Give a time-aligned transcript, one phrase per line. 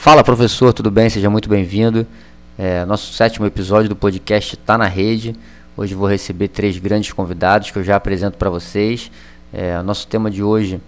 [0.00, 1.10] Fala professor, tudo bem?
[1.10, 2.06] Seja muito bem-vindo.
[2.58, 5.36] É, nosso sétimo episódio do podcast está na rede.
[5.76, 9.10] Hoje vou receber três grandes convidados que eu já apresento para vocês.
[9.52, 10.80] É, nosso tema de hoje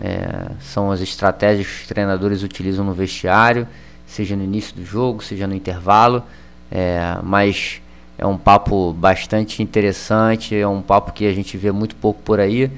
[0.00, 3.68] é, são as estratégias que os treinadores utilizam no vestiário,
[4.04, 6.24] seja no início do jogo, seja no intervalo.
[6.68, 7.80] É, mas
[8.18, 12.40] é um papo bastante interessante, é um papo que a gente vê muito pouco por
[12.40, 12.68] aí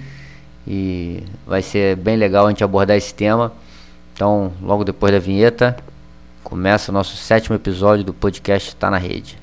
[0.66, 3.54] e vai ser bem legal a gente abordar esse tema.
[4.18, 5.76] Então, logo depois da vinheta,
[6.42, 9.38] começa o nosso sétimo episódio do podcast Tá na Rede.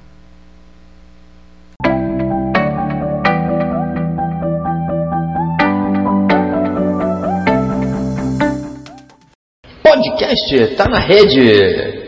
[9.81, 12.03] Podcast Tá na Rede.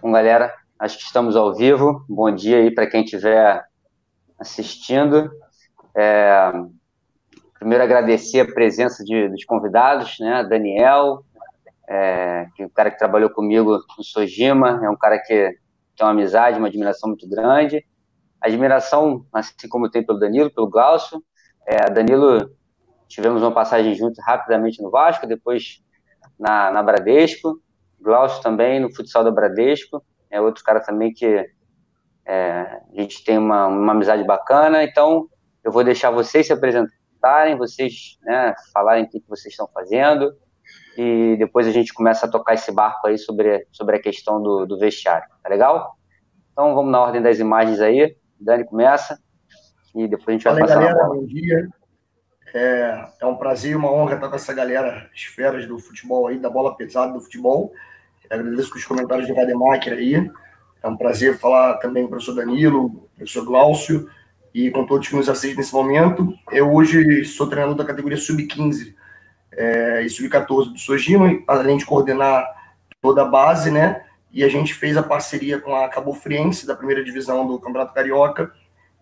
[0.00, 2.04] Bom, galera, acho que estamos ao vivo.
[2.08, 3.64] Bom dia aí para quem estiver
[4.38, 5.28] assistindo.
[5.96, 6.52] É,
[7.64, 10.44] Primeiro, agradecer a presença de, dos convidados, né?
[10.44, 11.24] Daniel,
[11.88, 15.56] é, que é um cara que trabalhou comigo no Sojima, é um cara que
[15.96, 17.82] tem uma amizade, uma admiração muito grande.
[18.38, 21.24] Admiração, assim como tem pelo Danilo, pelo Glaucio.
[21.66, 22.54] É, Danilo,
[23.08, 25.82] tivemos uma passagem juntos rapidamente no Vasco, depois
[26.38, 27.58] na, na Bradesco.
[27.98, 30.04] Glaucio também no futsal da Bradesco.
[30.30, 31.46] É outro cara também que
[32.26, 34.84] é, a gente tem uma, uma amizade bacana.
[34.84, 35.30] Então,
[35.64, 40.34] eu vou deixar vocês se apresentarem apresentarem, vocês né, falarem o que, vocês estão fazendo,
[40.96, 44.66] e depois a gente começa a tocar esse barco aí sobre, sobre a questão do,
[44.66, 45.96] do vestiário, tá legal?
[46.52, 49.18] Então vamos na ordem das imagens aí, Dani começa,
[49.94, 51.68] e depois a gente vai Fala passar galera, bom dia.
[52.54, 56.38] É, é um prazer e uma honra estar com essa galera, esferas do futebol aí,
[56.38, 57.72] da bola pesada do futebol.
[58.30, 60.30] agradeço com os comentários de Rademacher aí.
[60.80, 64.08] É um prazer falar também com o professor Danilo, professor Glaucio,
[64.54, 66.32] e com todos que nos assistem nesse momento.
[66.52, 68.94] Eu hoje sou treinador da categoria Sub-15
[69.52, 72.46] é, e Sub-14 do Sojima, além de coordenar
[73.02, 74.04] toda a base, né?
[74.32, 77.92] E a gente fez a parceria com a Cabo Friense, da primeira divisão do Campeonato
[77.92, 78.52] Carioca.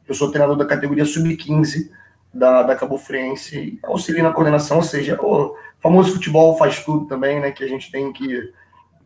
[0.09, 1.91] Eu sou treinador da categoria Sub-15
[2.33, 7.41] da, da Cabo Friense auxilio na coordenação, ou seja, o famoso futebol faz tudo também,
[7.41, 7.51] né?
[7.51, 8.53] Que a gente tem que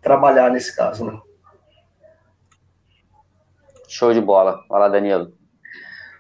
[0.01, 1.21] trabalhar nesse caso, né?
[3.89, 4.65] Show de bola.
[4.69, 5.36] Fala, Danilo.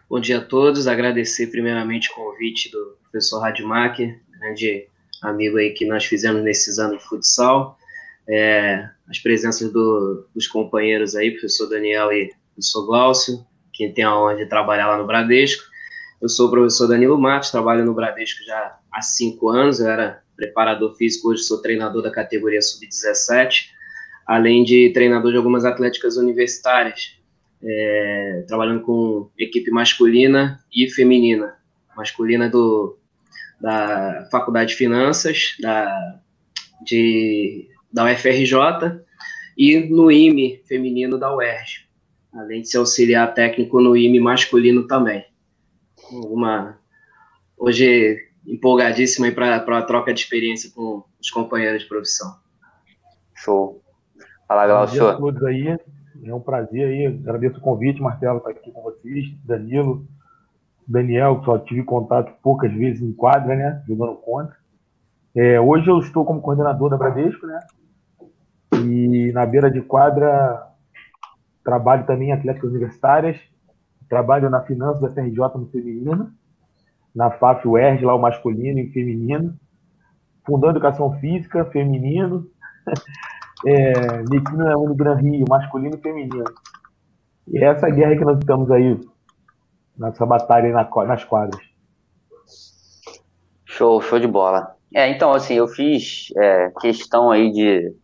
[0.09, 0.87] Bom dia a todos.
[0.87, 4.87] Agradecer primeiramente o convite do professor Radmacher, grande
[5.21, 7.77] amigo aí que nós fizemos nesses anos de futsal.
[8.28, 14.17] É, as presenças do, dos companheiros aí, professor Daniel e professor Glaucio, que tem a
[14.17, 15.65] honra de trabalhar lá no Bradesco.
[16.23, 20.23] Eu sou o professor Danilo Matos, trabalho no Bradesco já há cinco anos, eu era
[20.37, 23.71] preparador físico, hoje sou treinador da categoria sub-17,
[24.25, 27.16] além de treinador de algumas atléticas universitárias,
[27.66, 31.56] é, trabalhando com equipe masculina e feminina.
[31.97, 32.97] Masculina do,
[33.60, 36.21] da Faculdade de Finanças, da,
[36.84, 38.55] de, da UFRJ,
[39.56, 41.87] e no IME feminino da UERJ,
[42.34, 45.25] além de ser auxiliar técnico no IME masculino também.
[46.10, 46.78] Uma,
[47.56, 52.37] hoje, empolgadíssima para a troca de experiência com os companheiros de profissão.
[53.34, 53.82] Show.
[54.47, 55.00] Fala, Glaucio.
[55.00, 55.95] Bom dia a todos aí.
[56.25, 57.06] É um prazer aí.
[57.06, 60.06] Agradeço o convite, Marcelo, estar aqui com vocês, Danilo,
[60.87, 63.82] Daniel, que só tive contato poucas vezes em quadra, né?
[63.87, 64.56] Jogando contra.
[65.34, 67.60] É, hoje eu estou como coordenador da Bradesco, né?
[68.75, 70.66] E na beira de quadra
[71.65, 73.37] trabalho também em atléticas universitárias,
[74.09, 76.32] trabalho na finanças da FRJ no feminino,
[77.12, 79.53] na FAF UERJ, lá o masculino e feminino,
[80.47, 82.47] fundando educação física, feminino,
[83.65, 86.44] é, medicina Unigran Rio, masculino e feminino.
[87.49, 89.00] E é essa guerra que nós estamos aí,
[89.97, 91.62] nessa batalha na, nas quadras.
[93.65, 94.75] Show, show de bola.
[94.94, 97.94] É, então, assim, eu fiz é, questão aí de,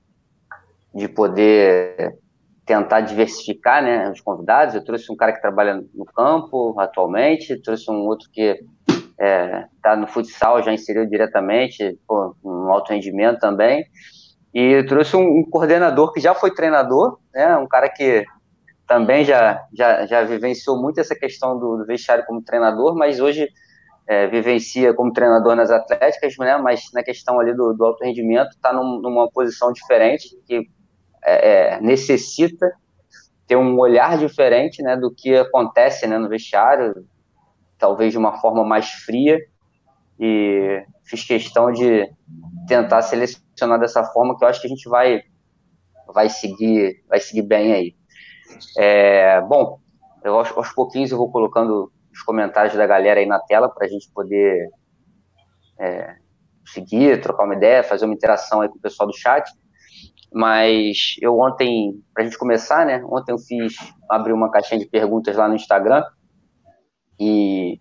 [0.95, 2.19] de poder
[2.65, 4.75] tentar diversificar né, os convidados.
[4.75, 9.67] Eu trouxe um cara que trabalha no campo atualmente, trouxe um outro que está é,
[9.83, 13.85] tá no futsal, já inseriu diretamente, pô, um alto rendimento também.
[14.55, 18.25] E trouxe um, um, coordenador que já foi treinador, né, um cara que
[18.87, 23.49] também já, já, já vivenciou muito essa questão do, do vestiário como treinador, mas hoje
[24.07, 28.51] é, vivencia como treinador nas atléticas, né, mas na questão ali do, do alto rendimento
[28.51, 30.69] está num, numa posição diferente, que
[31.25, 32.71] é, é, necessita
[33.47, 37.07] ter um olhar diferente né, do que acontece né, no vestiário,
[37.79, 39.39] talvez de uma forma mais fria,
[40.19, 42.09] e fiz questão de
[42.67, 45.23] tentar selecionar dessa forma que eu acho que a gente vai
[46.13, 47.97] vai seguir vai seguir bem aí.
[48.77, 49.81] É, bom,
[50.25, 53.87] eu, aos, aos pouquinhos eu vou colocando os comentários da galera aí na tela para
[53.87, 54.69] a gente poder
[55.81, 56.17] é,
[56.67, 59.51] seguir, trocar uma ideia, fazer uma interação aí com o pessoal do chat.
[60.33, 63.05] Mas eu ontem, para a gente começar, né?
[63.05, 63.75] Ontem eu fiz,
[64.09, 66.03] abri uma caixinha de perguntas lá no Instagram
[67.21, 67.79] e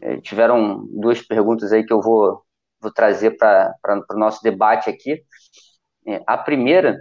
[0.00, 2.43] é, tiveram duas perguntas aí que eu vou,
[2.84, 3.74] vou trazer para
[4.10, 5.24] o nosso debate aqui.
[6.06, 6.98] É, a primeira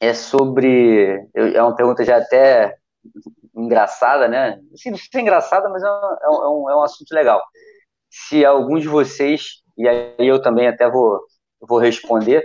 [0.00, 1.28] é sobre.
[1.34, 2.76] É uma pergunta já até
[3.54, 4.60] engraçada, né?
[4.74, 7.42] Assim, não é engraçada, mas é um, é, um, é um assunto legal.
[8.10, 11.20] Se algum de vocês, e aí eu também até vou,
[11.60, 12.42] vou responder,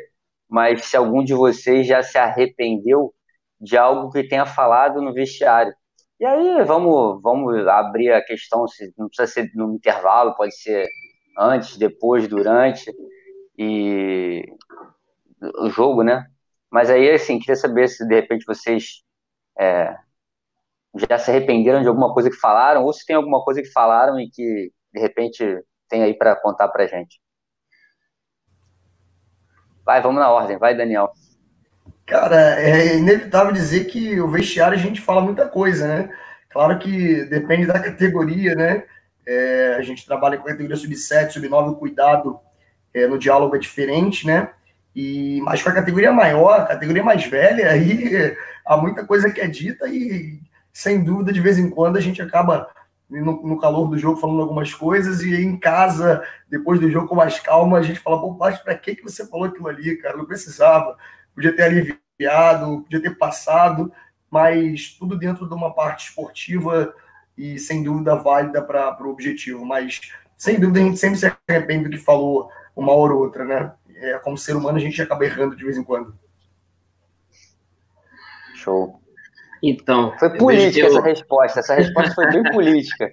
[0.49, 3.13] mas se algum de vocês já se arrependeu
[3.59, 5.73] de algo que tenha falado no vestiário.
[6.19, 10.87] E aí vamos, vamos abrir a questão, se não precisa ser no intervalo, pode ser
[11.37, 12.91] antes, depois, durante
[13.57, 14.43] e
[15.59, 16.27] o jogo, né?
[16.69, 19.03] Mas aí, assim, queria saber se de repente vocês
[19.59, 19.95] é,
[20.95, 24.19] já se arrependeram de alguma coisa que falaram, ou se tem alguma coisa que falaram
[24.19, 25.43] e que de repente
[25.89, 27.19] tem aí para contar para gente.
[29.85, 31.11] Vai, vamos na ordem, vai, Daniel.
[32.05, 36.17] Cara, é inevitável dizer que o vestiário a gente fala muita coisa, né?
[36.49, 38.85] Claro que depende da categoria, né?
[39.25, 42.39] É, a gente trabalha com a categoria sub-7, sub-9, o cuidado
[42.93, 44.49] é, no diálogo é diferente, né?
[44.95, 48.35] E, mas com a categoria maior, a categoria mais velha, aí
[48.65, 50.39] há muita coisa que é dita e
[50.73, 52.69] sem dúvida, de vez em quando, a gente acaba
[53.09, 57.15] no, no, calor do jogo falando algumas coisas e em casa, depois do jogo com
[57.15, 60.15] mais calma, a gente fala, pô, mas pra que, que você falou aquilo ali, cara?
[60.15, 60.95] Não precisava.
[61.35, 63.91] Podia ter aliviado, podia ter passado,
[64.29, 66.93] mas tudo dentro de uma parte esportiva
[67.37, 69.65] e sem dúvida válida para o objetivo.
[69.65, 70.01] Mas
[70.37, 73.73] sem dúvida a gente sempre se arrepende do que falou uma hora ou outra, né?
[73.95, 76.13] É, como ser humano a gente acaba errando de vez em quando.
[78.55, 78.99] Show.
[79.61, 80.15] Então.
[80.17, 81.59] Foi política essa resposta.
[81.59, 83.11] Essa resposta foi bem política.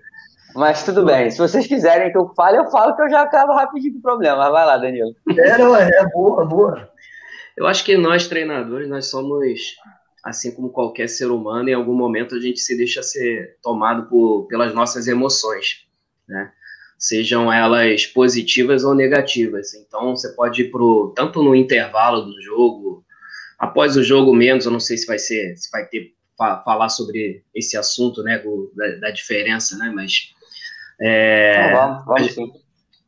[0.54, 1.30] Mas tudo bem.
[1.30, 4.02] Se vocês quiserem que eu fale, eu falo que eu já acabo rapidinho com o
[4.02, 4.50] problema.
[4.50, 5.14] Vai lá, Danilo.
[5.36, 6.90] É, não, é, é boa, boa.
[7.56, 9.76] Eu acho que nós, treinadores, nós somos,
[10.28, 14.46] assim como qualquer ser humano, em algum momento a gente se deixa ser tomado por,
[14.46, 15.86] pelas nossas emoções,
[16.28, 16.52] né?
[16.98, 19.72] Sejam elas positivas ou negativas.
[19.72, 23.04] Então, você pode ir pro, tanto no intervalo do jogo,
[23.58, 27.42] após o jogo menos, eu não sei se vai ser, se vai ter falar sobre
[27.52, 28.40] esse assunto, né,
[28.76, 30.32] da, da, diferença, né, mas
[31.00, 32.38] é, vamos, vamos,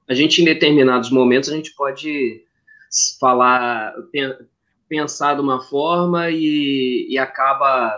[0.08, 2.42] a, a, gente em determinados momentos a gente pode
[3.20, 3.94] falar,
[4.90, 7.96] pensar de uma forma e, e acaba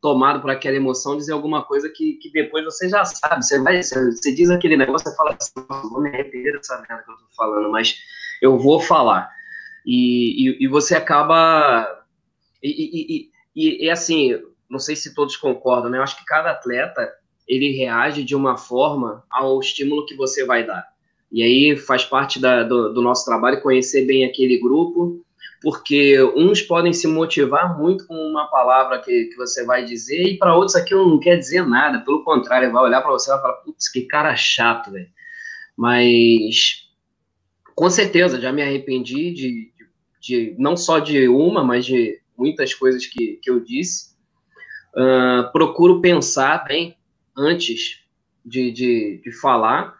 [0.00, 3.82] tomado por aquela emoção dizer alguma coisa que, que depois você já sabe, você vai,
[3.82, 7.16] você, você diz aquele negócio, você fala assim, vou me arrepender dessa merda que eu
[7.16, 7.96] tô falando, mas
[8.42, 9.30] eu vou falar.
[9.86, 12.04] E, e, e você acaba
[12.62, 14.38] e, e, e, assim,
[14.68, 15.98] não sei se todos concordam, né?
[15.98, 17.10] Eu acho que cada atleta
[17.46, 20.86] ele reage de uma forma ao estímulo que você vai dar.
[21.30, 25.24] E aí faz parte da, do, do, nosso trabalho conhecer bem aquele grupo,
[25.62, 30.38] porque uns podem se motivar muito com uma palavra que, que você vai dizer, e
[30.38, 33.42] para outros aquilo não quer dizer nada, pelo contrário, vai olhar para você e vai
[33.42, 35.08] falar: putz, que cara chato, velho.
[35.76, 36.84] Mas
[37.74, 39.84] com certeza já me arrependi de, de,
[40.20, 44.14] de, não só de uma, mas de muitas coisas que, que eu disse
[44.96, 46.96] Uh, procuro pensar bem
[47.36, 48.04] antes
[48.46, 49.92] de, de, de, falar,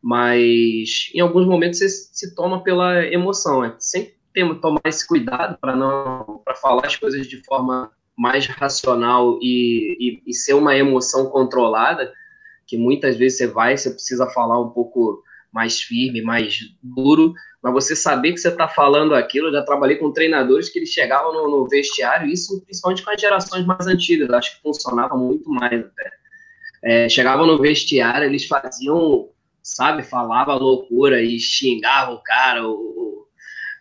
[0.00, 3.62] mas em alguns momentos você se toma pela emoção.
[3.62, 8.46] É sempre temos tomar esse cuidado para não para falar as coisas de forma mais
[8.46, 12.12] racional e, e, e, ser uma emoção controlada,
[12.66, 17.32] que muitas vezes você vai, você precisa falar um pouco mais firme, mais duro,
[17.62, 20.90] mas você saber que você está falando aquilo, eu já trabalhei com treinadores que eles
[20.90, 25.50] chegavam no, no, vestiário, isso principalmente com as gerações mais antigas, acho que funcionava muito
[25.50, 26.10] mais até.
[26.82, 29.28] É, chegavam no vestiário, eles faziam,
[29.62, 33.26] sabe, falava loucura e xingava o cara, o,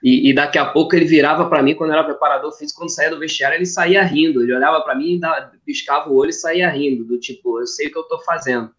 [0.04, 3.10] e, e, daqui a pouco ele virava para mim, quando era preparador físico, quando saía
[3.10, 6.70] do vestiário, ele saía rindo, ele olhava para mim, dava, piscava o olho e saía
[6.70, 8.72] rindo, do tipo, eu sei o que eu estou fazendo,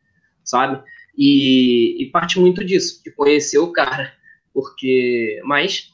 [0.42, 0.82] sabe?
[1.16, 4.12] E, e parte muito disso, de conhecer o cara
[4.52, 5.92] porque mas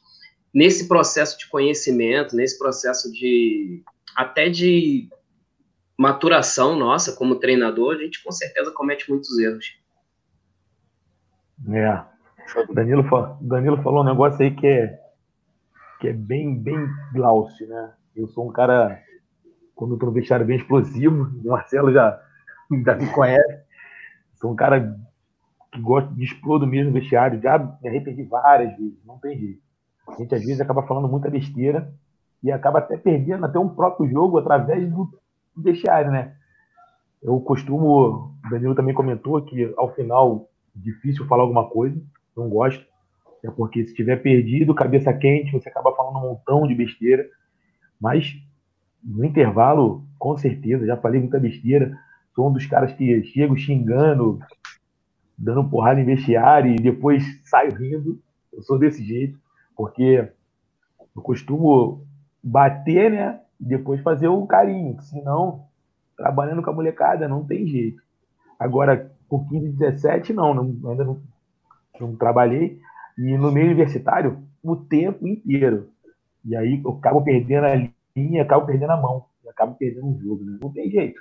[0.52, 3.82] nesse processo de conhecimento, nesse processo de
[4.14, 5.08] até de
[5.98, 9.78] maturação nossa como treinador, a gente com certeza comete muitos erros.
[11.72, 12.04] É.
[12.72, 13.04] Danilo,
[13.40, 14.98] Danilo falou um negócio aí que é,
[16.06, 17.92] que é bem, bem Glaucio, né?
[18.14, 19.02] Eu sou um cara,
[19.74, 21.32] quando eu tô no vestiário, bem explosivo.
[21.44, 22.20] O Marcelo já,
[22.84, 23.64] já me conhece.
[24.36, 24.96] Sou um cara
[25.72, 29.60] que gosta de explodo mesmo vestiário, já me arrependi várias vezes, não tem jeito.
[30.08, 31.92] A gente às vezes acaba falando muita besteira
[32.40, 35.10] e acaba até perdendo até um próprio jogo através do
[35.56, 36.36] vestiário, né?
[37.20, 42.00] Eu costumo, o Danilo também comentou que ao final difícil falar alguma coisa,
[42.36, 42.86] não gosto.
[43.44, 47.24] É porque se tiver perdido, cabeça quente, você acaba falando um montão de besteira.
[48.00, 48.34] Mas
[49.02, 51.96] no intervalo, com certeza, já falei muita besteira.
[52.34, 54.38] Sou um dos caras que chego xingando,
[55.38, 58.20] dando porrada em vestiário e depois saio rindo.
[58.52, 59.38] Eu sou desse jeito,
[59.76, 60.28] porque
[61.14, 62.04] eu costumo
[62.42, 63.40] bater, né?
[63.60, 65.64] E depois fazer o carinho, senão,
[66.16, 68.02] trabalhando com a molecada, não tem jeito.
[68.58, 71.20] Agora, com 15, 17, não, não ainda não,
[72.00, 72.80] não trabalhei.
[73.18, 75.90] E no meio universitário, o tempo inteiro.
[76.44, 80.44] E aí eu acabo perdendo a linha, acabo perdendo a mão, acabo perdendo o jogo,
[80.44, 80.58] né?
[80.60, 81.20] não tem jeito.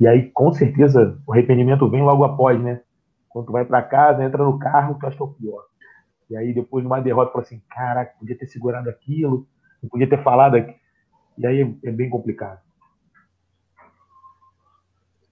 [0.00, 2.80] E aí, com certeza, o arrependimento vem logo após, né?
[3.28, 5.64] Quando tu vai para casa, entra no carro, tu acha que é o pior.
[6.30, 9.46] E aí, depois de uma derrota, fala assim: caraca, podia ter segurado aquilo,
[9.82, 10.74] não podia ter falado aqui.
[11.36, 12.60] E aí é bem complicado.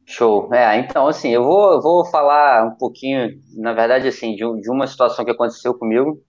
[0.09, 0.55] Show.
[0.55, 4.87] É, então, assim, eu vou, vou falar um pouquinho, na verdade, assim, de, de uma
[4.87, 6.23] situação que aconteceu comigo.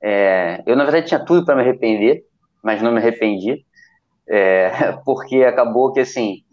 [0.00, 2.24] É, eu, na verdade, tinha tudo para me arrepender,
[2.62, 3.64] mas não me arrependi,
[4.28, 6.44] é, porque acabou que, assim,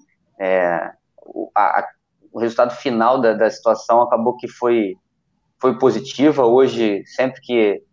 [0.41, 0.91] é,
[1.23, 1.87] o, a,
[2.31, 4.95] o, resultado final da, da, situação acabou que foi,
[5.61, 6.43] foi positiva.
[6.43, 7.83] Hoje, sempre que,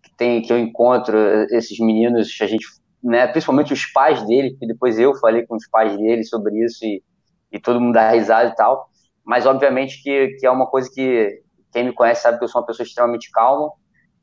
[0.00, 1.18] que, tem, que eu encontro
[1.50, 2.64] esses meninos, a gente,
[3.02, 6.84] né, principalmente os pais dele, que depois eu falei com os pais dele sobre isso
[6.84, 7.02] e
[7.50, 8.88] e todo mundo dá risada e tal.
[9.24, 12.60] Mas, obviamente, que, que é uma coisa que quem me conhece sabe que eu sou
[12.60, 13.70] uma pessoa extremamente calma,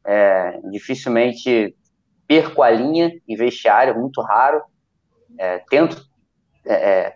[0.06, 1.76] é, dificilmente
[2.28, 4.62] perco a linha em vestiário, muito raro.
[5.38, 6.02] É, tento,
[6.66, 7.16] é, é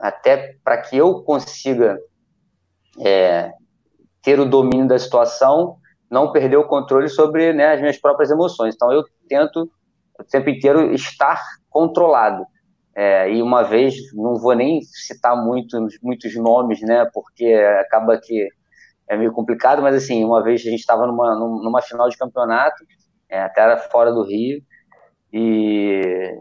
[0.00, 1.98] até para que eu consiga
[3.00, 3.52] é,
[4.22, 5.78] ter o domínio da situação,
[6.10, 8.74] não perder o controle sobre né, as minhas próprias emoções.
[8.74, 9.70] Então, eu tento
[10.18, 12.46] o tempo inteiro estar controlado.
[12.96, 18.48] É, e uma vez, não vou nem citar muito, muitos nomes, né, porque acaba que
[19.08, 22.84] é meio complicado, mas assim, uma vez a gente estava numa, numa final de campeonato,
[23.28, 24.62] é, até era fora do Rio,
[25.32, 26.38] e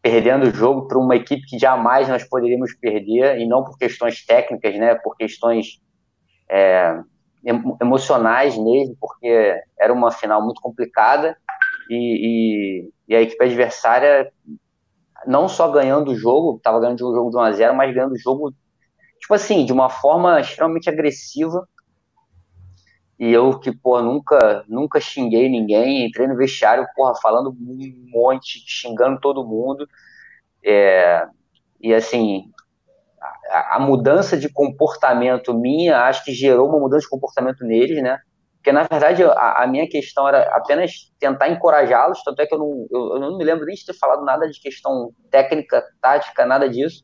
[0.00, 4.24] perdendo o jogo para uma equipe que jamais nós poderíamos perder, e não por questões
[4.24, 5.80] técnicas, né, por questões
[6.48, 7.00] é,
[7.82, 11.36] emocionais mesmo, porque era uma final muito complicada,
[11.90, 14.32] e, e, e a equipe adversária
[15.26, 18.12] não só ganhando o jogo, estava ganhando o jogo de 1 a 0 mas ganhando
[18.12, 18.52] o jogo,
[19.18, 21.66] tipo assim, de uma forma extremamente agressiva.
[23.18, 28.64] E eu que, pô, nunca, nunca xinguei ninguém, entrei no vestiário, porra, falando um monte,
[28.66, 29.86] xingando todo mundo.
[30.64, 31.26] É,
[31.80, 32.50] e assim,
[33.50, 38.18] a, a, mudança de comportamento minha, acho que gerou uma mudança de comportamento neles, né?
[38.60, 42.58] Porque, na verdade, a, a minha questão era apenas tentar encorajá-los, tanto é que eu
[42.58, 46.44] não, eu, eu, não me lembro nem de ter falado nada de questão técnica, tática,
[46.44, 47.02] nada disso.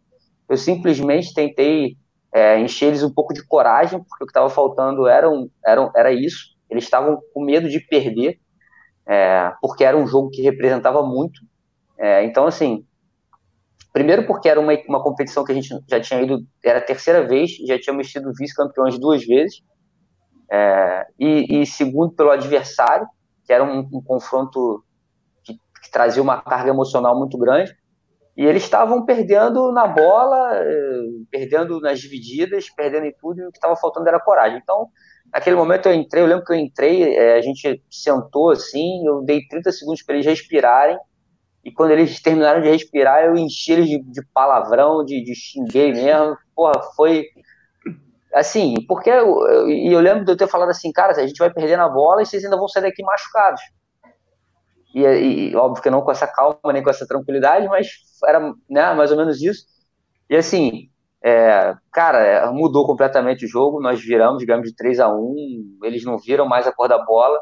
[0.50, 1.96] Eu simplesmente tentei
[2.30, 5.90] é, encher eles um pouco de coragem, porque o que estava faltando era, um, era,
[5.96, 6.54] era isso.
[6.68, 8.38] Eles estavam com medo de perder,
[9.08, 11.40] é, porque era um jogo que representava muito.
[11.98, 12.84] É, então, assim,
[13.94, 17.26] primeiro porque era uma, uma competição que a gente já tinha ido, era a terceira
[17.26, 19.62] vez, já tínhamos sido vice-campeões duas vezes,
[20.50, 23.06] é, e, e, segundo, pelo adversário,
[23.44, 24.84] que era um, um confronto
[25.44, 27.74] que, que, trazia uma carga emocional muito grande.
[28.36, 31.00] E eles estavam perdendo na bola, é,
[31.30, 34.58] perdendo nas divididas, perdendo em tudo, e o que estava faltando era coragem.
[34.62, 34.88] Então,
[35.32, 39.22] naquele momento eu entrei, eu lembro que eu entrei, é, a gente sentou assim, eu
[39.22, 40.98] dei 30 segundos para eles respirarem,
[41.64, 45.92] e quando eles terminaram de respirar, eu enchi eles de, de palavrão, de, de xinguei
[45.92, 46.36] mesmo.
[46.54, 47.24] Porra, foi
[48.36, 51.78] assim, porque eu, eu lembro de eu ter falado assim, cara, a gente vai perder
[51.78, 53.62] na bola e vocês ainda vão sair daqui machucados.
[54.94, 57.88] E, e óbvio que não com essa calma nem com essa tranquilidade, mas
[58.26, 59.64] era né, mais ou menos isso.
[60.28, 60.90] E assim,
[61.24, 63.80] é, cara, mudou completamente o jogo.
[63.80, 67.40] Nós viramos, digamos, de 3 a 1 eles não viram mais a cor da bola.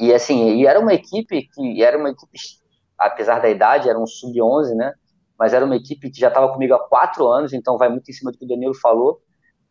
[0.00, 2.38] E assim, e era uma equipe que era uma equipe,
[2.98, 4.92] apesar da idade, era um sub-11, né?
[5.38, 8.14] Mas era uma equipe que já estava comigo há quatro anos, então vai muito em
[8.14, 9.20] cima do que o Danilo falou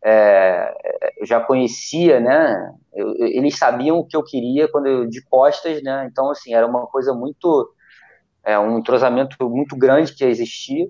[0.04, 0.74] é,
[1.18, 2.72] eu já conhecia, né?
[2.92, 6.06] Eu, eles sabiam o que eu queria quando eu, de costas, né?
[6.10, 7.72] Então, assim, era uma coisa muito,
[8.44, 10.86] é, um entrosamento muito grande que existia.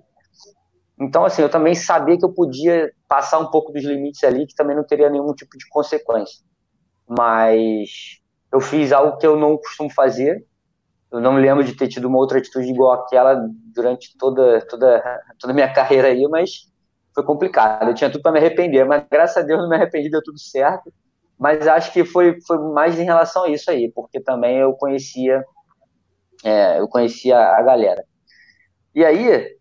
[1.00, 4.54] Então, assim, eu também sabia que eu podia passar um pouco dos limites ali, que
[4.54, 6.44] também não teria nenhum tipo de consequência.
[7.08, 8.20] Mas
[8.52, 10.44] eu fiz algo que eu não costumo fazer.
[11.12, 15.52] Eu não lembro de ter tido uma outra atitude igual aquela durante toda toda toda
[15.52, 16.72] a minha carreira aí, mas
[17.14, 17.88] foi complicado.
[17.88, 20.38] Eu tinha tudo para me arrepender, mas graças a Deus não me arrependi, deu tudo
[20.38, 20.92] certo.
[21.38, 25.44] Mas acho que foi, foi mais em relação a isso aí, porque também eu conhecia
[26.44, 28.04] é, eu conhecia a galera.
[28.94, 29.56] E aí,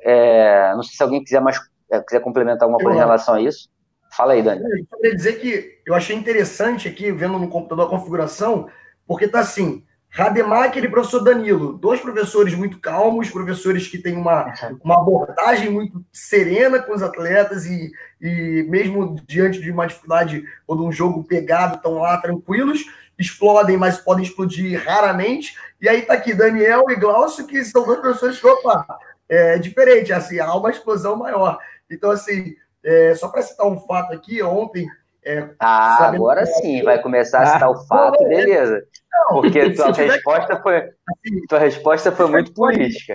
[0.00, 1.58] é, não sei se alguém quiser mais
[1.90, 3.68] é, quiser complementar alguma coisa em relação a isso.
[4.16, 4.62] Fala aí, Dani.
[4.62, 8.68] Eu queria dizer que eu achei interessante aqui, vendo no computador a configuração,
[9.06, 9.84] porque tá assim,
[10.16, 14.46] Rademacher e professor Danilo, dois professores muito calmos, professores que têm uma,
[14.80, 17.90] uma abordagem muito serena com os atletas e,
[18.20, 22.84] e mesmo diante de uma dificuldade ou de um jogo pegado, estão lá tranquilos,
[23.18, 25.56] explodem, mas podem explodir raramente.
[25.80, 28.86] E aí tá aqui Daniel e Glaucio, que são dois professores que, opa,
[29.28, 31.58] é diferente, assim, há uma explosão maior.
[31.90, 32.54] Então, assim,
[32.84, 34.86] é, só para citar um fato aqui, ontem
[35.24, 38.28] é, ah, agora sim, vai começar a citar o fato, é.
[38.28, 38.84] beleza.
[39.30, 43.14] Porque tua resposta, foi, assim, tua resposta foi muito política.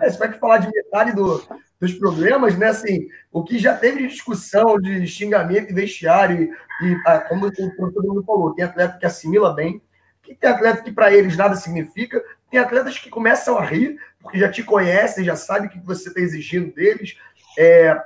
[0.00, 1.42] É, você vai falar de metade do,
[1.80, 2.68] dos problemas, né?
[2.68, 6.50] Assim, o que já teve de discussão, de xingamento e vestiário,
[6.82, 9.80] e, ah, como o professor falou, tem atleta que assimila bem,
[10.22, 14.38] que tem atleta que para eles nada significa, tem atletas que começam a rir, porque
[14.38, 17.16] já te conhecem, já sabem o que você está exigindo deles.
[17.58, 18.00] É,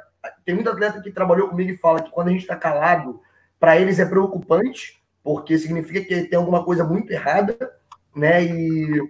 [0.45, 3.21] tem muito atleta que trabalhou comigo e fala que quando a gente está calado,
[3.59, 7.57] para eles é preocupante, porque significa que tem alguma coisa muito errada,
[8.15, 8.45] né?
[8.45, 9.01] E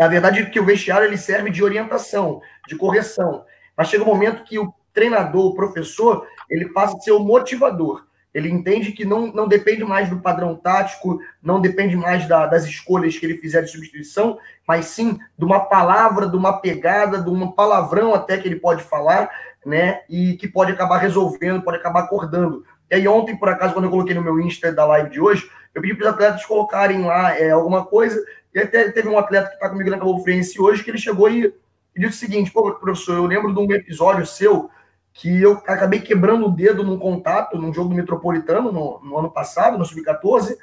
[0.00, 3.44] a verdade é que o vestiário ele serve de orientação, de correção.
[3.76, 8.04] Mas chega um momento que o treinador, o professor, ele passa a ser o motivador.
[8.32, 12.64] Ele entende que não, não depende mais do padrão tático, não depende mais da, das
[12.64, 17.28] escolhas que ele fizer de substituição, mas sim de uma palavra, de uma pegada, de
[17.28, 19.30] um palavrão até que ele pode falar,
[19.64, 20.00] né?
[20.08, 22.64] E que pode acabar resolvendo, pode acabar acordando.
[22.90, 25.48] E aí, ontem, por acaso, quando eu coloquei no meu Insta da live de hoje,
[25.74, 28.22] eu pedi para os atletas colocarem lá é, alguma coisa.
[28.54, 31.30] E até teve um atleta que está comigo na Cabo Friense hoje que ele chegou
[31.30, 31.54] e,
[31.94, 34.70] e disse o seguinte: pô, professor, eu lembro de um episódio seu
[35.12, 39.30] que eu acabei quebrando o dedo num contato, num jogo do Metropolitano, no, no ano
[39.30, 40.56] passado, no Sub-14.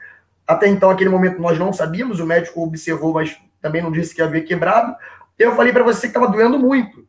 [0.46, 4.22] Até então, aquele momento, nós não sabíamos, o médico observou, mas também não disse que
[4.22, 4.96] havia quebrado.
[5.38, 7.06] Eu falei para você que estava doendo muito.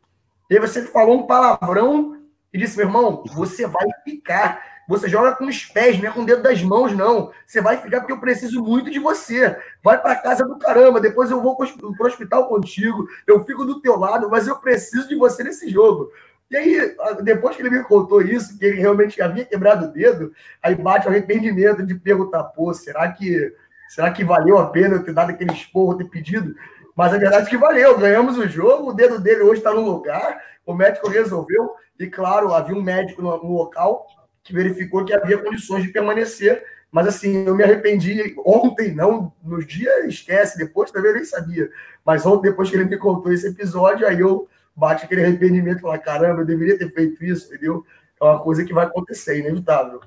[0.49, 2.17] E aí você falou um palavrão
[2.51, 4.63] e disse, meu irmão, você vai ficar.
[4.87, 7.31] Você joga com os pés, não é com o dedo das mãos, não.
[7.45, 9.55] Você vai ficar porque eu preciso muito de você.
[9.83, 13.79] Vai para casa do caramba, depois eu vou para o hospital contigo, eu fico do
[13.79, 16.11] teu lado, mas eu preciso de você nesse jogo.
[16.49, 20.33] E aí, depois que ele me contou isso, que ele realmente havia quebrado o dedo,
[20.63, 23.53] aí bate o arrependimento de perguntar, pô, será que,
[23.89, 26.55] será que valeu a pena eu ter dado aquele esporro, ter pedido?
[26.99, 29.79] Mas a verdade é que valeu, ganhamos o jogo, o dedo dele hoje está no
[29.79, 34.05] lugar, o médico resolveu, e claro, havia um médico no, no local
[34.43, 39.65] que verificou que havia condições de permanecer, mas assim, eu me arrependi ontem, não nos
[39.65, 41.69] dias, esquece, depois também eu nem sabia,
[42.03, 45.81] mas ontem, depois que ele me contou esse episódio, aí eu bate aquele arrependimento e
[45.83, 47.85] fala, caramba, eu deveria ter feito isso, entendeu?
[48.19, 50.01] É uma coisa que vai acontecer, inevitável.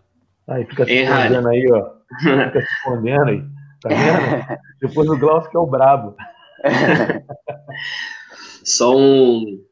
[0.46, 1.90] Aí fica se escondendo aí, ó.
[2.18, 3.42] Fica se escondendo aí.
[3.80, 4.60] Tá vendo?
[4.78, 6.14] Depois o Glaucio que é o brabo.
[8.64, 9.62] Só um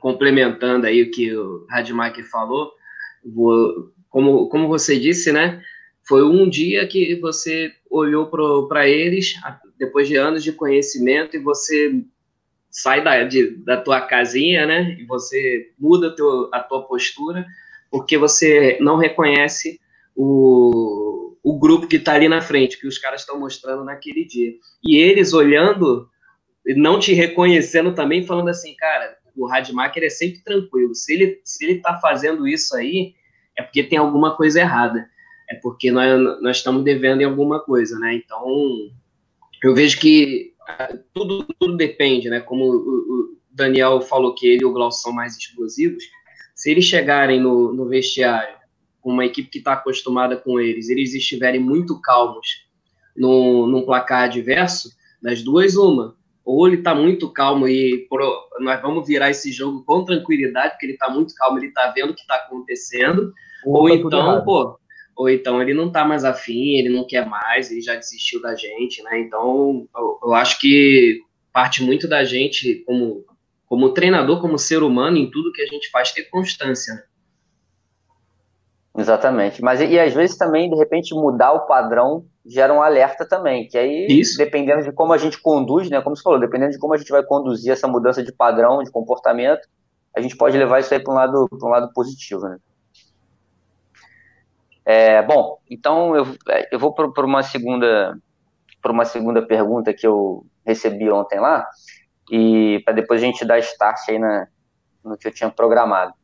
[0.00, 2.70] complementando aí o que o Radmacher falou,
[3.24, 5.62] vou, como, como você disse, né?
[6.06, 8.30] Foi um dia que você olhou
[8.66, 9.34] para eles,
[9.78, 12.02] depois de anos de conhecimento, e você
[12.70, 14.96] sai da, de, da tua casinha, né?
[14.98, 17.44] E você muda teu, a tua postura,
[17.90, 19.80] porque você não reconhece
[20.14, 24.52] o, o grupo que está ali na frente, que os caras estão mostrando naquele dia.
[24.82, 26.08] E eles olhando,
[26.76, 30.94] não te reconhecendo também, falando assim, cara, o Radmacher é sempre tranquilo.
[30.94, 33.14] Se ele, se ele tá fazendo isso aí,
[33.56, 35.08] é porque tem alguma coisa errada.
[35.50, 38.14] É porque nós, nós estamos devendo em alguma coisa, né?
[38.14, 38.44] Então,
[39.62, 40.52] eu vejo que
[41.14, 42.40] tudo, tudo depende, né?
[42.40, 46.04] Como o, Daniel falou que ele e o Glaucio são mais explosivos,
[46.54, 48.56] se eles chegarem no, no vestiário
[49.00, 52.46] com uma equipe que está acostumada com eles, eles estiverem muito calmos
[53.16, 56.16] no, num placar adverso, das duas, uma.
[56.48, 60.86] Ou ele está muito calmo e pro, nós vamos virar esse jogo com tranquilidade, porque
[60.86, 63.34] ele está muito calmo, ele está vendo o que está acontecendo.
[63.66, 64.80] Ou, ou tá então, pô,
[65.14, 68.54] ou então ele não tá mais afim, ele não quer mais, ele já desistiu da
[68.54, 69.20] gente, né?
[69.20, 71.20] Então, eu, eu acho que
[71.52, 73.26] parte muito da gente, como,
[73.66, 77.02] como treinador, como ser humano, em tudo que a gente faz, ter constância, né?
[78.96, 79.60] Exatamente.
[79.60, 83.68] Mas e, e às vezes também, de repente, mudar o padrão gera um alerta também,
[83.68, 84.38] que aí, Isso.
[84.38, 86.00] dependendo de como a gente conduz, né?
[86.00, 88.90] Como você falou, dependendo de como a gente vai conduzir essa mudança de padrão, de
[88.90, 89.68] comportamento,
[90.16, 92.58] a gente pode levar isso aí para um lado, um lado positivo, né?
[94.84, 98.16] É, bom, então eu, é, eu vou para uma segunda
[98.80, 101.68] para uma segunda pergunta que eu recebi ontem lá
[102.30, 104.46] e para depois a gente dar start aí na,
[105.04, 106.14] no que eu tinha programado.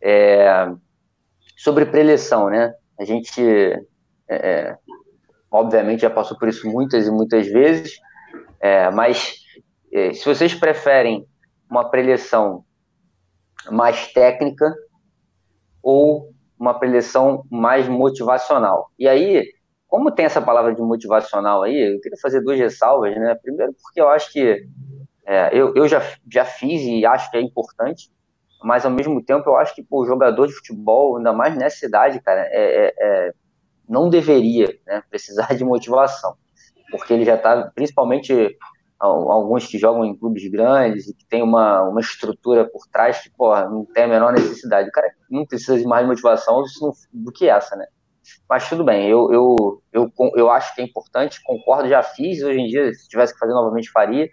[0.00, 0.70] É,
[1.56, 2.74] sobre preleção, né?
[2.98, 3.80] A gente, é,
[4.28, 4.78] é,
[5.54, 8.00] obviamente, já passou por isso muitas e muitas vezes,
[8.58, 9.36] é, mas
[9.92, 11.24] é, se vocês preferem
[11.70, 12.64] uma preleção
[13.70, 14.74] mais técnica
[15.80, 18.90] ou uma preleção mais motivacional.
[18.98, 19.46] E aí,
[19.86, 23.36] como tem essa palavra de motivacional aí, eu queria fazer duas ressalvas, né?
[23.36, 24.66] Primeiro, porque eu acho que
[25.24, 28.10] é, eu, eu já, já fiz e acho que é importante,
[28.60, 32.20] mas ao mesmo tempo eu acho que o jogador de futebol, ainda mais nessa idade,
[32.20, 33.32] cara, é, é, é,
[33.88, 36.36] não deveria né, precisar de motivação,
[36.90, 38.56] porque ele já está, principalmente
[38.98, 43.30] alguns que jogam em clubes grandes e que tem uma, uma estrutura por trás que,
[43.30, 44.88] porra, não tem a menor necessidade.
[44.88, 46.62] O cara não precisa de mais motivação
[47.12, 47.86] do que essa, né?
[48.48, 52.58] Mas tudo bem, eu, eu, eu, eu acho que é importante, concordo, já fiz, hoje
[52.58, 54.28] em dia, se tivesse que fazer novamente, faria.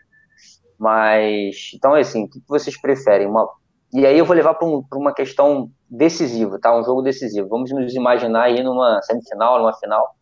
[0.79, 3.27] Mas, então, é assim, o que vocês preferem?
[3.27, 3.47] Uma,
[3.93, 6.75] e aí eu vou levar para um, uma questão decisiva, tá?
[6.77, 7.49] Um jogo decisivo.
[7.49, 10.15] Vamos nos imaginar aí numa semifinal, numa final.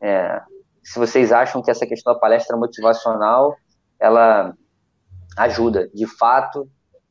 [0.00, 0.42] É,
[0.82, 3.56] se vocês acham que essa questão da palestra motivacional
[3.98, 4.54] ela
[5.38, 6.68] ajuda de fato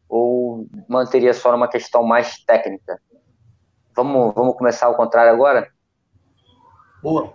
[0.07, 2.99] ou manteria só numa questão mais técnica?
[3.95, 5.67] Vamos, vamos começar ao contrário agora?
[7.01, 7.33] Boa.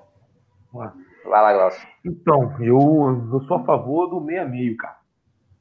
[0.72, 1.88] Vai lá, Glaucio.
[2.04, 4.98] Então, eu, eu sou a favor do meia meio, cara.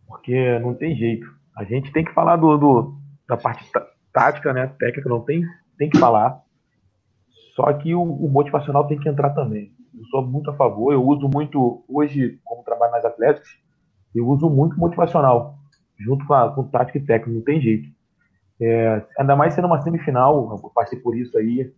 [0.07, 1.38] Porque não tem jeito.
[1.59, 2.93] A gente tem que falar do, do
[3.27, 3.69] da parte
[4.13, 4.67] tática, né?
[4.79, 5.43] Técnica não tem,
[5.77, 6.41] tem que falar.
[7.55, 10.93] Só que o, o motivacional tem que entrar também eu sou muito a favor.
[10.93, 13.49] Eu uso muito, hoje, como trabalho nas Atléticas,
[14.15, 15.57] eu uso muito motivacional,
[15.99, 17.89] junto com, a, com tática e técnico, não tem jeito.
[18.61, 21.71] É, ainda mais sendo uma semifinal, eu passei por isso aí.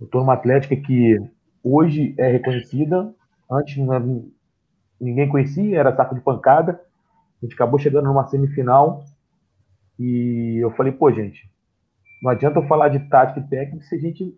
[0.00, 1.16] Eu estou numa Atlética que
[1.62, 3.12] hoje é reconhecida,
[3.50, 3.76] antes
[5.00, 6.80] ninguém conhecia, era saco de pancada.
[7.40, 9.04] A gente acabou chegando numa semifinal
[10.02, 11.46] e eu falei, pô, gente,
[12.22, 14.34] não adianta eu falar de tática e técnica se a gente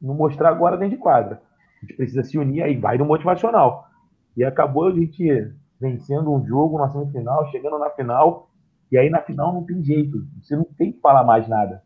[0.00, 1.42] não mostrar agora dentro de quadra.
[1.76, 3.86] A gente precisa se unir, aí vai no motivacional.
[4.34, 8.48] E acabou a gente vencendo um jogo na semifinal, chegando na final,
[8.90, 10.26] e aí na final não tem jeito.
[10.40, 11.82] Você não tem que falar mais nada.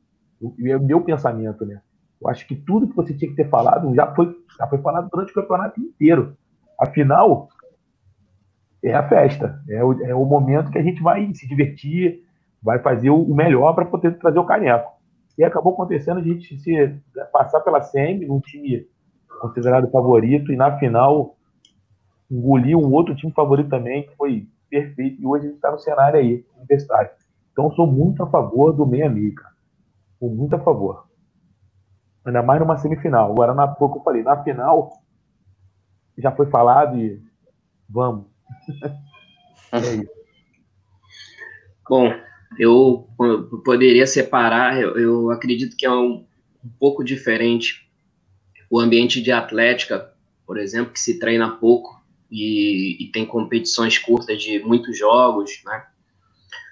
[0.64, 1.80] É o meu pensamento, né?
[2.22, 5.08] Eu acho que tudo que você tinha que ter falado já foi, já foi falado
[5.10, 6.36] durante o campeonato inteiro.
[6.80, 7.48] A final
[8.84, 12.22] é a festa, é o, é o momento que a gente vai se divertir,
[12.64, 14.90] vai fazer o melhor para poder trazer o caneco.
[15.36, 16.98] E acabou acontecendo a gente se
[17.30, 18.86] passar pela SEMI, um time
[19.38, 21.36] considerado favorito, e na final
[22.30, 25.78] engoliu um outro time favorito também, que foi perfeito, e hoje a gente está no
[25.78, 27.10] cenário aí, universitário.
[27.52, 29.54] Então, sou muito a favor do meia meio, cara.
[30.18, 31.06] Sou muito a favor.
[32.24, 33.30] Ainda mais numa semifinal.
[33.30, 34.90] Agora, na pouco eu falei, na final,
[36.16, 37.22] já foi falado e
[37.88, 38.26] vamos.
[39.72, 40.10] é isso.
[41.88, 42.08] Bom,
[42.58, 43.08] eu,
[43.64, 46.24] poderia separar, eu, eu acredito que é um,
[46.64, 47.84] um pouco diferente
[48.70, 50.12] o ambiente de atlética,
[50.46, 55.84] por exemplo, que se treina pouco e, e tem competições curtas de muitos jogos, né?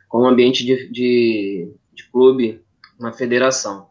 [0.09, 2.61] Com o ambiente de, de, de clube,
[2.99, 3.89] uma federação.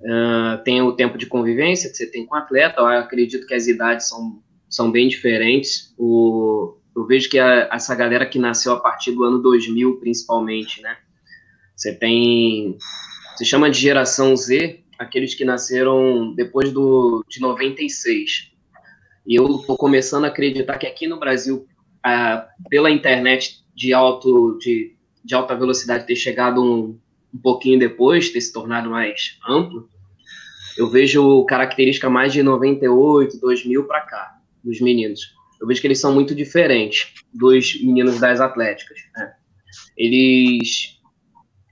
[0.00, 3.54] Uh, tem o tempo de convivência que você tem com o atleta, eu acredito que
[3.54, 5.94] as idades são, são bem diferentes.
[5.96, 10.82] O, eu vejo que a, essa galera que nasceu a partir do ano 2000, principalmente,
[10.82, 10.98] né?
[11.82, 12.78] Você tem.
[13.36, 18.52] Se chama de geração Z, aqueles que nasceram depois do, de 96.
[19.26, 21.66] E eu estou começando a acreditar que aqui no Brasil,
[22.04, 26.96] ah, pela internet de, alto, de, de alta velocidade ter chegado um,
[27.34, 29.88] um pouquinho depois, ter se tornado mais amplo,
[30.78, 35.34] eu vejo característica mais de 98, 2000 para cá, dos meninos.
[35.60, 39.00] Eu vejo que eles são muito diferentes dos meninos das atléticas.
[39.16, 39.32] Né?
[39.96, 41.01] Eles,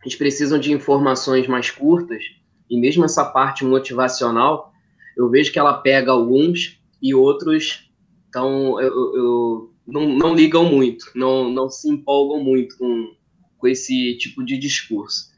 [0.02, 2.22] eles precisam de informações mais curtas
[2.68, 4.72] e mesmo essa parte motivacional,
[5.16, 7.90] eu vejo que ela pega alguns e outros
[8.30, 13.12] então, eu, eu não, não, ligam muito, não, não se empolgam muito com,
[13.58, 15.28] com esse tipo de discurso.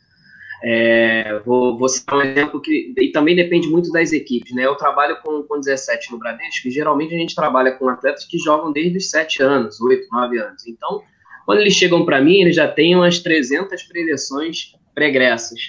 [0.62, 4.64] É, vou, vou citar um exemplo que e também depende muito das equipes, né?
[4.64, 8.38] Eu trabalho com, com 17 no Bradesco e geralmente a gente trabalha com atletas que
[8.38, 10.66] jogam desde os 7 anos, 8, 9 anos.
[10.66, 11.02] Então,
[11.44, 15.60] quando eles chegam para mim, eles já têm umas 300 preleções pregressas.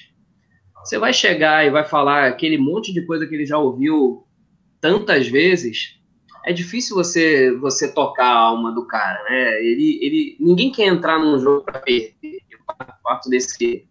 [0.83, 4.25] Você vai chegar e vai falar aquele monte de coisa que ele já ouviu
[4.81, 5.97] tantas vezes.
[6.45, 9.63] É difícil você você tocar a alma do cara, né?
[9.63, 12.13] Ele, ele ninguém quer entrar num jogo para perder.
[13.01, 13.86] Parto desse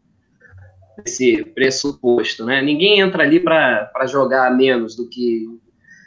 [0.98, 2.60] desse pressuposto, né?
[2.60, 5.46] Ninguém entra ali para jogar menos do que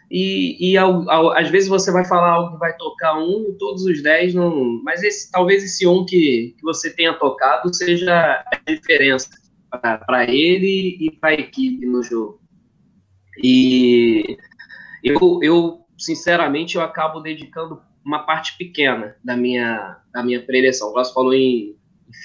[0.09, 3.57] e, e ao, ao, às vezes você vai falar algo que vai tocar um e
[3.57, 4.81] todos os dez não.
[4.83, 9.29] Mas esse, talvez esse um que, que você tenha tocado seja a diferença
[9.69, 12.39] para ele e para a equipe no jogo.
[13.43, 14.37] E
[15.03, 20.89] eu, eu, sinceramente, eu acabo dedicando uma parte pequena da minha, da minha preleção.
[20.89, 21.75] O Glaucio falou em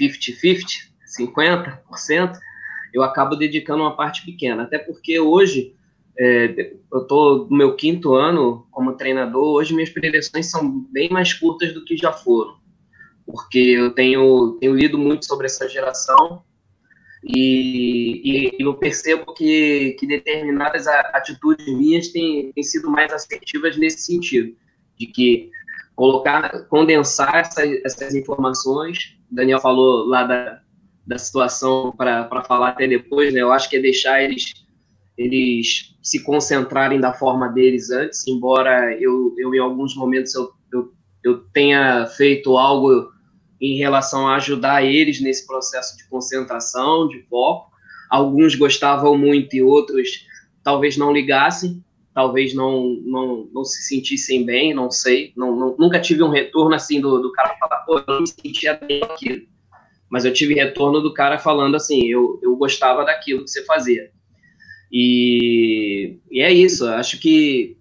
[0.01, 2.39] 50-50, 50%,
[2.93, 4.65] eu acabo dedicando uma parte pequena.
[4.65, 5.75] Até porque hoje,
[6.23, 11.33] é, eu estou no meu quinto ano como treinador, hoje minhas preleções são bem mais
[11.33, 12.59] curtas do que já foram.
[13.25, 16.43] Porque eu tenho, tenho lido muito sobre essa geração
[17.25, 24.03] e, e, eu percebo que, que determinadas atitudes minhas têm, têm sido mais assertivas nesse
[24.03, 24.55] sentido,
[24.99, 25.51] de que
[25.97, 29.17] colocar, condensar essa, essas informações.
[29.33, 30.61] O Daniel falou lá da,
[31.07, 33.41] da situação para falar até depois, né?
[33.41, 34.53] Eu acho que é deixar eles
[35.21, 40.95] eles se concentrarem da forma deles antes, embora eu, eu em alguns momentos eu, eu,
[41.23, 43.13] eu tenha feito algo
[43.61, 47.71] em relação a ajudar eles nesse processo de concentração, de foco.
[48.09, 50.27] Alguns gostavam muito e outros
[50.65, 55.35] talvez não ligassem, talvez não, não, não se sentissem bem, não sei.
[55.37, 58.27] Não, não, nunca tive um retorno assim do, do cara falar, pô, eu não me
[58.27, 59.47] sentia bem aquilo.
[60.09, 64.11] Mas eu tive retorno do cara falando assim, eu, eu gostava daquilo que você fazia.
[64.93, 67.77] E, e é isso, acho que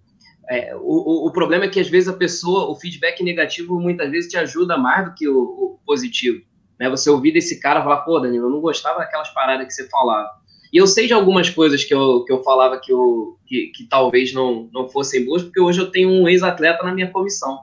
[0.48, 4.30] é, o, o problema é que às vezes a pessoa, o feedback negativo muitas vezes
[4.30, 6.42] te ajuda mais do que o, o positivo.
[6.78, 6.90] Né?
[6.90, 10.28] Você ouvir desse cara falar, pô, Danilo, eu não gostava daquelas paradas que você falava.
[10.72, 13.84] E eu sei de algumas coisas que eu, que eu falava que, eu, que, que
[13.84, 17.60] talvez não, não fossem boas, porque hoje eu tenho um ex-atleta na minha comissão.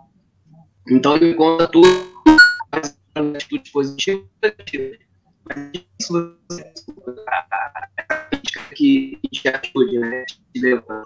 [0.89, 1.87] Então ele conta tudo,
[3.15, 4.25] atitudes positivas
[5.45, 6.37] Mas isso
[8.69, 10.25] que te ajude, né?
[10.53, 11.03] Te levanta.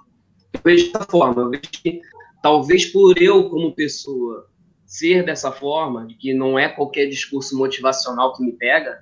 [0.54, 2.02] Eu vejo dessa forma, eu vejo que
[2.41, 4.47] talvez por eu, como pessoa,
[4.86, 9.00] ser dessa forma, de que não é qualquer discurso motivacional que me pega,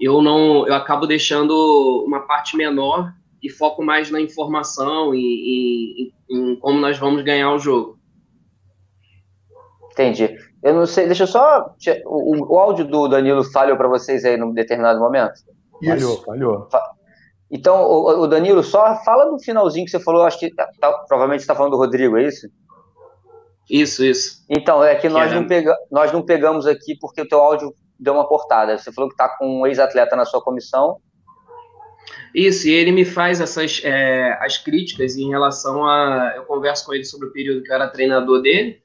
[0.00, 6.56] eu não, eu acabo deixando uma parte menor e foco mais na informação e, em
[6.56, 7.98] como nós vamos ganhar o jogo.
[9.92, 10.36] Entendi.
[10.62, 11.74] Eu não sei, deixa eu só.
[12.04, 15.32] O, o áudio do Danilo falhou para vocês aí num determinado momento?
[15.82, 16.68] Falhou, falhou.
[17.50, 21.40] Então, o, Danilo, só fala no finalzinho que você falou, acho que tá, tá provavelmente
[21.40, 22.48] está falando do Rodrigo, é isso?
[23.68, 24.44] Isso, isso.
[24.48, 27.74] Então, é que, que nós, não pega, nós não pegamos aqui porque o teu áudio
[27.98, 28.78] deu uma cortada.
[28.78, 30.98] Você falou que está com um ex-atleta na sua comissão.
[32.34, 36.32] Isso, e ele me faz essas é, as críticas em relação a.
[36.36, 38.80] Eu converso com ele sobre o período que eu era treinador dele,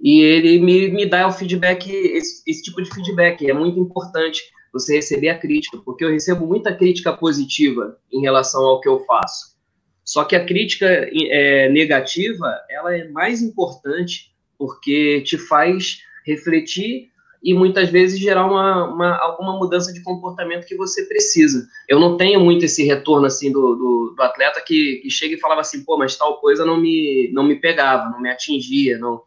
[0.00, 3.48] e ele me, me dá o feedback, esse, esse tipo de feedback.
[3.48, 8.62] É muito importante você receber a crítica, porque eu recebo muita crítica positiva em relação
[8.62, 9.56] ao que eu faço.
[10.04, 17.10] Só que a crítica é, negativa, ela é mais importante porque te faz refletir
[17.42, 21.66] e muitas vezes gerar uma, uma, alguma mudança de comportamento que você precisa.
[21.88, 25.40] Eu não tenho muito esse retorno assim do, do, do, atleta que, que chega e
[25.40, 29.22] falava assim, pô, mas tal coisa não me, não me pegava, não me atingia, não,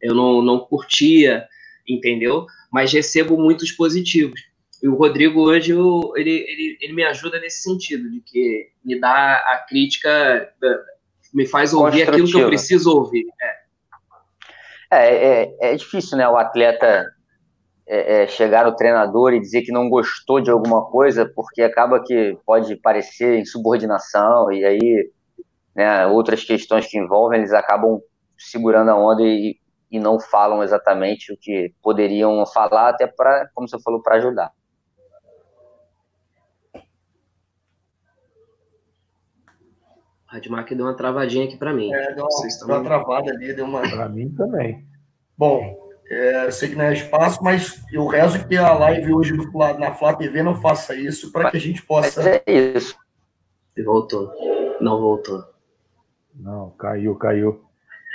[0.00, 1.46] eu não, não curtia,
[1.86, 2.46] entendeu?
[2.72, 4.40] Mas recebo muitos positivos.
[4.82, 9.34] E o Rodrigo hoje, ele, ele, ele me ajuda nesse sentido, de que me dá
[9.34, 10.52] a crítica,
[11.34, 13.26] me faz ouvir aquilo que eu preciso ouvir.
[14.90, 17.06] É, é, é, é difícil, né, o atleta
[17.86, 22.02] é, é, chegar no treinador e dizer que não gostou de alguma coisa, porque acaba
[22.02, 25.10] que pode parecer insubordinação, e aí
[25.74, 28.00] né, outras questões que envolvem, eles acabam
[28.36, 29.56] segurando a onda e,
[29.90, 34.52] e não falam exatamente o que poderiam falar, até para, como você falou, para ajudar.
[40.28, 41.92] Radmark deu uma travadinha aqui para mim.
[41.92, 43.80] É, deu uma, deu uma travada ali, deu uma.
[43.80, 44.86] Para mim também.
[45.36, 49.34] Bom, é, eu sei que não é espaço, mas eu rezo que a live hoje
[49.34, 52.22] do, na Flá TV não faça isso para que a gente possa.
[52.22, 52.96] Mas é isso.
[53.74, 54.30] E voltou.
[54.80, 55.42] Não voltou.
[56.34, 57.64] Não, caiu, caiu.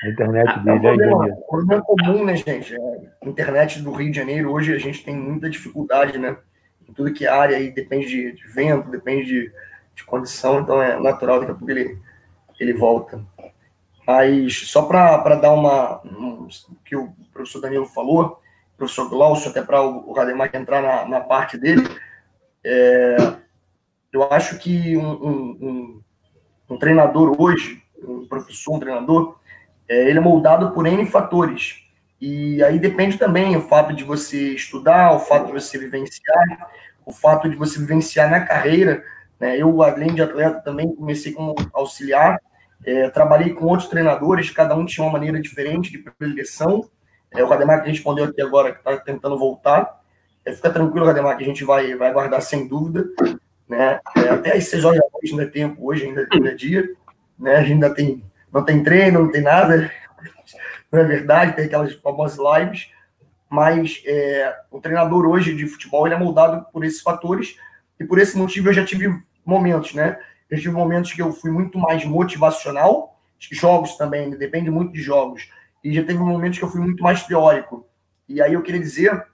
[0.03, 2.75] A internet ah, dele é problema, problema comum, né, gente?
[2.75, 6.37] É, internet do Rio de Janeiro, hoje a gente tem muita dificuldade, né?
[6.87, 9.51] Em tudo que é área aí depende de, de vento, depende de
[9.95, 11.99] de condição, então é natural, daqui a pouco ele,
[12.59, 13.23] ele volta.
[14.05, 16.01] Mas só para dar uma.
[16.03, 16.47] Um,
[16.83, 18.41] que o professor Danilo falou,
[18.77, 21.87] professor Glaucio, até para o, o Rademar entrar na, na parte dele,
[22.63, 23.15] é,
[24.11, 26.01] eu acho que um, um, um,
[26.71, 29.37] um, treinador hoje, um professor, um treinador,
[29.87, 31.81] é, ele é moldado por N fatores.
[32.19, 36.69] E aí depende também o fato de você estudar, o fato de você vivenciar,
[37.05, 39.03] o fato de você vivenciar na carreira
[39.43, 39.57] né?
[39.57, 42.39] Eu, além de atleta, também comecei como auxiliar,
[42.85, 46.89] é, trabalhei com outros treinadores, cada um tinha uma maneira diferente de predileção.
[47.29, 50.01] É, o Rademar que respondeu aqui agora, que está tentando voltar.
[50.45, 53.05] É, fica tranquilo, Rademar, que a gente vai, vai aguardar sem dúvida.
[53.67, 53.99] Né?
[54.15, 56.89] É, até às 6 horas da noite ainda é tempo, hoje ainda, ainda é dia.
[57.37, 57.57] Né?
[57.57, 59.91] A gente ainda tem, não tem treino, não tem nada.
[60.89, 62.87] Não é verdade, tem aquelas famosas lives.
[63.49, 67.57] Mas é, o treinador hoje de futebol ele é moldado por esses fatores.
[67.99, 69.09] E por esse motivo eu já tive
[69.45, 70.19] momentos, né?
[70.49, 73.19] Eu tive momentos que eu fui muito mais motivacional,
[73.51, 74.37] jogos também, né?
[74.37, 75.49] depende muito de jogos.
[75.83, 77.85] E já teve momentos que eu fui muito mais teórico.
[78.27, 79.25] E aí eu queria dizer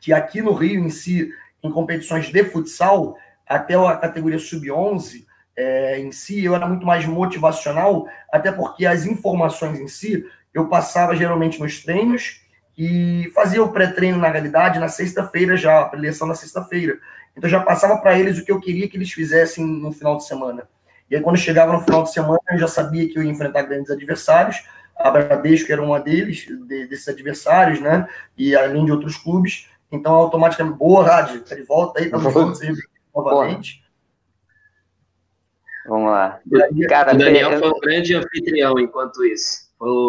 [0.00, 3.16] que aqui no Rio, em si, em competições de futsal,
[3.46, 5.24] até a categoria sub-11,
[5.56, 10.68] é, em si, eu era muito mais motivacional, até porque as informações em si eu
[10.68, 12.41] passava geralmente nos treinos
[12.76, 16.98] e fazia o pré-treino na realidade na sexta-feira já, a preleção na sexta-feira.
[17.36, 20.26] Então já passava para eles o que eu queria que eles fizessem no final de
[20.26, 20.68] semana.
[21.10, 23.62] E aí quando chegava no final de semana, eu já sabia que eu ia enfrentar
[23.62, 24.64] grandes adversários.
[24.96, 28.08] A Bradesco era uma deles, de, desses adversários, né?
[28.36, 29.68] E além de outros clubes.
[29.90, 32.60] Então, automaticamente, boa, Rádio, tá de volta aí, estamos juntos
[33.14, 33.82] novamente.
[35.86, 36.40] Vamos lá.
[36.88, 39.61] Cara, o Daniel foi um grande anfitrião enquanto isso.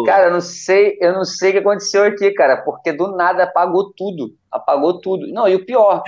[0.06, 3.42] Cara, eu não sei, eu não sei o que aconteceu aqui, cara, porque do nada
[3.42, 5.26] apagou tudo, apagou tudo.
[5.32, 6.02] Não, e o pior,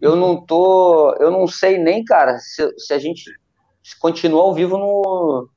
[0.00, 3.24] eu não tô, eu não sei nem, cara, se, se a gente
[4.00, 5.48] continua ao vivo no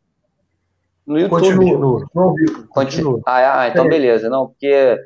[1.08, 1.56] no YouTube.
[1.56, 2.68] Continua, no vivo.
[2.68, 3.22] Continua.
[3.26, 3.90] Ah, ah, então é.
[3.90, 4.98] beleza, não, porque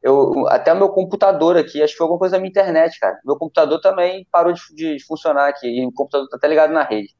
[0.00, 3.18] eu até o meu computador aqui, acho que foi alguma coisa da minha internet, cara.
[3.24, 6.84] Meu computador também parou de, de funcionar aqui, e o computador tá até ligado na
[6.84, 7.12] rede.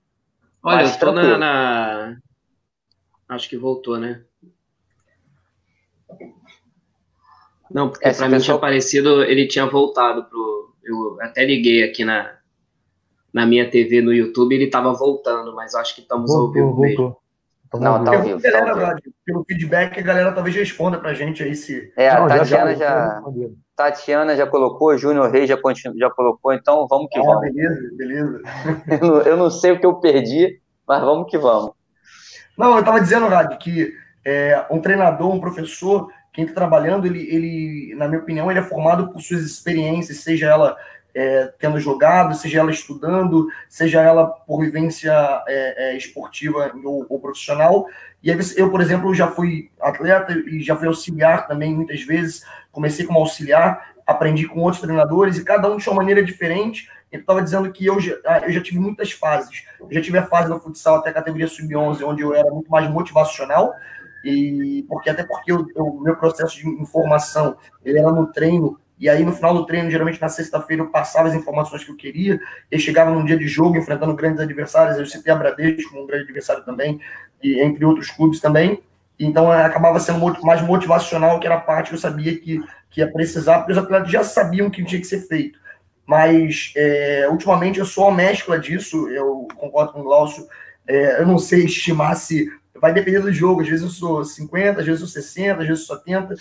[0.62, 2.16] Olha, Mas, eu tô na, na,
[3.28, 4.22] Acho que voltou, né?
[7.70, 10.74] Não, porque para mim tinha aparecido, ele tinha voltado pro.
[10.84, 12.34] Eu até liguei aqui na,
[13.32, 16.66] na minha TV no YouTube, ele estava voltando, mas acho que estamos voltou, ao vivo
[16.74, 16.88] voltou.
[16.88, 17.16] mesmo.
[17.74, 18.40] Não, tá ao vivo.
[18.40, 21.92] Tá galera, tá pelo feedback, a galera talvez responda pra gente aí se.
[21.96, 22.76] É, a Tatiana já.
[22.76, 23.22] já
[23.76, 27.52] Tatiana já colocou, Júnior Reis já, continu, já colocou, então vamos que ah, vamos.
[27.52, 28.42] Beleza, beleza.
[28.90, 31.72] eu, não, eu não sei o que eu perdi, mas vamos que vamos.
[32.56, 33.92] Não, eu estava dizendo, Rádio, que
[34.24, 38.62] é, um treinador, um professor, quem está trabalhando, ele, ele, na minha opinião, ele é
[38.62, 40.76] formado por suas experiências, seja ela
[41.12, 45.12] é, tendo jogado, seja ela estudando, seja ela por vivência
[45.48, 47.88] é, é, esportiva ou, ou, profissional.
[48.22, 52.44] E aí, eu, por exemplo, já fui atleta e já fui auxiliar também muitas vezes.
[52.70, 56.88] Comecei como auxiliar, aprendi com outros treinadores e cada um de uma maneira diferente.
[57.10, 59.64] Eu estava dizendo que eu já, ah, eu já tive muitas fases.
[59.80, 62.70] Eu já tive a fase no futsal até a categoria sub-11, onde eu era muito
[62.70, 63.74] mais motivacional
[64.24, 69.24] e porque até porque o meu processo de informação ele era no treino e aí
[69.24, 72.78] no final do treino geralmente na sexta-feira eu passava as informações que eu queria e
[72.78, 76.24] chegava num dia de jogo enfrentando grandes adversários eu citei a Bradesco como um grande
[76.24, 77.00] adversário também
[77.42, 78.82] e entre outros clubes também
[79.18, 83.10] então acabava sendo mais motivacional que era a parte que eu sabia que, que ia
[83.10, 85.58] precisar porque os atletas já sabiam que tinha que ser feito.
[86.06, 90.46] Mas é, ultimamente eu sou uma mescla disso eu concordo com o Glaucio
[90.86, 92.48] é, eu não sei estimar se
[92.80, 93.62] vai depender do jogo.
[93.62, 96.34] Às vezes eu sou 50, às vezes eu sou 60, às vezes eu sou 70.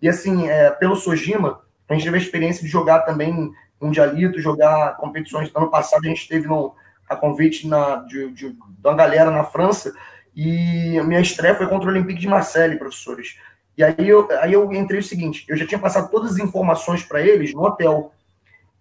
[0.00, 4.96] E assim, é, pelo Sojima, a gente teve a experiência de jogar também mundialito, jogar
[4.96, 5.50] competições.
[5.54, 6.74] Ano passado a gente teve no,
[7.08, 9.94] a convite na, de, de, de uma galera na França
[10.34, 13.36] e a minha estreia foi contra o Olympique de Marseille, professores.
[13.76, 17.02] E aí eu, aí eu entrei o seguinte, eu já tinha passado todas as informações
[17.02, 18.12] para eles no hotel.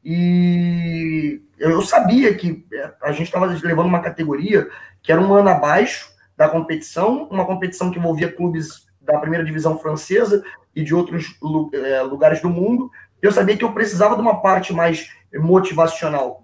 [0.04, 2.66] E eu sabia que
[3.02, 4.68] a gente estava levando uma categoria
[5.02, 9.78] que era um ano abaixo, da competição, uma competição que envolvia clubes da primeira divisão
[9.78, 10.44] francesa
[10.76, 11.38] e de outros
[11.74, 12.90] é, lugares do mundo.
[13.22, 16.44] Eu sabia que eu precisava de uma parte mais motivacional.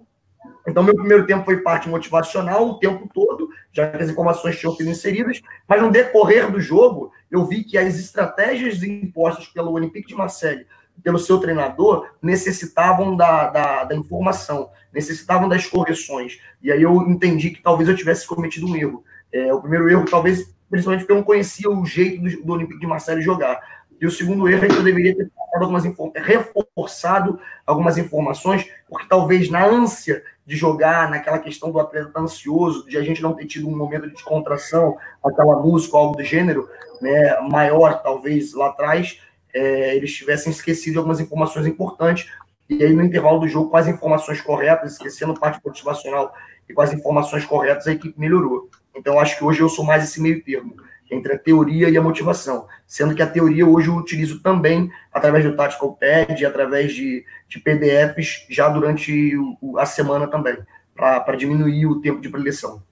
[0.66, 4.74] Então, meu primeiro tempo foi parte motivacional o tempo todo, já que as informações tinham
[4.74, 10.08] sido inseridas, mas no decorrer do jogo, eu vi que as estratégias impostas pelo Olympique
[10.08, 10.66] de Marseille,
[11.02, 16.40] pelo seu treinador, necessitavam da, da, da informação, necessitavam das correções.
[16.62, 19.02] E aí eu entendi que talvez eu tivesse cometido um erro.
[19.32, 22.80] É, o primeiro erro, talvez, principalmente porque eu não conhecia o jeito do, do Olympique
[22.80, 23.60] de Marseille jogar.
[24.00, 29.50] E o segundo erro é que eu deveria ter algumas reforçado algumas informações, porque talvez
[29.50, 33.68] na ânsia de jogar, naquela questão do atleta ansioso, de a gente não ter tido
[33.68, 36.68] um momento de descontração, aquela música, algo do gênero,
[37.00, 39.20] né, maior, talvez, lá atrás,
[39.52, 42.30] é, eles tivessem esquecido algumas informações importantes,
[42.68, 46.32] e aí no intervalo do jogo, com as informações corretas, esquecendo parte motivacional
[46.68, 48.70] e com as informações corretas, a equipe melhorou.
[48.94, 50.74] Então, acho que hoje eu sou mais esse meio termo
[51.10, 55.44] entre a teoria e a motivação, sendo que a teoria hoje eu utilizo também através
[55.44, 60.56] do Tactical Pad, através de, de PDFs, já durante o, a semana também,
[60.94, 62.82] para diminuir o tempo de preleção.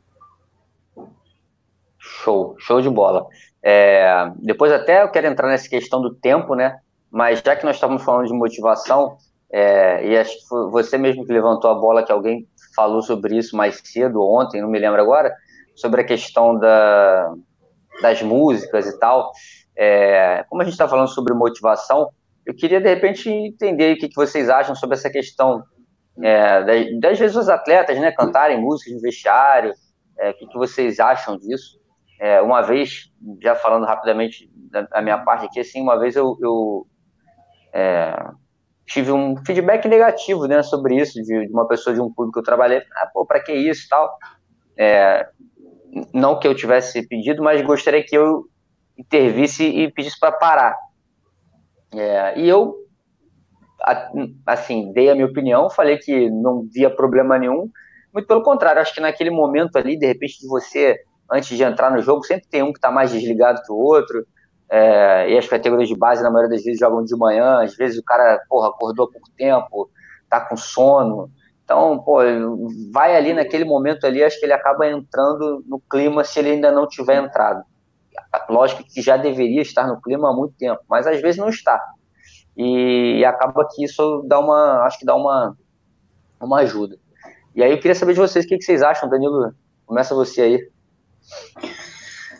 [1.99, 3.27] Show, show de bola.
[3.63, 6.81] É, depois até eu quero entrar nessa questão do tempo, né?
[7.11, 9.17] Mas já que nós estamos falando de motivação,
[9.51, 13.37] é, e acho que foi você mesmo que levantou a bola, que alguém falou sobre
[13.37, 15.35] isso mais cedo, ontem, não me lembro agora,
[15.79, 17.33] sobre a questão da,
[18.03, 19.31] das músicas e tal.
[19.77, 22.11] É, como a gente está falando sobre motivação,
[22.45, 25.63] eu queria de repente entender o que, que vocês acham sobre essa questão
[26.21, 29.73] é, das, das, vezes os atletas, né, cantarem músicas no vestiário,
[30.19, 31.79] é, o que, que, vocês acham disso?
[32.21, 36.37] É, uma vez, já falando rapidamente da, da, minha parte aqui, assim, uma vez eu,
[36.41, 36.87] eu
[37.73, 38.17] é,
[38.85, 42.39] tive um feedback negativo, né, sobre isso, de, de, uma pessoa de um público que
[42.41, 44.19] eu trabalhei, ah, pô, pra que isso e tal,
[44.77, 45.29] é,
[46.13, 48.45] não que eu tivesse pedido, mas gostaria que eu
[48.97, 50.77] intervisse e pedisse para parar.
[51.93, 52.75] É, e eu,
[54.47, 57.71] assim, dei a minha opinião, falei que não via problema nenhum,
[58.13, 60.99] muito pelo contrário, acho que naquele momento ali, de repente, de você,
[61.31, 64.27] antes de entrar no jogo, sempre tem um que está mais desligado que o outro,
[64.71, 67.99] é, e as categorias de base, na maioria das vezes, jogam de manhã, às vezes
[67.99, 69.91] o cara, porra, acordou há pouco tempo,
[70.29, 71.31] tá com sono,
[71.69, 72.21] então, pô,
[72.91, 76.73] vai ali naquele momento ali, acho que ele acaba entrando no clima se ele ainda
[76.73, 77.63] não tiver entrado.
[78.49, 81.79] Lógico que já deveria estar no clima há muito tempo, mas às vezes não está.
[82.57, 85.55] E, e acaba que isso dá uma, acho que dá uma,
[86.41, 86.97] uma ajuda.
[87.55, 89.53] E aí eu queria saber de vocês o que, que vocês acham, Danilo.
[89.85, 90.71] Começa você aí.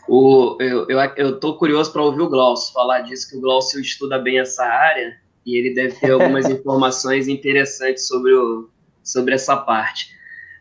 [0.07, 3.79] O, eu, eu, eu tô curioso para ouvir o Glaucio falar disso, que o Glaucio
[3.79, 5.15] estuda bem essa área
[5.45, 8.67] e ele deve ter algumas informações interessantes sobre, o,
[9.11, 10.17] sobre essa parte.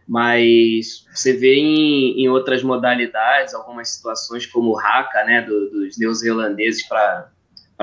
[0.07, 5.99] Mas você vê em, em outras modalidades, algumas situações como o haka, né, do, dos
[5.99, 7.31] neozelandeses para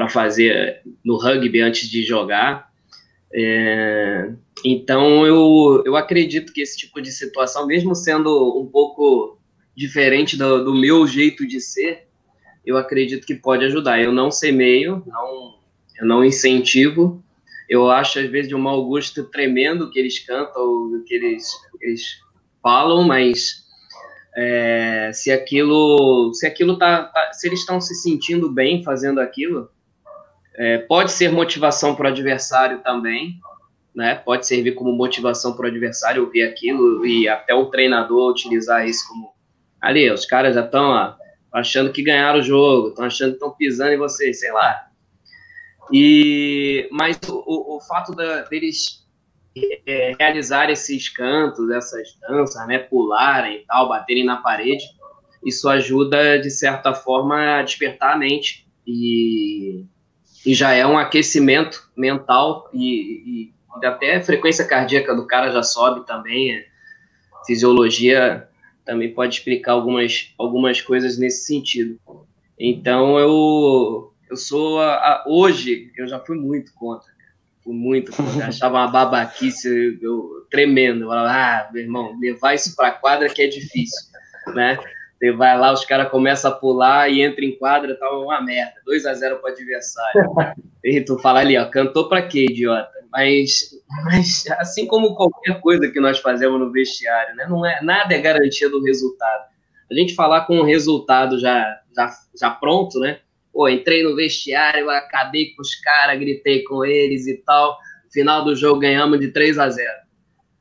[0.09, 2.71] fazer no rugby antes de jogar.
[3.31, 4.31] É,
[4.63, 9.37] então, eu, eu acredito que esse tipo de situação, mesmo sendo um pouco
[9.75, 12.07] diferente do, do meu jeito de ser,
[12.65, 14.01] eu acredito que pode ajudar.
[14.01, 15.59] Eu não semeio, não,
[15.99, 17.23] eu não incentivo.
[17.69, 21.47] Eu acho, às vezes, de um mau gosto tremendo que eles cantam, que eles,
[21.81, 22.01] eles
[22.61, 23.65] falam, mas
[24.35, 29.69] é, se aquilo, se aquilo tá, tá se eles estão se sentindo bem fazendo aquilo,
[30.55, 33.39] é, pode ser motivação para o adversário também,
[33.95, 34.15] né?
[34.15, 39.07] Pode servir como motivação para o adversário ouvir aquilo e até o treinador utilizar isso
[39.07, 39.33] como
[39.81, 41.15] ali, os caras já estão
[41.53, 44.87] achando que ganharam o jogo, estão achando que estão pisando em vocês, sei lá.
[45.91, 49.05] E mas o, o fato da, deles
[49.85, 54.83] é, realizar esses cantos, essas danças, né, pularem e tal, baterem na parede,
[55.45, 59.85] isso ajuda de certa forma a despertar a mente e,
[60.45, 65.61] e já é um aquecimento mental e, e até a frequência cardíaca do cara já
[65.61, 66.65] sobe também, é,
[67.45, 68.47] fisiologia
[68.83, 71.99] também pode explicar algumas, algumas coisas nesse sentido.
[72.57, 77.11] Então eu eu sou a, a, hoje eu já fui muito contra,
[77.63, 81.03] fui muito contra, achava uma babaquice eu, tremendo.
[81.03, 84.11] Eu falava, ah, meu irmão, levar isso para quadra que é difícil,
[84.53, 84.77] né?
[85.17, 88.73] Você vai lá, os caras começam a pular e entra em quadra, tá uma merda.
[88.85, 90.21] 2 a 0 para adversário.
[90.83, 92.91] e tu fala ali, ó, cantou para quê, idiota?
[93.11, 93.69] Mas,
[94.03, 97.47] mas assim como qualquer coisa que nós fazemos no vestiário, né?
[97.47, 99.45] Não é, nada é garantia do resultado.
[99.89, 103.19] A gente falar com o resultado já, já, já pronto, né?
[103.55, 107.77] Pô, entrei no vestiário, acabei com os caras, gritei com eles e tal.
[108.11, 109.89] Final do jogo ganhamos de 3 a 0.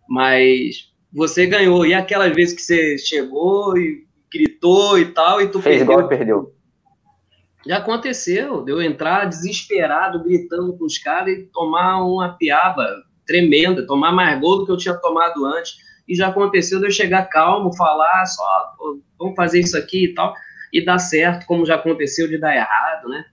[0.09, 1.85] Mas você ganhou.
[1.85, 5.93] E aquelas vezes que você chegou e gritou e tal, e tu Fez perdeu.
[5.93, 6.55] igual perdeu.
[7.67, 12.87] Já aconteceu, deu entrar desesperado, gritando com os caras e tomar uma piaba
[13.27, 15.75] tremenda, tomar mais gol do que eu tinha tomado antes.
[16.07, 18.73] E já aconteceu de eu chegar calmo, falar só,
[19.19, 20.33] vamos fazer isso aqui e tal
[20.75, 23.25] e dá certo, como já aconteceu de dar errado, né?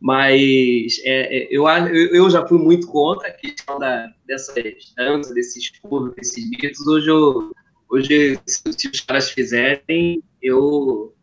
[0.00, 4.54] Mas é, é eu, eu já fui muito contra a questão da, dessas
[4.96, 6.84] danças, desses pulos, desses gritos.
[6.86, 7.52] Hoje, eu,
[7.90, 11.14] hoje se, se, os caras fizerem, eu,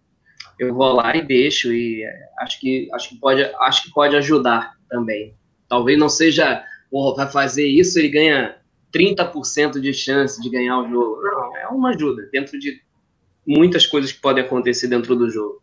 [0.59, 1.73] eu vou lá e deixo.
[1.73, 2.05] E
[2.39, 5.35] acho que, acho que, pode, acho que pode ajudar também.
[5.67, 8.55] Talvez não seja, porra, vai fazer isso, ele ganha
[8.93, 11.21] 30% de chance de ganhar o jogo.
[11.21, 12.29] Não, é uma ajuda.
[12.31, 12.79] Dentro de
[13.49, 15.61] muitas coisas que podem acontecer dentro do jogo.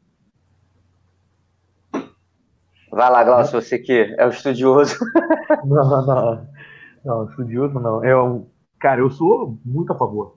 [2.91, 4.97] Vai lá, Glaucio, você que é o estudioso.
[5.65, 6.49] Não, não,
[7.05, 8.05] não, estudioso não.
[8.05, 8.47] É um,
[8.81, 10.37] cara, eu sou muito a favor.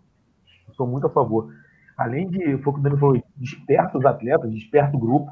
[0.68, 1.52] Eu sou muito a favor.
[1.98, 5.32] Além de, foi o que o Dani falou, desperta os atletas, desperta o grupo,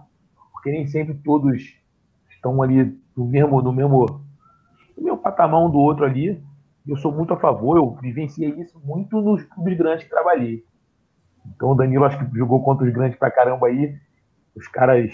[0.51, 1.75] porque nem sempre todos
[2.29, 4.05] estão ali no mesmo, no mesmo,
[4.97, 6.41] no mesmo patamar um do outro ali.
[6.87, 10.63] Eu sou muito a favor, eu vivenciei isso muito nos clubes grandes que trabalhei.
[11.55, 13.95] Então o Danilo acho que jogou contra os grandes pra caramba aí.
[14.55, 15.11] Os caras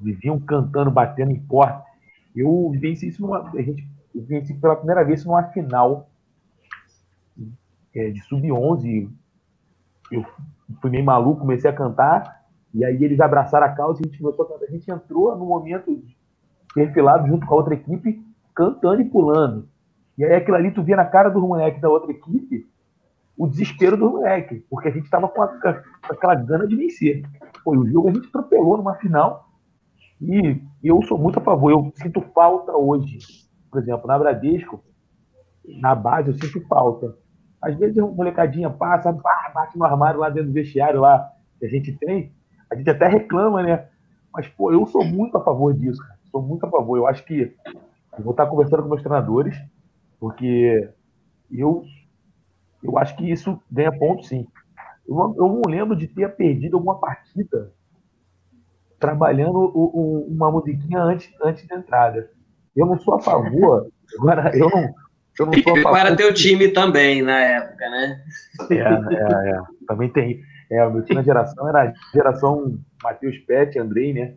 [0.00, 1.84] viviam cantando, batendo em porta.
[2.34, 3.48] Eu venci isso numa.
[3.50, 6.08] A gente venci pela primeira vez numa final
[7.94, 9.10] é, de sub-11.
[10.10, 10.24] Eu
[10.80, 12.44] fui meio maluco, comecei a cantar.
[12.74, 14.66] E aí eles abraçaram a causa e a gente começou a cantar.
[14.66, 16.02] A gente entrou no momento
[16.74, 18.22] perfilado junto com a outra equipe,
[18.54, 19.68] cantando e pulando.
[20.18, 22.66] E aí aquilo ali tu via na cara dos moleques da outra equipe
[23.36, 27.22] o desespero do moleque, porque a gente estava com, com, aquela gana de vencer.
[27.62, 29.50] Foi o jogo a gente atropelou numa final
[30.20, 31.70] e eu sou muito a favor.
[31.70, 33.18] Eu sinto falta hoje,
[33.70, 34.82] por exemplo, na Bradesco,
[35.80, 37.14] na base eu sinto falta.
[37.60, 41.68] Às vezes a molecadinha passa, bate no armário lá dentro do vestiário lá que a
[41.68, 42.32] gente tem,
[42.70, 43.88] a gente até reclama, né?
[44.32, 46.18] Mas, pô, eu sou muito a favor disso, cara.
[46.30, 46.96] Sou muito a favor.
[46.96, 47.54] Eu acho que
[48.18, 49.56] eu vou estar conversando com meus treinadores,
[50.20, 50.90] porque
[51.50, 51.82] eu
[52.82, 54.46] eu acho que isso ganha ponto, sim.
[55.08, 57.72] Eu, eu não lembro de ter perdido alguma partida
[58.98, 62.30] trabalhando o, o, uma musiquinha antes, antes da entrada.
[62.74, 63.88] Eu não sou a favor.
[64.18, 64.94] Agora, eu não.
[65.38, 65.92] Eu não sou a favor.
[65.92, 68.24] Para teu time também na época, né?
[68.70, 69.60] É, é, é.
[69.86, 70.40] Também tem.
[70.70, 74.34] É, o meu time na geração era a geração Matheus Pet, Andrei, né?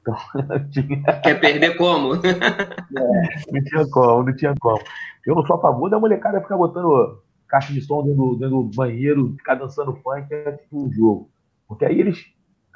[0.00, 0.16] Então,
[0.70, 1.02] tinha...
[1.22, 2.14] Quer perder como?
[2.16, 4.82] É, não tinha como, não tinha como.
[5.24, 7.21] Eu não sou a favor da molecada ficar botando
[7.52, 11.30] caixa de som dentro dentro do banheiro, ficar dançando funk é tipo um jogo.
[11.68, 12.24] Porque aí eles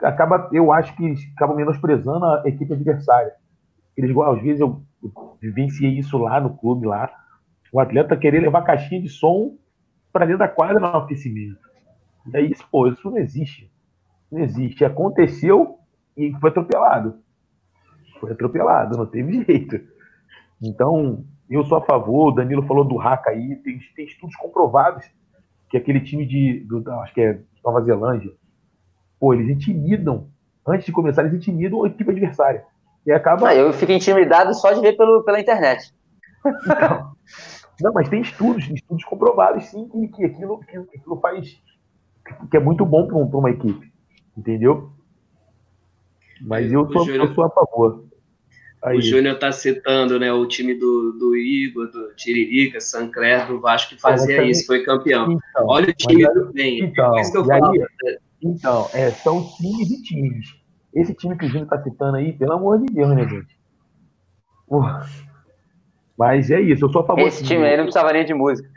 [0.02, 3.32] acaba, eu acho que eles acabam menosprezando a equipe adversária.
[3.96, 7.10] Eles, às vezes, eu, eu vivenciei isso lá no clube, lá.
[7.72, 9.56] O atleta querer levar caixinha de som
[10.12, 11.58] para dentro da quadra no aquecimento.
[12.30, 13.72] E aí, pô, isso não existe.
[14.30, 14.84] Não existe.
[14.84, 15.78] Aconteceu
[16.14, 17.18] e foi atropelado.
[18.20, 19.80] Foi atropelado, não teve jeito.
[20.62, 25.04] Então, eu sou a favor, o Danilo falou do Haka aí, tem, tem estudos comprovados
[25.68, 28.32] que aquele time de, do, acho que é Nova Zelândia,
[29.18, 30.28] pô, eles intimidam,
[30.66, 32.64] antes de começar, eles intimidam a equipe adversária.
[33.04, 33.48] E acaba...
[33.48, 35.94] Ah, eu fico intimidado só de ver pelo, pela internet.
[36.64, 37.12] Então,
[37.80, 41.60] não, mas tem estudos, estudos comprovados, sim, que, que, aquilo, que aquilo faz,
[42.50, 43.92] que é muito bom para uma equipe,
[44.36, 44.90] entendeu?
[46.40, 48.04] Mas eu sou, eu sou a favor.
[48.86, 48.98] Aí.
[48.98, 53.96] O Júnior está citando né, o time do, do Igor, do Tiririca, Sancler, do Vasco,
[53.96, 55.32] que fazia isso, foi campeão.
[55.32, 56.84] Então, Olha o time do bem.
[56.84, 57.72] Então, é isso que eu falo.
[57.72, 60.46] Aí, então é, são times e times.
[60.94, 63.58] Esse time que o Júnior está citando aí, pelo amor de Deus, né, gente?
[64.68, 65.04] Porra.
[66.16, 67.26] Mas é isso, eu sou a favor.
[67.26, 68.70] Esse time aí não precisava nem de música.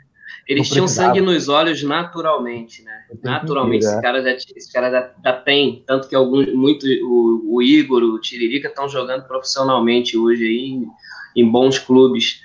[0.46, 3.04] Eles tinham sangue nos olhos naturalmente, né?
[3.22, 3.84] Naturalmente.
[3.84, 5.84] Esse cara, já, esse cara já, já tem.
[5.86, 10.86] Tanto que alguns, muito, o, o Igor, o Tiririca estão jogando profissionalmente hoje aí em,
[11.36, 12.40] em bons clubes.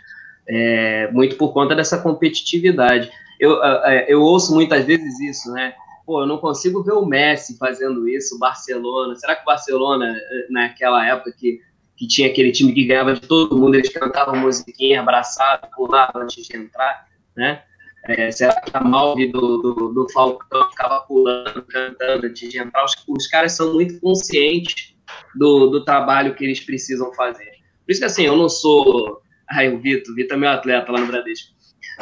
[0.47, 3.09] É, muito por conta dessa competitividade.
[3.39, 5.73] Eu, é, eu ouço muitas vezes isso, né?
[6.05, 9.15] Pô, eu não consigo ver o Messi fazendo isso, o Barcelona.
[9.15, 10.15] Será que o Barcelona,
[10.49, 11.59] naquela época que,
[11.97, 16.45] que tinha aquele time que ganhava de todo mundo, eles cantavam musiquinha abraçado, pulavam antes
[16.45, 17.63] de entrar, né?
[18.07, 22.85] É, será que a Malve do, do, do, Falcão ficava pulando, cantando antes de entrar?
[22.85, 24.95] Os, os caras são muito conscientes
[25.35, 27.51] do, do trabalho que eles precisam fazer.
[27.85, 29.21] Por isso que, assim, eu não sou...
[29.49, 31.55] Ai, o Vitor, o Vitor é meu atleta lá no Bradesco.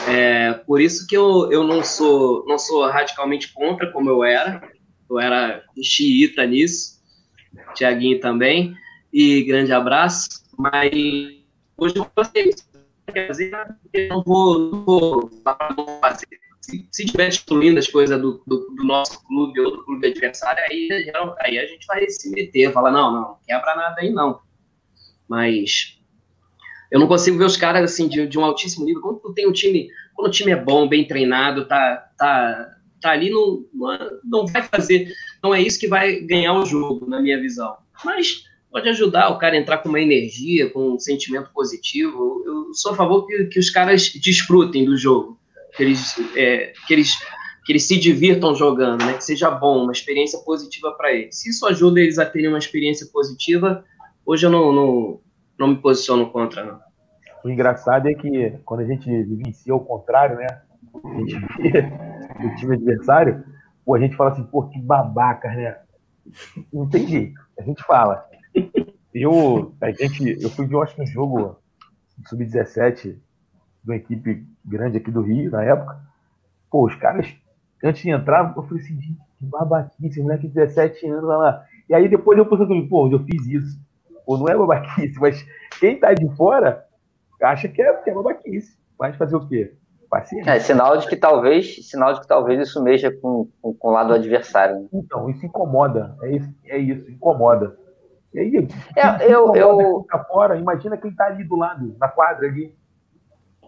[0.08, 4.62] É, por isso que eu, eu não sou não sou radicalmente contra como eu era.
[5.10, 7.02] Eu era xiita nisso.
[7.76, 8.76] Tiaguinho também.
[9.12, 10.44] E grande abraço.
[10.58, 10.92] Mas
[11.78, 12.73] hoje eu gostei fazer,
[13.94, 16.28] eu não vou, não vou fazer.
[16.62, 20.88] Se, tiver excluindo as coisas do, do, do, nosso clube ou do clube adversário, aí,
[21.42, 24.40] aí a gente vai se meter, falar, não, não, quebra nada aí não.
[25.28, 26.00] Mas
[26.90, 29.02] eu não consigo ver os caras assim de, de um altíssimo nível.
[29.02, 33.30] Quando tem um time, quando o time é bom, bem treinado, tá, tá, tá ali,
[33.30, 33.66] não,
[34.24, 35.12] não vai fazer,
[35.44, 37.76] não é isso que vai ganhar o jogo, na minha visão.
[38.06, 42.44] Mas pode ajudar o cara a entrar com uma energia, com um sentimento positivo.
[42.44, 45.40] Eu sou a favor que, que os caras desfrutem do jogo,
[45.78, 47.16] que eles, é, que eles
[47.64, 49.14] que eles se divirtam jogando, né?
[49.14, 51.40] Que seja bom, uma experiência positiva para eles.
[51.40, 53.86] Se isso ajuda eles a terem uma experiência positiva,
[54.26, 55.22] hoje eu não, não,
[55.58, 56.80] não me posiciono contra, não.
[57.46, 60.62] O engraçado é que quando a gente vivencia o contrário, né?
[61.06, 63.46] A gente time adversário,
[63.86, 65.78] pô, a gente fala assim, pô, que babaca, né?
[66.74, 67.40] Não tem jeito.
[67.58, 68.26] A gente fala.
[69.14, 71.58] Eu, a gente, eu fui ver, acho que um jogo
[72.28, 73.20] sub-17 de
[73.86, 76.00] uma equipe grande aqui do Rio, na época.
[76.72, 77.28] Pô, os caras,
[77.84, 81.64] antes de entrar, eu falei assim, gente, que babaquice, moleque de 17 anos lá.
[81.88, 83.80] E aí depois eu pensei, pô, eu fiz isso.
[84.26, 85.46] Pô, não é babaquice, mas
[85.80, 86.86] quem tá de fora
[87.42, 88.78] acha que é, que é babaquice.
[88.98, 89.74] Mas fazer o quê?
[90.10, 90.50] Paciência.
[90.50, 93.92] É sinal de que talvez, sinal de que talvez isso mexa com, com, com o
[93.92, 94.82] lado adversário.
[94.82, 94.88] Né?
[94.94, 96.16] Então, isso incomoda.
[96.22, 97.78] É isso, é isso incomoda.
[98.34, 100.02] E aí, é, eu, eu...
[100.02, 102.76] fica fora, imagina quem está ali do lado, na quadra ali.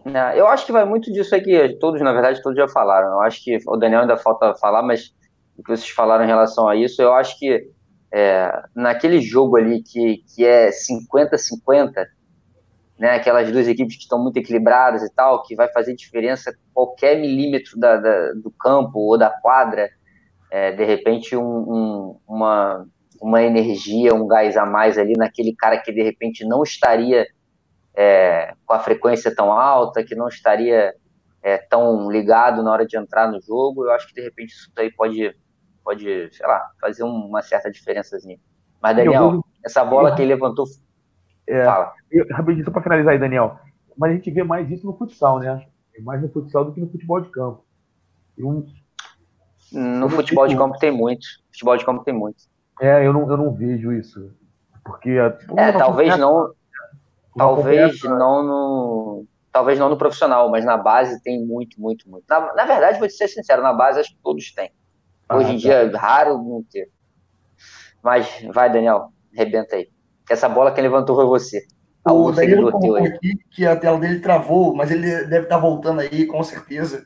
[0.04, 3.08] É, eu acho que vai muito disso aqui, todos, na verdade, todos já falaram.
[3.08, 5.14] Eu acho que o Daniel ainda falta falar, mas
[5.56, 7.70] o que vocês falaram em relação a isso, eu acho que
[8.12, 12.06] é, naquele jogo ali que, que é 50-50,
[12.98, 17.20] né, aquelas duas equipes que estão muito equilibradas e tal, que vai fazer diferença qualquer
[17.20, 19.90] milímetro da, da do campo ou da quadra,
[20.50, 22.86] é, de repente um, um, uma,
[23.20, 27.26] uma energia, um gás a mais ali naquele cara que de repente não estaria
[27.94, 30.94] é, com a frequência tão alta, que não estaria
[31.42, 34.70] é, tão ligado na hora de entrar no jogo, eu acho que de repente isso
[34.76, 35.34] aí pode,
[35.84, 38.38] pode sei lá, fazer uma certa diferençazinha.
[38.82, 40.66] Mas, Daniel, essa bola que ele levantou
[41.46, 41.92] é, Fala.
[42.10, 43.58] Eu, rapidinho, só para finalizar aí, Daniel.
[43.96, 45.66] Mas a gente vê mais isso no futsal, né?
[45.96, 47.64] É mais no futsal do que no futebol de campo.
[48.38, 48.66] Um...
[49.72, 51.26] No futebol de campo tem muito.
[51.52, 52.44] Futebol de campo tem muito.
[52.80, 54.32] É, eu não, eu não vejo isso.
[54.84, 55.10] Porque.
[55.56, 56.52] É, talvez não.
[57.36, 59.26] Talvez não no.
[59.52, 62.24] Talvez não no profissional, mas na base tem muito, muito, muito.
[62.28, 64.70] Na, na verdade, vou te ser sincero, na base acho que todos têm.
[65.26, 65.60] Ah, Hoje em tá.
[65.60, 66.90] dia é raro não ter.
[68.02, 69.88] Mas vai, Daniel, arrebenta aí
[70.26, 71.64] que essa bola que levantou foi você.
[72.04, 76.26] O Danilo colocou aqui que a tela dele travou, mas ele deve estar voltando aí,
[76.26, 77.04] com certeza.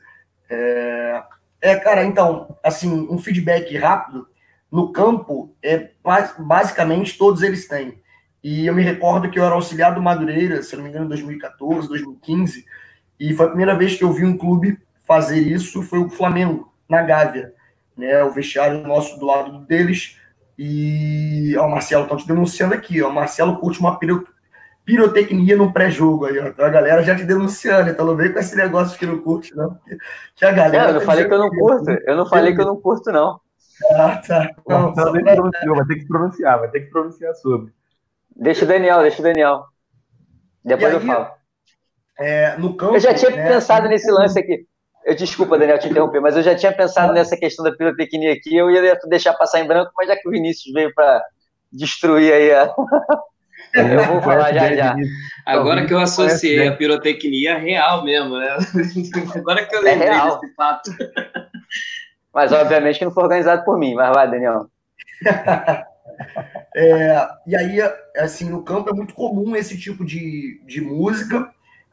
[0.49, 1.23] É,
[1.61, 4.27] é cara, então, assim, um feedback rápido.
[4.71, 5.91] No campo, é
[6.39, 8.01] basicamente todos eles têm.
[8.43, 11.09] E eu me recordo que eu era auxiliar do Madureira, se não me engano, em
[11.09, 12.65] 2014, 2015,
[13.19, 16.73] e foi a primeira vez que eu vi um clube fazer isso, foi o Flamengo,
[16.89, 17.53] na Gávea.
[17.95, 20.17] Né, o vestiário nosso do lado deles
[20.57, 23.09] e ó, o Marcelo, estão te denunciando aqui, ó.
[23.09, 24.27] O Marcelo curte uma piro...
[24.85, 26.47] pirotecnia no pré-jogo aí, ó.
[26.47, 29.55] Então a galera já te denunciando, então não vem com esse negócio que não curte,
[29.55, 29.77] não.
[30.35, 30.83] Que a galera.
[30.83, 31.91] Não, eu não falei que eu não curto.
[31.91, 33.39] Eu não falei que eu não curto, não.
[33.91, 34.49] Ah, tá.
[34.67, 35.21] Não, não, não
[35.51, 35.73] pra...
[35.73, 37.71] vai ter que pronunciar, vai ter que pronunciar sobre.
[38.35, 39.65] Deixa o Daniel, deixa o Daniel.
[40.63, 41.27] Depois aí, eu falo.
[42.19, 44.65] É, no campo, eu já tinha né, pensado nesse lance aqui.
[45.03, 48.55] Eu desculpa, Daniel, te interromper, mas eu já tinha pensado nessa questão da pirotecnia aqui.
[48.55, 51.23] Eu ia deixar passar em branco, mas já que o Vinícius veio para
[51.71, 52.73] destruir aí a.
[53.73, 54.95] eu vou falar já já.
[55.45, 58.57] Agora que eu associei a pirotecnia real mesmo, né?
[59.35, 60.91] Agora que eu lembrei é desse fato.
[62.33, 64.67] Mas obviamente que não foi organizado por mim, mas vai, Daniel.
[66.75, 67.79] É, e aí,
[68.15, 71.51] assim, no campo é muito comum esse tipo de, de música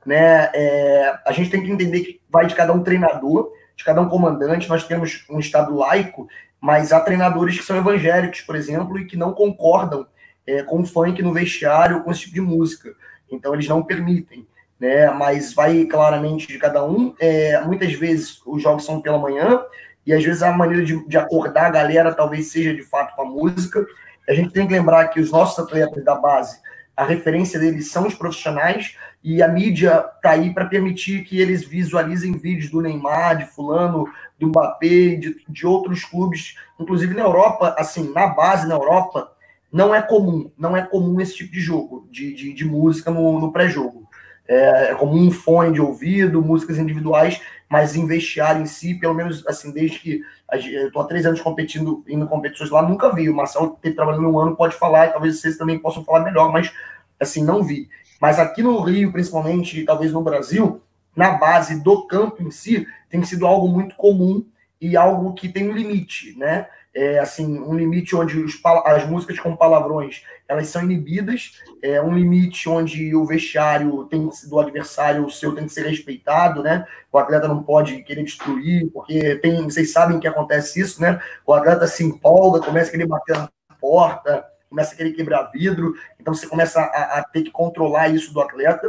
[0.08, 0.50] né?
[0.54, 4.08] É, a gente tem que entender que vai de cada um treinador, de cada um
[4.08, 4.66] comandante.
[4.66, 6.26] Nós temos um Estado laico,
[6.58, 10.06] mas há treinadores que são evangélicos, por exemplo, e que não concordam
[10.46, 12.94] é, com o funk no vestiário, com esse tipo de música.
[13.30, 14.46] Então, eles não permitem.
[14.80, 15.10] Né?
[15.10, 17.14] Mas vai claramente de cada um.
[17.20, 19.60] É, muitas vezes os jogos são pela manhã,
[20.08, 23.20] e às vezes a maneira de, de acordar a galera talvez seja de fato com
[23.20, 23.84] a música.
[24.26, 26.58] A gente tem que lembrar que os nossos atletas da base,
[26.96, 31.62] a referência deles são os profissionais, e a mídia está aí para permitir que eles
[31.62, 34.06] visualizem vídeos do Neymar, de fulano,
[34.38, 39.30] do Mbappé, de, de outros clubes, inclusive na Europa, assim, na base na Europa,
[39.70, 43.38] não é comum, não é comum esse tipo de jogo, de, de, de música no,
[43.38, 44.08] no pré-jogo.
[44.48, 49.14] É, é comum um fone de ouvido, músicas individuais, mas em vestiário em si, pelo
[49.14, 53.14] menos assim, desde que eu estou há três anos competindo, indo em competições lá, nunca
[53.14, 53.28] vi.
[53.28, 56.72] O Marcelo teve trabalhando um ano, pode falar, talvez vocês também possam falar melhor, mas
[57.20, 57.88] assim, não vi.
[58.20, 60.80] Mas aqui no Rio, principalmente, talvez no Brasil,
[61.14, 64.44] na base do campo em si, tem sido algo muito comum
[64.80, 66.66] e algo que tem um limite, né?
[66.94, 72.14] É, assim, um limite onde os, as músicas com palavrões elas são inibidas, é um
[72.14, 76.86] limite onde o vestiário tem do adversário o seu tem que ser respeitado, né?
[77.12, 81.20] O atleta não pode querer destruir, porque tem, vocês sabem que acontece isso, né?
[81.46, 85.94] O atleta se empolga, começa a querer bater na porta, começa a querer quebrar vidro,
[86.18, 88.88] então você começa a, a ter que controlar isso do atleta.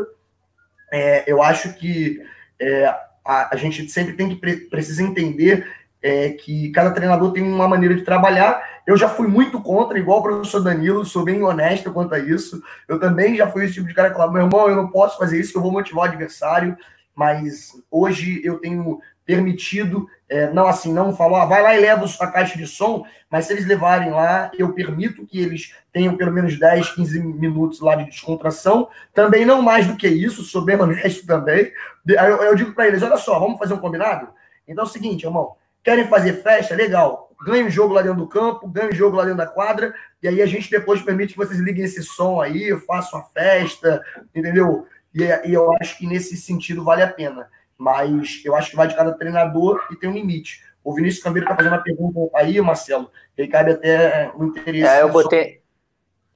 [0.92, 2.22] É, eu acho que
[2.60, 2.86] é,
[3.26, 5.68] a, a, gente sempre tem que pre, precisa entender
[6.02, 8.79] é, que cada treinador tem uma maneira de trabalhar.
[8.90, 12.60] Eu já fui muito contra, igual o professor Danilo, sou bem honesto quanto a isso.
[12.88, 15.16] Eu também já fui esse tipo de cara que falava, meu irmão, eu não posso
[15.16, 16.76] fazer isso, eu vou motivar o adversário,
[17.14, 22.04] mas hoje eu tenho permitido, é, não assim, não falou, ah, vai lá e leva
[22.20, 26.32] a caixa de som, mas se eles levarem lá, eu permito que eles tenham pelo
[26.32, 30.78] menos 10, 15 minutos lá de descontração, também não mais do que isso, sou bem
[30.82, 31.72] honesto também.
[32.08, 34.30] Eu, eu digo para eles, olha só, vamos fazer um combinado?
[34.68, 36.74] Então é o seguinte, irmão, querem fazer festa?
[36.74, 39.94] Legal, ganha o jogo lá dentro do campo, ganha o jogo lá dentro da quadra,
[40.22, 44.04] e aí a gente depois permite que vocês liguem esse som aí, façam a festa,
[44.36, 44.86] entendeu?
[45.14, 47.48] E, e eu acho que nesse sentido vale a pena
[47.80, 50.62] mas eu acho que vai de cada treinador e tem um limite.
[50.84, 54.86] O Vinícius Cambeiro está fazendo uma pergunta aí, Marcelo, que cabe até o interesse.
[54.86, 55.62] É, eu botei,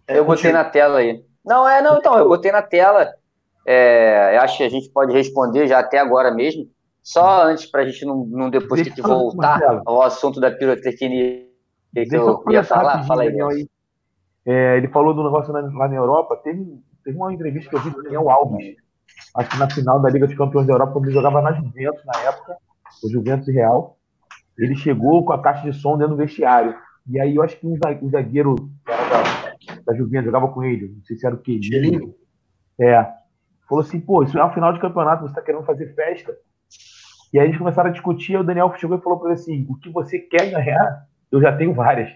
[0.08, 1.24] é, eu botei na tela aí.
[1.43, 3.14] Não, é, não, então, eu botei na tela.
[3.66, 6.70] É, acho que a gente pode responder já até agora mesmo.
[7.04, 11.45] Só antes, para a gente não, não depois ter que voltar ao assunto da pirotecnia
[11.93, 13.41] que Deixa eu ia falar, fala aí.
[13.41, 13.70] aí.
[14.45, 17.89] É, ele falou do negócio lá na Europa, teve teve uma entrevista que eu vi
[17.89, 18.76] do Daniel Alves,
[19.36, 22.01] acho que na final da Liga dos Campeões da Europa, quando ele jogava na Juventus
[22.06, 22.58] na época,
[23.04, 23.97] o Juventus Real.
[24.58, 26.76] Ele chegou com a caixa de som dentro do vestiário.
[27.10, 31.18] E aí eu acho que um zagueiro da, da Juventus jogava com ele, não sei
[31.18, 32.14] se era o Quelinho.
[32.80, 33.04] É.
[33.68, 36.38] Falou assim, pô, isso é um final de campeonato, você tá querendo fazer festa.
[37.34, 39.65] E aí eles começaram a discutir, e o Daniel chegou e falou para ele assim,
[39.67, 42.11] o que você quer ganhar, eu já tenho várias.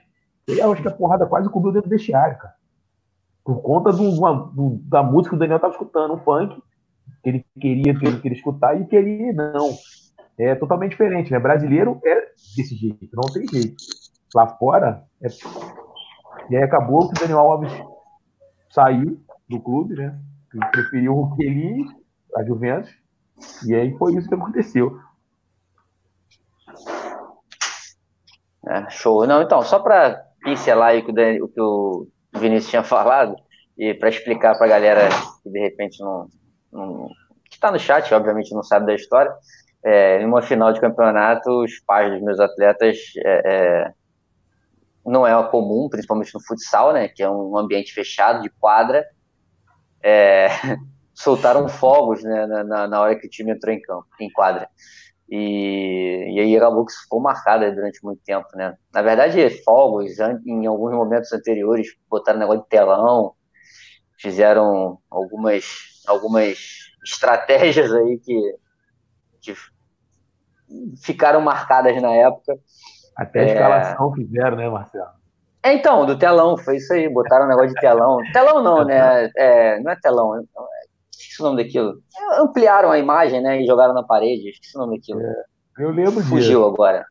[0.48, 2.54] E eu acho que a porrada quase cobriu dentro do vestiário, cara.
[3.44, 4.12] Por conta do,
[4.52, 6.62] do, da música que o Daniel tava escutando, um funk,
[7.24, 9.72] que ele queria, que ele queria escutar, e que ele não.
[10.38, 11.40] É totalmente diferente, né?
[11.40, 13.76] Brasileiro é desse jeito, não tem jeito.
[14.36, 15.28] Lá fora, é...
[16.50, 17.72] e aí acabou que o Daniel Alves
[18.70, 20.20] saiu do clube, né?
[20.72, 21.86] Preferiu o Kelly,
[22.36, 22.94] a Juventus,
[23.66, 25.00] e aí foi isso que aconteceu.
[28.68, 29.26] É, show.
[29.26, 32.84] Não, então, só para pincelar aí o que o, Daniel, o que o Vinícius tinha
[32.84, 33.36] falado,
[33.78, 35.10] e para explicar para a galera
[35.44, 36.28] que de repente não,
[36.72, 37.10] não
[37.50, 39.34] que está no chat, obviamente não sabe da história,
[39.84, 43.94] é, em uma final de campeonato, os pais dos meus atletas é, é,
[45.06, 49.06] não é comum, principalmente no futsal, né, que é um ambiente fechado de quadra,
[50.04, 50.48] é,
[51.18, 54.70] soltaram fogos né, na, na, hora que o time entrou em campo, em quadra.
[55.28, 58.78] E, e aí acabou que isso ficou marcado durante muito tempo, né?
[58.94, 60.12] Na verdade, fogos,
[60.46, 63.34] em alguns momentos anteriores, botaram negócio de telão,
[64.18, 65.66] fizeram algumas,
[66.08, 66.58] algumas
[67.04, 68.56] estratégias aí que,
[69.42, 69.54] que
[71.04, 72.58] ficaram marcadas na época.
[73.16, 73.48] Até a é.
[73.48, 74.16] escalação é...
[74.16, 75.18] fizeram, né, Marcelo?
[75.64, 78.20] É, então, do telão, foi isso aí, botaram um negócio de telão.
[78.32, 79.30] Telão não, né?
[79.36, 80.42] É, não é telão, é,
[81.22, 82.02] esqueci o nome daquilo.
[82.40, 85.22] Ampliaram a imagem, né, e jogaram na parede, esqueci o nome daquilo.
[85.22, 85.44] É,
[85.80, 86.66] eu lembro Fugiu disso.
[86.66, 87.06] agora.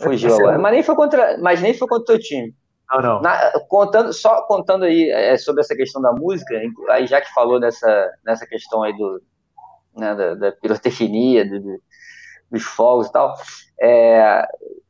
[0.00, 0.58] Fugiu agora.
[0.58, 2.54] Mas nem foi contra, mas nem foi contra o teu time.
[2.90, 3.20] Não, não.
[3.20, 6.54] Na, contando, só contando aí é, sobre essa questão da música,
[6.90, 9.22] aí já que falou nessa, nessa questão aí do,
[9.96, 11.82] né, da, da pirotecnia, do, do,
[12.50, 13.34] dos fogos e tal,
[13.80, 14.46] é,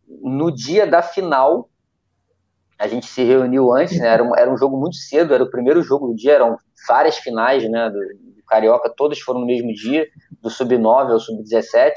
[0.06, 1.70] no dia da final,
[2.78, 5.50] a gente se reuniu antes, né, era, um, era um jogo muito cedo, era o
[5.50, 7.98] primeiro jogo do dia, eram várias finais né, do
[8.46, 10.06] Carioca, todas foram no mesmo dia,
[10.40, 11.92] do Sub-9 ao Sub-17,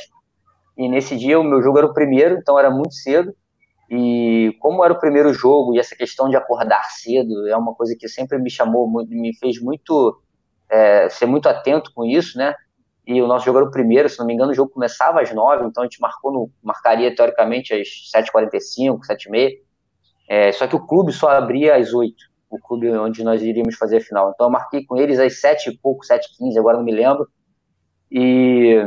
[0.77, 3.33] e nesse dia o meu jogo era o primeiro, então era muito cedo,
[3.89, 7.95] e como era o primeiro jogo, e essa questão de acordar cedo é uma coisa
[7.99, 10.21] que sempre me chamou, me fez muito
[10.69, 12.53] é, ser muito atento com isso, né?
[13.05, 15.33] E o nosso jogo era o primeiro, se não me engano, o jogo começava às
[15.33, 19.53] nove, então a gente marcou no, marcaria teoricamente às 7h45, 7h30.
[20.29, 23.97] É, só que o clube só abria às oito, o clube onde nós iríamos fazer
[23.97, 24.31] a final.
[24.33, 26.91] Então eu marquei com eles às sete e pouco, sete e quinze, agora não me
[26.91, 27.27] lembro.
[28.11, 28.83] E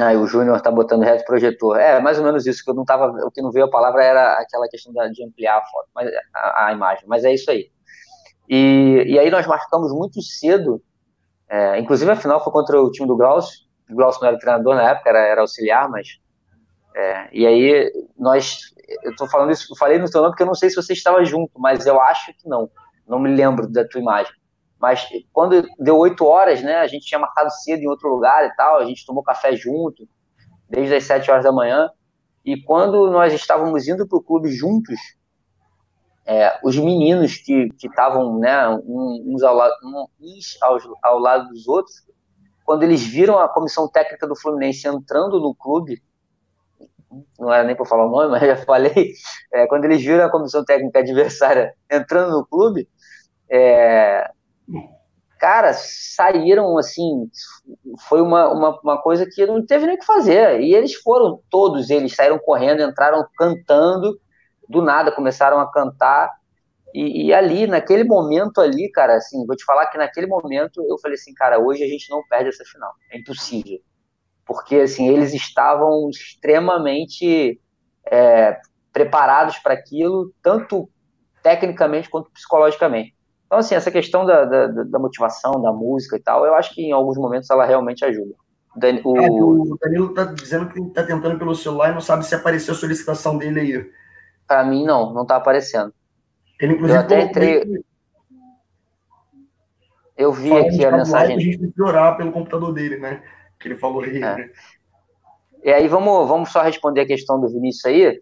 [0.00, 1.78] Aí o Júnior tá botando reto projetor.
[1.78, 3.06] É, mais ou menos isso, que eu não tava.
[3.26, 6.66] O que não veio a palavra era aquela questão de ampliar a foto, mas, a,
[6.66, 7.70] a imagem, mas é isso aí.
[8.48, 10.82] E, e aí nós marcamos muito cedo,
[11.48, 13.60] é, inclusive a final foi contra o time do Glaucio.
[13.90, 16.18] O Glaucio não era treinador na época, era, era auxiliar, mas.
[17.00, 18.74] É, e aí nós.
[19.02, 20.92] Eu tô falando isso, eu falei no seu nome porque eu não sei se você
[20.92, 22.68] estava junto, mas eu acho que não.
[23.06, 24.32] Não me lembro da tua imagem.
[24.78, 28.54] Mas quando deu oito horas, né, a gente tinha marcado cedo em outro lugar e
[28.54, 30.08] tal, a gente tomou café junto,
[30.68, 31.90] desde as sete horas da manhã.
[32.44, 34.98] E quando nós estávamos indo para o clube juntos,
[36.26, 39.58] é, os meninos que estavam né, uns, ao
[40.20, 40.58] uns
[41.02, 41.96] ao lado dos outros,
[42.64, 46.02] quando eles viram a comissão técnica do Fluminense entrando no clube,
[47.38, 49.12] não era nem para falar o nome, mas já falei,
[49.52, 52.88] é, quando eles viram a comissão técnica adversária entrando no clube,
[53.50, 54.30] é,
[55.38, 57.28] cara, saíram assim,
[58.08, 60.60] foi uma, uma, uma, coisa que não teve nem o que fazer.
[60.60, 64.20] E eles foram, todos eles saíram correndo, entraram cantando,
[64.68, 66.30] do nada começaram a cantar.
[66.94, 70.98] E, e, ali, naquele momento ali, cara, assim, vou te falar que naquele momento eu
[70.98, 72.92] falei assim, cara, hoje a gente não perde essa final.
[73.10, 73.78] É impossível.
[74.50, 77.60] Porque, assim, eles estavam extremamente
[78.04, 78.58] é,
[78.92, 80.90] preparados para aquilo, tanto
[81.40, 83.14] tecnicamente quanto psicologicamente.
[83.46, 86.82] Então, assim, essa questão da, da, da, motivação, da música e tal, eu acho que
[86.82, 88.34] em alguns momentos ela realmente ajuda.
[89.04, 89.16] O...
[89.18, 92.74] É, o Danilo tá dizendo que tá tentando pelo celular e não sabe se apareceu
[92.74, 93.90] a solicitação dele aí.
[94.48, 95.94] Para mim, não, não tá aparecendo.
[96.60, 97.84] Ele, inclusive, eu até entrei.
[100.16, 101.36] Eu vi aqui a mensagem.
[101.36, 103.22] A gente tem que orar pelo computador dele, né?
[103.60, 104.16] Que ele falou aí.
[104.16, 104.20] É.
[104.20, 104.50] Né?
[105.62, 108.18] E aí, vamos, vamos só responder a questão do Vinícius aí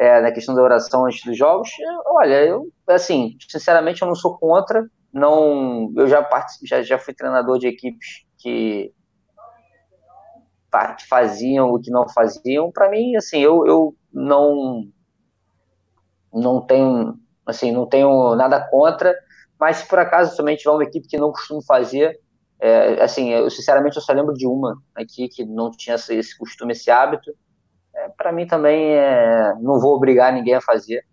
[0.00, 1.68] é, na questão da oração antes dos jogos,
[2.06, 6.26] olha, eu, assim, sinceramente, eu não sou contra, não, eu já,
[6.64, 8.94] já, já fui treinador de equipes que
[11.06, 14.88] faziam o que não faziam, para mim, assim, eu, eu não,
[16.32, 19.14] não tenho, assim, não tenho nada contra,
[19.58, 22.18] Mas se por acaso também tiver uma equipe que não costuma fazer,
[22.60, 26.72] é, assim, eu sinceramente eu só lembro de uma aqui que não tinha esse costume,
[26.72, 27.32] esse hábito.
[27.94, 31.04] É, para mim também é, não vou obrigar ninguém a fazer.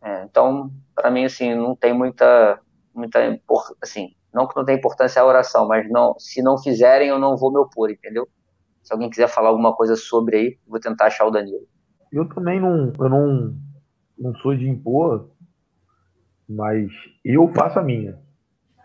[0.00, 2.60] É, então, para mim assim, não tem muita
[2.94, 3.18] muita
[3.82, 7.36] assim, não que não tem importância a oração, mas não, se não fizerem eu não
[7.36, 8.28] vou me opor, entendeu?
[8.84, 11.66] Se alguém quiser falar alguma coisa sobre aí, vou tentar achar o Danilo.
[12.12, 13.56] Eu também não, eu não,
[14.18, 15.30] não sou de impor,
[16.48, 16.88] mas
[17.24, 18.18] eu faço a minha,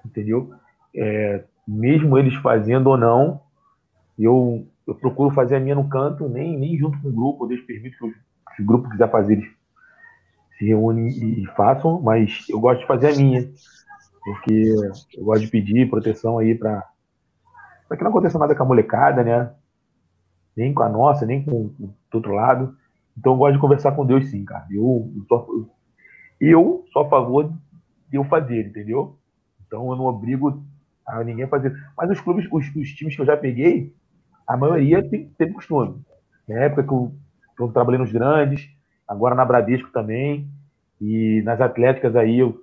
[0.05, 0.53] entendeu?
[0.95, 3.41] É, mesmo eles fazendo ou não,
[4.17, 7.49] eu, eu procuro fazer a minha no canto, nem, nem junto com o grupo, eu
[7.49, 7.91] deixo que
[8.55, 9.49] se o grupo quiser fazer, eles
[10.57, 13.47] se reúnem e, e façam, mas eu gosto de fazer a minha,
[14.23, 14.73] porque
[15.15, 16.83] eu gosto de pedir proteção aí para
[17.95, 19.53] que não aconteça nada com a molecada, né?
[20.55, 22.75] Nem com a nossa, nem com o outro lado.
[23.17, 24.65] Então eu gosto de conversar com Deus sim, cara.
[24.71, 25.69] Eu, eu, sou,
[26.41, 27.53] eu sou a favor
[28.09, 29.17] de eu fazer, entendeu?
[29.65, 30.63] Então eu não obrigo
[31.07, 31.73] a ninguém a fazer.
[31.97, 33.93] Mas os clubes, os, os times que eu já peguei,
[34.45, 36.01] a maioria tem, tem costume.
[36.47, 37.13] Na época que eu,
[37.55, 38.69] que eu trabalhei nos grandes,
[39.07, 40.49] agora na Bradesco também,
[40.99, 42.61] e nas atléticas aí, eu,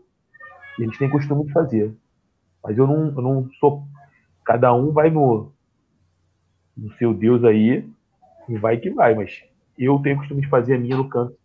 [0.78, 1.94] eles têm costume de fazer.
[2.62, 3.86] Mas eu não, eu não sou.
[4.44, 5.52] Cada um vai no,
[6.76, 7.88] no seu Deus aí
[8.48, 9.42] e vai que vai, mas
[9.78, 11.36] eu tenho costume de fazer a minha no canto.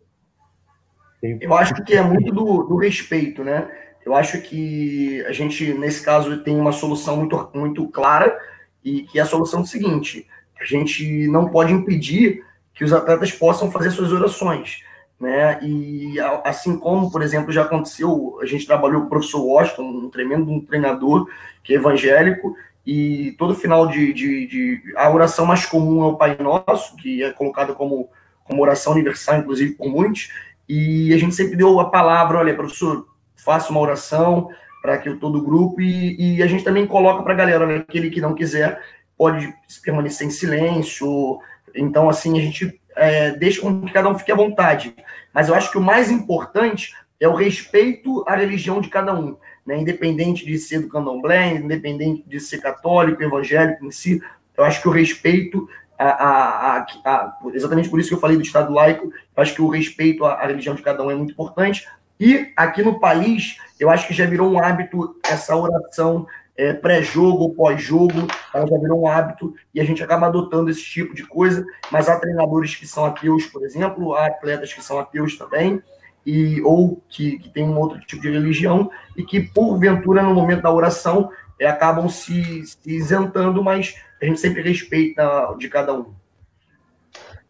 [1.20, 3.70] Tenho eu acho que é muito do, do respeito, né?
[4.04, 8.38] Eu acho que a gente, nesse caso, tem uma solução muito, muito clara
[8.84, 10.26] e que é a solução é seguinte:
[10.60, 12.44] a gente não pode impedir
[12.74, 14.82] que os atletas possam fazer suas orações.
[15.20, 15.58] Né?
[15.62, 20.10] E assim como, por exemplo, já aconteceu, a gente trabalhou com o professor Washington, um
[20.10, 21.28] tremendo um treinador
[21.62, 26.16] que é evangélico, e todo final de, de, de, a oração mais comum é o
[26.16, 28.08] Pai Nosso, que é colocado como,
[28.44, 30.30] como oração universal, inclusive por muitos,
[30.66, 33.06] e a gente sempre deu a palavra, olha, professor,
[33.44, 34.48] faça uma oração
[34.82, 37.76] para que todo o grupo, e, e a gente também coloca para a galera, olha,
[37.76, 38.80] aquele que não quiser
[39.16, 41.38] pode permanecer em silêncio,
[41.74, 44.94] então assim, a gente é, deixa com que cada um fique à vontade.
[45.32, 49.36] Mas eu acho que o mais importante é o respeito à religião de cada um,
[49.66, 49.78] né?
[49.78, 54.22] independente de ser do candomblé, independente de ser católico, evangélico em si,
[54.56, 55.68] eu acho que o respeito
[55.98, 59.68] a, a, a, exatamente por isso que eu falei do Estado laico, acho que o
[59.68, 61.86] respeito à, religião de cada um é muito importante.
[62.20, 66.26] E aqui no país, eu acho que já virou um hábito essa oração
[66.60, 71.14] é, pré-jogo pós-jogo, ela já virou um hábito e a gente acaba adotando esse tipo
[71.14, 71.64] de coisa.
[71.90, 75.82] Mas há treinadores que são ateus, por exemplo, há atletas que são ateus também,
[76.26, 80.60] e ou que, que tem um outro tipo de religião e que, porventura, no momento
[80.60, 86.12] da oração, é, acabam se, se isentando, mas a gente sempre respeita de cada um.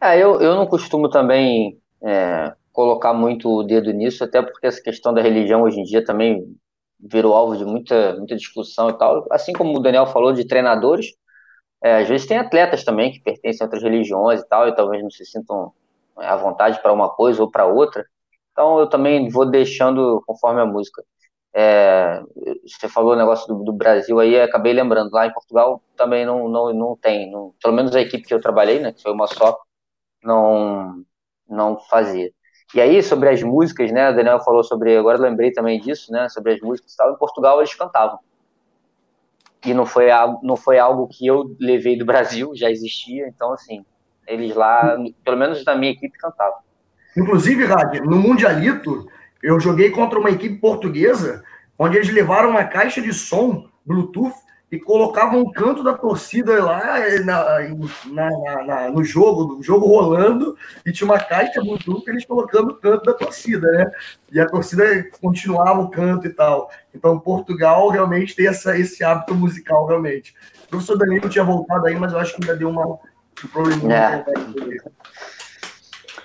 [0.00, 4.82] É, eu, eu não costumo também é, colocar muito o dedo nisso, até porque essa
[4.82, 6.56] questão da religião hoje em dia também
[6.98, 9.26] virou alvo de muita, muita discussão e tal.
[9.30, 11.14] Assim como o Daniel falou de treinadores,
[11.82, 15.02] é, às vezes tem atletas também que pertencem a outras religiões e tal, e talvez
[15.02, 15.72] não se sintam
[16.18, 18.06] é, à vontade para uma coisa ou para outra.
[18.52, 21.02] Então eu também vou deixando conforme a música.
[21.52, 22.22] É,
[22.64, 26.48] você falou o negócio do, do, Brasil aí, acabei lembrando, lá em Portugal também não,
[26.48, 29.26] não, não tem, não, pelo menos a equipe que eu trabalhei, né, que foi uma
[29.26, 29.58] só,
[30.22, 31.04] não,
[31.48, 32.30] não fazia.
[32.74, 34.10] E aí, sobre as músicas, né?
[34.10, 34.96] O Daniel falou sobre.
[34.96, 36.28] Agora lembrei também disso, né?
[36.28, 37.12] Sobre as músicas e tal.
[37.12, 38.18] Em Portugal eles cantavam.
[39.64, 40.06] E não foi,
[40.42, 43.28] não foi algo que eu levei do Brasil, já existia.
[43.28, 43.84] Então, assim,
[44.26, 46.58] eles lá, pelo menos na minha equipe, cantavam.
[47.16, 49.06] Inclusive, Rad, no Mundialito,
[49.42, 51.42] eu joguei contra uma equipe portuguesa,
[51.78, 54.34] onde eles levaram uma caixa de som Bluetooth
[54.70, 57.58] e colocavam um canto da torcida lá eh, na,
[58.06, 60.56] na, na, no jogo, no jogo rolando,
[60.86, 63.90] e tinha uma caixa Bluetooth eles colocando o canto da torcida, né?
[64.30, 64.84] E a torcida
[65.20, 66.70] continuava o canto e tal.
[66.94, 70.34] Então, Portugal realmente tem essa, esse hábito musical, realmente.
[70.66, 74.24] O professor Danilo tinha voltado aí, mas eu acho que ainda deu uma, um probleminha.
[74.26, 74.90] É.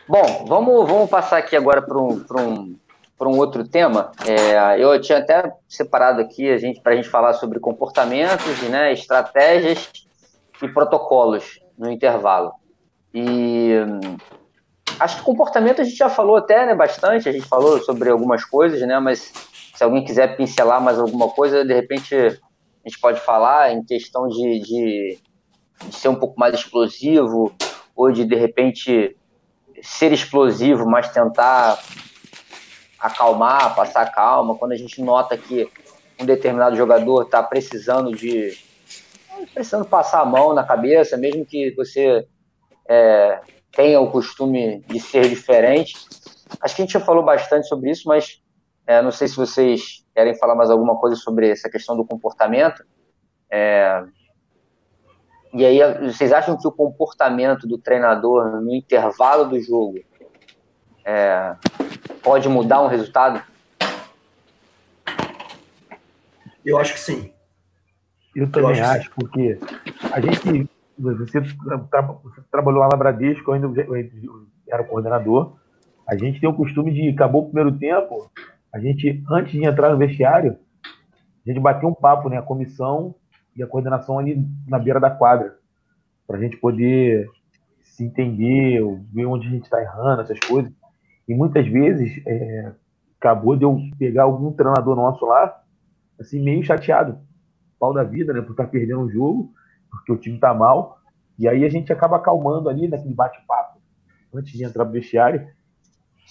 [0.07, 2.75] Bom, vamos, vamos passar aqui agora para um, um
[3.17, 4.11] para um outro tema.
[4.27, 8.91] É, eu tinha até separado aqui a gente para a gente falar sobre comportamentos, né,
[8.91, 9.89] estratégias
[10.61, 12.53] e protocolos no intervalo.
[13.13, 13.71] E
[14.99, 17.29] acho que comportamento a gente já falou até né, bastante.
[17.29, 18.99] A gente falou sobre algumas coisas, né?
[18.99, 19.31] Mas
[19.73, 24.27] se alguém quiser pincelar mais alguma coisa, de repente a gente pode falar em questão
[24.27, 25.19] de, de,
[25.87, 27.53] de ser um pouco mais explosivo
[27.95, 29.15] ou de de repente
[29.81, 31.79] ser explosivo, mas tentar
[33.05, 35.69] acalmar, passar calma, quando a gente nota que
[36.19, 38.57] um determinado jogador está precisando de
[39.53, 42.27] precisando passar a mão na cabeça, mesmo que você
[42.87, 43.39] é,
[43.71, 45.95] tenha o costume de ser diferente.
[46.61, 48.41] Acho que a gente já falou bastante sobre isso, mas
[48.87, 52.83] É, não sei se vocês querem falar mais alguma coisa sobre essa questão do comportamento.
[53.49, 54.03] É,
[55.51, 59.97] e aí, vocês acham que o comportamento do treinador no intervalo do jogo
[61.05, 61.55] é,
[62.23, 63.41] pode mudar um resultado?
[66.65, 67.31] Eu acho que sim.
[68.35, 69.59] Eu também eu acho, acho porque
[70.11, 70.69] a gente.
[70.97, 71.41] Você,
[71.89, 75.57] tra você trabalhou lá na Bradesco, eu ainda eu era o coordenador.
[76.07, 78.29] A gente tem o costume de, acabou o primeiro tempo,
[78.71, 82.37] a gente, antes de entrar no vestiário, a gente bateu um papo, né?
[82.37, 83.15] A comissão
[83.55, 85.57] e a coordenação ali na beira da quadra,
[86.27, 87.29] para a gente poder
[87.81, 88.81] se entender,
[89.13, 90.71] ver onde a gente está errando, essas coisas.
[91.27, 92.71] E muitas vezes é,
[93.19, 95.61] acabou de eu pegar algum treinador nosso lá,
[96.19, 97.17] assim, meio chateado,
[97.79, 98.41] pau da vida, né?
[98.41, 99.51] Por estar tá perdendo um jogo,
[99.89, 100.99] porque o time está mal.
[101.37, 103.79] E aí a gente acaba acalmando ali naquele bate-papo,
[104.33, 105.47] antes de entrar no vestiário,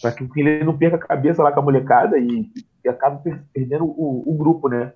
[0.00, 2.50] para que ele não perca a cabeça lá com a molecada e,
[2.84, 4.92] e acabe perdendo o, o, grupo, né?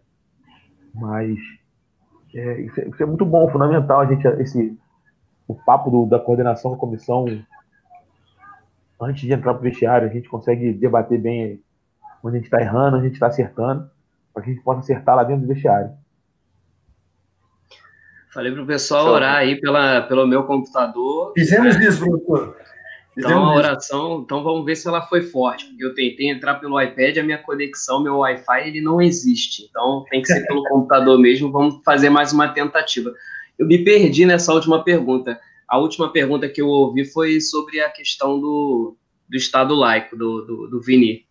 [0.95, 1.39] Mas
[2.35, 4.77] é, isso, é, isso, é, muito bom, fundamental a gente esse
[5.47, 7.25] o papo do, da coordenação da comissão
[9.01, 11.61] antes de entrar para o vestiário a gente consegue debater bem
[12.23, 13.89] onde a gente está errando, onde a gente está acertando,
[14.33, 15.91] para que a gente possa acertar lá dentro do vestiário.
[18.33, 21.33] Falei para o pessoal orar aí pela, pelo meu computador.
[21.35, 22.57] Fizemos isso, professor.
[23.19, 26.81] Então a oração, então vamos ver se ela foi forte, porque eu tentei entrar pelo
[26.81, 29.67] iPad, a minha conexão, meu Wi-Fi, ele não existe.
[29.69, 33.13] Então tem que ser pelo computador mesmo, vamos fazer mais uma tentativa.
[33.59, 35.41] Eu me perdi nessa última pergunta.
[35.69, 38.97] A última pergunta que eu ouvi foi sobre a questão do,
[39.29, 41.27] do Estado laico, do, do, do Vini.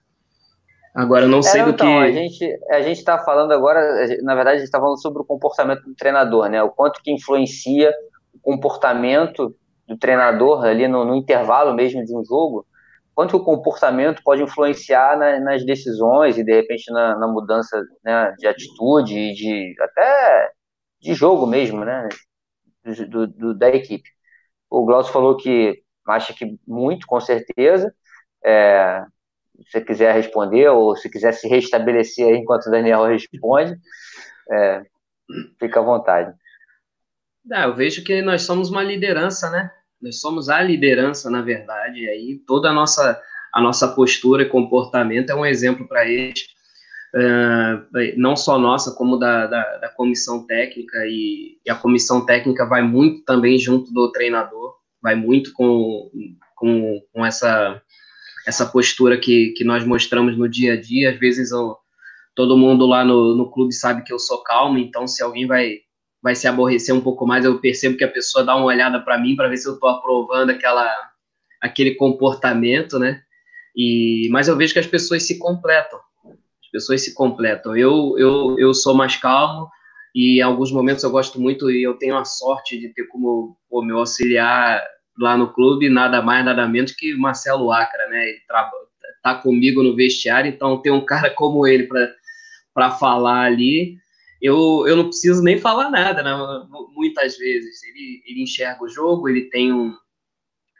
[0.94, 1.94] Agora, eu não sei é, do então, que...
[1.94, 3.80] A gente a gente está falando agora,
[4.24, 6.62] na verdade, a gente está falando sobre o comportamento do treinador, né?
[6.64, 7.94] O quanto que influencia
[8.34, 9.56] o comportamento
[9.88, 12.66] do treinador ali no, no, intervalo mesmo de um jogo,
[13.16, 18.34] quanto o comportamento pode influenciar na, nas decisões e de repente na, na mudança né,
[18.38, 20.52] de atitude e de até
[21.00, 22.10] de jogo mesmo, né,
[23.08, 24.17] do, do, da equipe.
[24.70, 27.94] O Glaucio falou que acha que muito, com certeza.
[28.46, 29.04] É,
[29.70, 33.78] se quiser responder ou se quiser se restabelecer aí enquanto o Daniel responde,
[34.52, 34.84] é,
[35.60, 36.34] fica à vontade.
[37.52, 39.72] Ah, eu vejo que nós somos uma liderança, né?
[40.02, 43.20] Nós somos a liderança, na verdade, e aí toda a nossa,
[43.54, 46.48] a nossa postura e comportamento é um exemplo para eles,
[48.18, 52.82] não só nossa, como da, da, da comissão técnica, e, e, a comissão técnica vai
[52.82, 56.10] muito também junto do treinador, vai muito com,
[56.56, 57.82] com, com essa,
[58.46, 61.78] essa postura que, que nós mostramos no dia a dia, às vezes eu,
[62.36, 65.80] todo mundo lá no, no clube sabe que eu sou calmo, então se alguém vai
[66.22, 69.18] vai se aborrecer um pouco mais, eu percebo que a pessoa dá uma olhada para
[69.18, 70.92] mim para ver se eu estou aprovando aquela,
[71.62, 73.22] aquele comportamento, né?
[73.76, 76.00] E, mas eu vejo que as pessoas se completam.
[76.78, 77.76] As pessoas se completam.
[77.76, 79.70] Eu, eu, eu sou mais calmo
[80.16, 83.58] e em alguns momentos eu gosto muito e eu tenho a sorte de ter como
[83.70, 84.84] o meu auxiliar
[85.20, 88.30] lá no clube nada mais, nada menos que Marcelo Acra, né?
[88.30, 88.40] Ele
[89.24, 91.88] tá comigo no vestiário, então tem um cara como ele
[92.74, 93.98] para falar ali
[94.42, 96.32] eu, eu não preciso nem falar nada, né?
[96.94, 97.84] muitas vezes.
[97.84, 99.94] Ele, ele enxerga o jogo, ele tem um,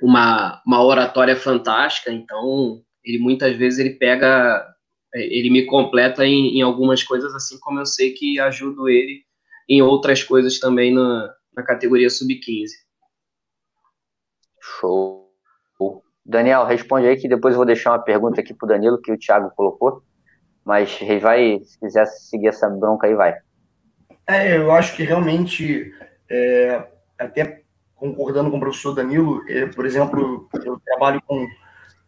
[0.02, 4.66] uma, uma oratória fantástica, então ele muitas vezes ele pega,
[5.14, 9.24] ele me completa em, em algumas coisas, assim como eu sei que ajudo ele
[9.70, 12.70] em outras coisas também na, na categoria sub-15.
[14.62, 15.28] Show.
[16.28, 19.12] Daniel, responde aí que depois eu vou deixar uma pergunta aqui para o Danilo que
[19.12, 20.04] o Thiago colocou.
[20.66, 23.34] Mas vai, se quiser seguir essa bronca aí, vai.
[24.28, 25.94] É, eu acho que realmente,
[26.30, 26.86] é,
[27.18, 27.64] até
[27.96, 31.48] concordando com o professor Danilo, é, por exemplo, eu trabalho com.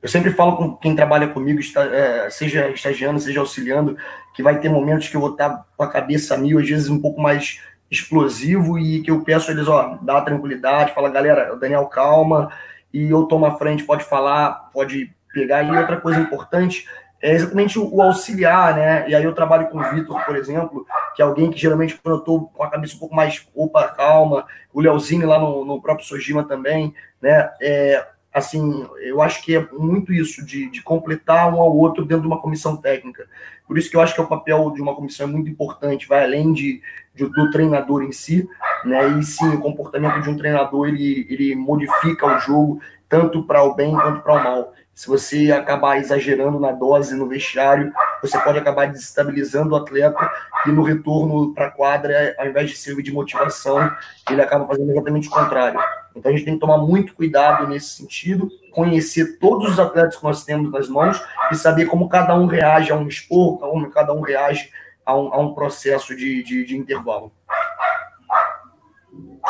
[0.01, 1.59] Eu sempre falo com quem trabalha comigo,
[1.91, 3.97] é, seja estagiando, seja auxiliando,
[4.33, 7.01] que vai ter momentos que eu vou estar com a cabeça mil, às vezes um
[7.01, 11.85] pouco mais explosivo, e que eu peço a eles, ó, dá tranquilidade, fala, galera, Daniel,
[11.87, 12.49] calma,
[12.93, 15.63] e eu tomo a frente, pode falar, pode pegar.
[15.63, 16.85] E outra coisa importante
[17.21, 19.09] é exatamente o, auxiliar, né?
[19.09, 22.15] E aí eu trabalho com o Vitor, por exemplo, que é alguém que geralmente, quando
[22.15, 25.81] eu tô com a cabeça um pouco mais, opa, calma, o Leozinho lá no, no
[25.81, 27.49] próprio Sojima também, né?
[27.61, 32.23] É, assim, eu acho que é muito isso, de, de completar um ao outro dentro
[32.23, 33.27] de uma comissão técnica.
[33.67, 36.23] Por isso que eu acho que o papel de uma comissão é muito importante, vai
[36.23, 36.81] além de,
[37.13, 38.47] de do treinador em si,
[38.83, 39.19] né?
[39.19, 43.75] E sim, o comportamento de um treinador, ele, ele modifica o jogo, tanto para o
[43.75, 47.89] bem quanto para o mal se você acabar exagerando na dose no vestiário,
[48.21, 50.29] você pode acabar desestabilizando o atleta
[50.65, 53.89] e no retorno para a quadra, ao invés de servir de motivação,
[54.29, 55.79] ele acaba fazendo exatamente o contrário.
[56.13, 60.23] Então a gente tem que tomar muito cuidado nesse sentido, conhecer todos os atletas que
[60.25, 61.17] nós temos nas mãos
[61.49, 64.69] e saber como cada um reage a um esporro, como cada um reage
[65.05, 67.31] a um, a um processo de, de, de intervalo.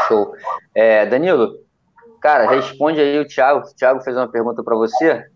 [0.08, 0.32] Show.
[0.76, 1.56] É, Danilo,
[2.22, 3.62] cara, responde aí o Thiago.
[3.62, 5.28] O Thiago fez uma pergunta para você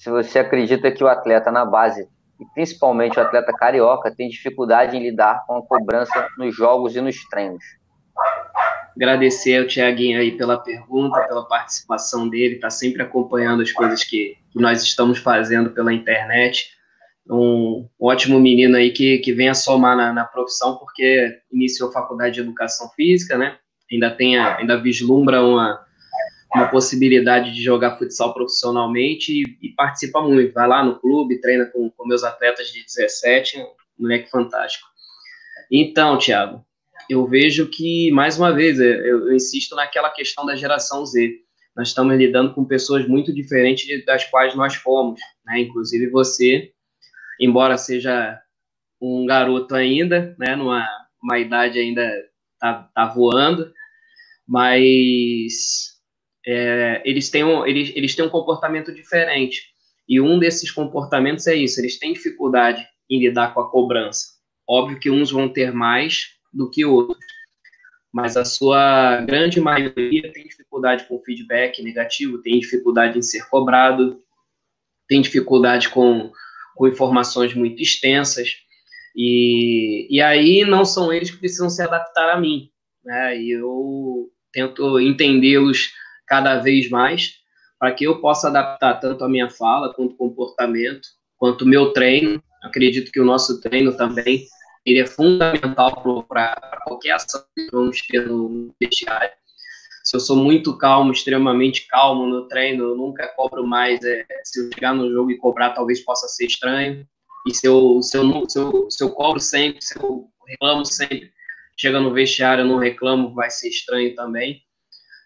[0.00, 2.08] se você acredita que o atleta na base,
[2.40, 7.02] e principalmente o atleta carioca, tem dificuldade em lidar com a cobrança nos jogos e
[7.02, 7.62] nos treinos.
[8.96, 14.38] Agradecer ao Tiaguinho aí pela pergunta, pela participação dele, está sempre acompanhando as coisas que,
[14.54, 16.70] nós estamos fazendo pela internet.
[17.28, 22.36] Um ótimo menino aí que, que vem a somar na, na profissão, porque iniciou faculdade
[22.36, 23.58] de educação física, né?
[23.92, 25.78] Ainda tem, a, ainda vislumbra uma,
[26.54, 30.52] uma possibilidade de jogar futsal profissionalmente e, e, participa muito.
[30.52, 33.64] Vai lá no clube, treina com, com meus atletas de 17,
[33.98, 34.86] moleque fantástico.
[35.70, 36.64] Então, Thiago,
[37.08, 41.32] eu vejo que, mais uma vez, eu, eu, insisto naquela questão da geração Z.
[41.76, 45.60] Nós estamos lidando com pessoas muito diferentes das quais nós fomos, né?
[45.60, 46.72] Inclusive você,
[47.40, 48.40] embora seja
[49.00, 50.56] um garoto ainda, né?
[50.56, 50.86] Numa
[51.22, 52.10] uma idade ainda
[52.58, 53.70] tá, tá voando,
[54.48, 55.89] mas
[56.50, 59.62] é, eles, têm um, eles, eles têm um comportamento diferente.
[60.08, 64.26] E um desses comportamentos é isso: eles têm dificuldade em lidar com a cobrança.
[64.68, 67.24] Óbvio que uns vão ter mais do que outros,
[68.12, 74.20] mas a sua grande maioria tem dificuldade com feedback negativo, tem dificuldade em ser cobrado,
[75.08, 76.32] tem dificuldade com,
[76.74, 78.56] com informações muito extensas.
[79.14, 82.70] E, e aí não são eles que precisam se adaptar a mim.
[83.04, 83.40] Né?
[83.40, 85.92] E eu tento entendê-los
[86.30, 87.34] cada vez mais,
[87.76, 91.92] para que eu possa adaptar tanto a minha fala, quanto o comportamento, quanto o meu
[91.92, 92.40] treino.
[92.62, 94.46] Acredito que o nosso treino também
[94.86, 99.32] ele é fundamental para qualquer ação que vamos ter no vestiário.
[100.04, 104.02] Se eu sou muito calmo, extremamente calmo no treino, eu nunca cobro mais.
[104.04, 107.06] É, se eu chegar no jogo e cobrar, talvez possa ser estranho.
[107.46, 111.30] E se eu, se eu, se eu, se eu cobro sempre, se eu reclamo sempre,
[111.76, 114.62] chega no vestiário, eu não reclamo, vai ser estranho também.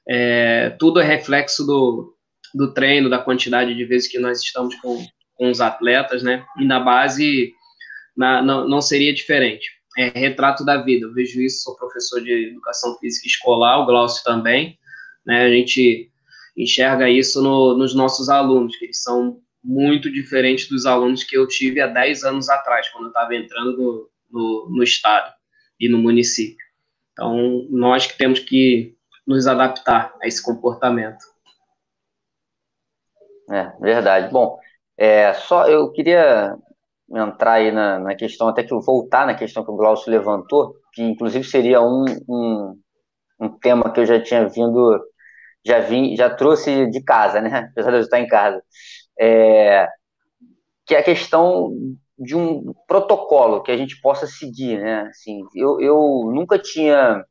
[0.08, 2.14] É, tudo é reflexo do,
[2.54, 6.44] do treino, da quantidade de vezes que nós estamos com, com os atletas, né?
[6.58, 7.52] E na base
[8.16, 9.68] na, não, não seria diferente.
[9.96, 11.06] É retrato da vida.
[11.06, 14.78] Eu vejo isso, sou professor de educação física escolar, o Glaucio também.
[15.24, 15.44] Né?
[15.44, 16.10] A gente
[16.56, 21.48] enxerga isso no, nos nossos alunos, que eles são muito diferentes dos alunos que eu
[21.48, 25.32] tive há 10 anos atrás, quando eu estava entrando no, no, no estado
[25.80, 26.64] e no município.
[27.12, 28.94] Então, nós que temos que
[29.26, 31.24] nos adaptar a esse comportamento.
[33.50, 34.32] É, verdade.
[34.32, 34.58] Bom,
[34.96, 36.56] é, só eu queria
[37.10, 40.76] entrar aí na, na questão, até que eu voltar na questão que o Glaucio levantou,
[40.92, 42.80] que inclusive seria um, um,
[43.40, 45.00] um tema que eu já tinha vindo,
[45.64, 47.68] já vim, já trouxe de casa, né?
[47.72, 48.62] Apesar de eu estar em casa.
[49.18, 49.88] É,
[50.86, 51.70] que é a questão
[52.18, 55.02] de um protocolo que a gente possa seguir, né?
[55.08, 57.24] Assim, eu, eu nunca tinha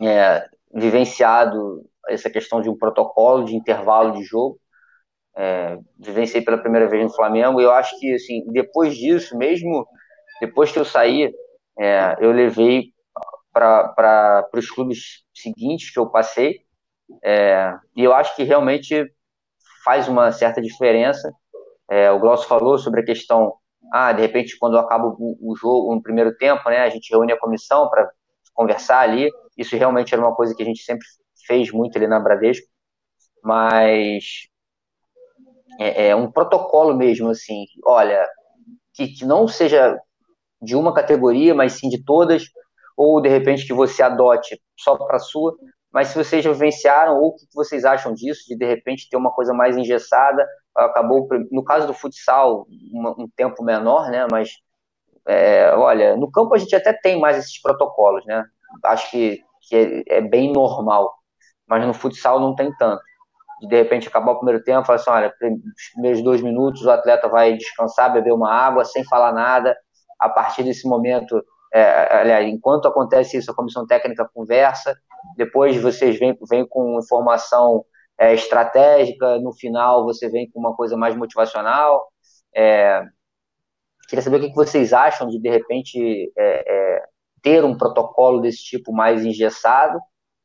[0.00, 4.60] é, vivenciado essa questão de um protocolo de intervalo de jogo.
[5.34, 9.86] É, vivenciei pela primeira vez no Flamengo e eu acho que assim depois disso, mesmo
[10.40, 11.30] depois que eu saí,
[11.78, 12.92] é, eu levei
[13.52, 16.60] para os clubes seguintes que eu passei
[17.22, 19.04] é, e eu acho que realmente
[19.84, 21.30] faz uma certa diferença.
[21.90, 23.54] É, o Glaucio falou sobre a questão,
[23.92, 27.32] ah, de repente quando acaba o, o jogo no primeiro tempo, né, a gente reúne
[27.32, 28.10] a comissão para
[28.54, 31.06] conversar ali isso realmente era uma coisa que a gente sempre
[31.46, 32.66] fez muito ali na Bradesco,
[33.42, 34.48] mas
[35.78, 38.26] é, é um protocolo mesmo, assim, olha,
[38.94, 39.98] que, que não seja
[40.60, 42.44] de uma categoria, mas sim de todas,
[42.96, 45.54] ou de repente que você adote só para sua,
[45.92, 49.16] mas se vocês já vivenciaram, ou o que vocês acham disso, de de repente ter
[49.16, 54.50] uma coisa mais engessada, acabou, no caso do futsal, um tempo menor, né, mas,
[55.26, 58.44] é, olha, no campo a gente até tem mais esses protocolos, né,
[58.84, 61.12] acho que que é, é, bem normal,
[61.66, 63.02] mas no futsal não tem tanto.
[63.68, 67.28] De, repente acabar o primeiro tempo, falar assim, olha, os primeiros dois minutos o atleta
[67.28, 69.76] vai descansar, beber uma água, sem falar nada.
[70.20, 74.94] A partir desse momento, é, aliás, enquanto acontece isso, a comissão técnica conversa,
[75.36, 77.84] depois vocês vêm, vêm com informação
[78.18, 82.06] é, estratégica, no final você vem com uma coisa mais motivacional.
[82.54, 83.02] É,
[84.08, 87.02] queria saber o que vocês acham de, de repente, é, é
[87.46, 90.00] ter um protocolo desse tipo mais engessado,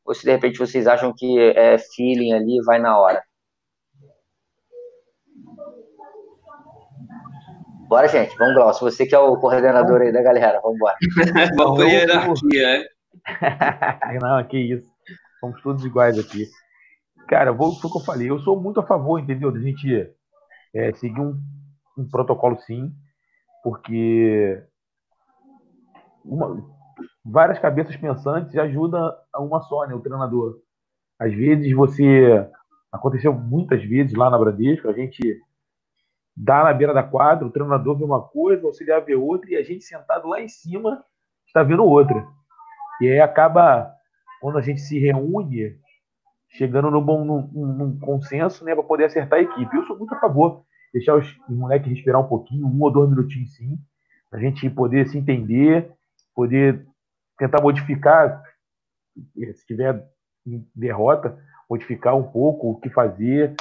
[0.06, 3.24] ou se de repente vocês acham que é feeling ali vai na hora?
[7.88, 8.38] Bora, gente.
[8.38, 8.90] Vamos, Glaucio.
[8.90, 10.62] Você que é o coordenador aí da galera.
[10.62, 10.96] Vamos embora.
[11.58, 12.88] Vamos pra hierarquia, é?
[14.22, 14.88] Não, que isso.
[15.40, 16.46] Somos todos iguais aqui.
[17.28, 18.30] Cara, vou, foi o que eu falei.
[18.30, 19.52] Eu sou muito a favor, entendeu?
[19.52, 20.08] Da gente
[20.74, 21.34] é, seguir um,
[21.98, 22.94] um protocolo, sim,
[23.64, 24.64] porque
[26.24, 26.64] uma,
[27.24, 29.94] várias cabeças pensantes ajudam a uma só, né?
[29.94, 30.60] O treinador.
[31.20, 32.48] Às vezes você.
[32.92, 35.22] Aconteceu muitas vezes lá na Bradesco, a gente
[36.36, 39.56] dá na beira da quadra, o treinador vê uma coisa, o auxiliar vê outra, e
[39.56, 41.02] a gente sentado lá em cima
[41.48, 42.28] está vendo outra.
[43.00, 43.94] E aí acaba,
[44.42, 45.78] quando a gente se reúne,
[46.50, 49.74] chegando no bom, num, num consenso, né, para poder acertar a equipe.
[49.74, 53.10] Eu sou muito a favor deixar os, os moleques respirar um pouquinho, um ou dois
[53.10, 53.78] minutinhos sim,
[54.32, 55.92] a gente poder se entender,
[56.36, 56.86] poder
[57.42, 58.44] tentar modificar,
[59.36, 60.08] se tiver
[60.76, 61.38] derrota,
[61.68, 63.56] modificar um pouco o que fazer,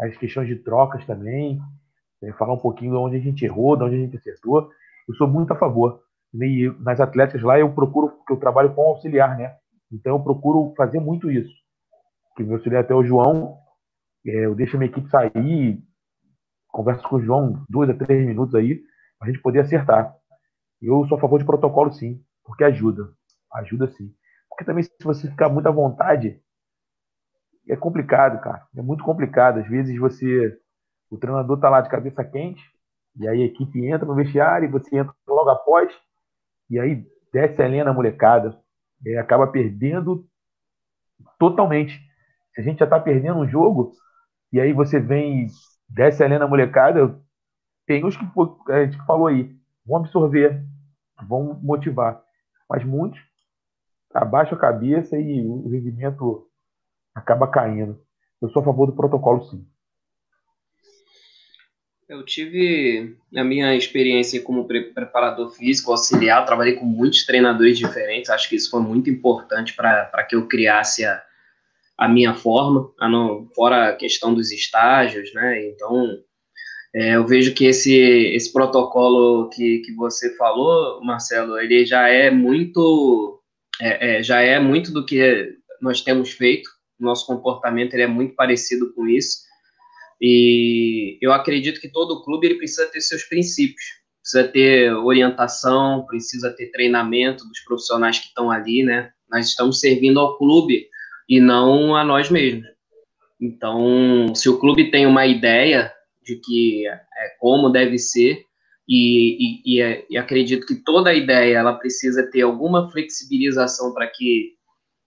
[0.00, 1.58] as questões de trocas também,
[2.22, 4.70] né, falar um pouquinho de onde a gente errou, de onde a gente acertou.
[5.08, 6.00] Eu sou muito a favor.
[6.32, 9.56] E nas atléticas lá eu procuro, porque eu trabalho com auxiliar, né?
[9.92, 11.52] Então eu procuro fazer muito isso.
[12.36, 13.56] Que meu auxiliar até o João,
[14.26, 15.82] é, eu deixo a minha equipe sair,
[16.68, 18.80] converso com o João dois a três minutos aí,
[19.18, 20.14] para a gente poder acertar.
[20.82, 23.12] Eu sou a favor de protocolo, sim, porque ajuda.
[23.54, 24.12] Ajuda sim.
[24.48, 26.40] Porque também, se você ficar muito à vontade,
[27.68, 28.66] é complicado, cara.
[28.76, 29.60] É muito complicado.
[29.60, 30.58] Às vezes você.
[31.10, 32.62] O treinador tá lá de cabeça quente,
[33.16, 35.92] e aí a equipe entra no vestiário, e você entra logo após,
[36.68, 38.58] e aí desce a lenha na molecada.
[39.04, 40.26] E acaba perdendo
[41.38, 42.00] totalmente.
[42.54, 43.92] Se a gente já tá perdendo um jogo,
[44.52, 45.46] e aí você vem,
[45.88, 47.20] desce a lenha na molecada,
[47.86, 48.24] tem uns que
[48.72, 49.54] a gente falou aí,
[49.86, 50.64] vão absorver,
[51.28, 52.22] vão motivar.
[52.68, 53.20] Mas muitos
[54.14, 56.48] abaixa a cabeça e o rendimento
[57.14, 58.00] acaba caindo.
[58.40, 59.66] Eu sou a favor do protocolo, sim.
[62.08, 68.48] Eu tive a minha experiência como preparador físico, auxiliar, trabalhei com muitos treinadores diferentes, acho
[68.48, 71.22] que isso foi muito importante para que eu criasse a,
[71.96, 75.66] a minha forma, a não, fora a questão dos estágios, né?
[75.70, 76.18] Então,
[76.94, 82.30] é, eu vejo que esse, esse protocolo que, que você falou, Marcelo, ele já é
[82.30, 83.42] muito
[83.80, 86.68] é, é, já é muito do que nós temos feito.
[86.98, 89.38] Nosso comportamento ele é muito parecido com isso.
[90.20, 93.84] E eu acredito que todo clube ele precisa ter seus princípios,
[94.22, 99.10] precisa ter orientação, precisa ter treinamento dos profissionais que estão ali, né?
[99.30, 100.88] Nós estamos servindo ao clube
[101.28, 102.66] e não a nós mesmos.
[103.40, 105.92] Então, se o clube tem uma ideia
[106.22, 108.44] de que é como deve ser,
[108.88, 114.06] e, e, e, e, acredito que toda a ideia ela precisa ter alguma flexibilização para
[114.06, 114.52] que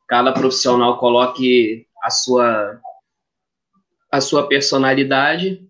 [0.07, 2.79] cada profissional coloque a sua
[4.11, 5.61] a sua personalidade.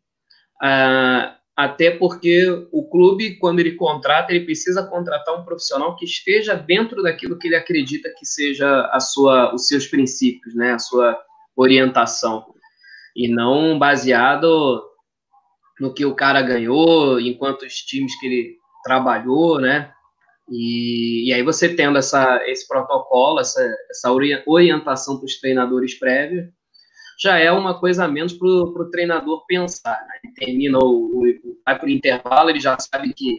[0.63, 6.53] Uh, até porque o clube quando ele contrata ele precisa contratar um profissional que esteja
[6.53, 11.19] dentro daquilo que ele acredita que seja a sua os seus princípios né a sua
[11.55, 12.45] orientação.
[13.15, 14.86] E não baseado
[15.79, 19.91] no que o cara ganhou, em quantos times que ele trabalhou, né?
[20.49, 24.11] E, e aí você tendo essa, esse protocolo, essa, essa
[24.45, 26.47] orientação para os treinadores prévios,
[27.19, 29.99] já é uma coisa a menos para o treinador pensar.
[30.07, 30.19] Né?
[30.23, 33.37] Ele termina o, o vai para o intervalo, ele já sabe que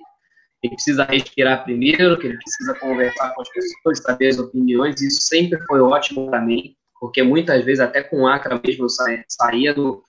[0.62, 5.00] ele precisa respirar primeiro, que ele precisa conversar com as pessoas, saber as opiniões.
[5.00, 9.24] Isso sempre foi ótimo para mim, porque muitas vezes até com o Acra mesmo eu
[9.28, 10.02] saía do,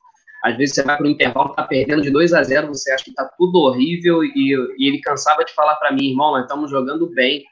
[0.44, 3.04] às vezes você vai para o intervalo, tá perdendo de 2 a 0 você acha
[3.04, 6.72] que tá tudo horrível, e, e ele cansava de falar para mim, irmão, nós estamos
[6.72, 7.44] jogando bem,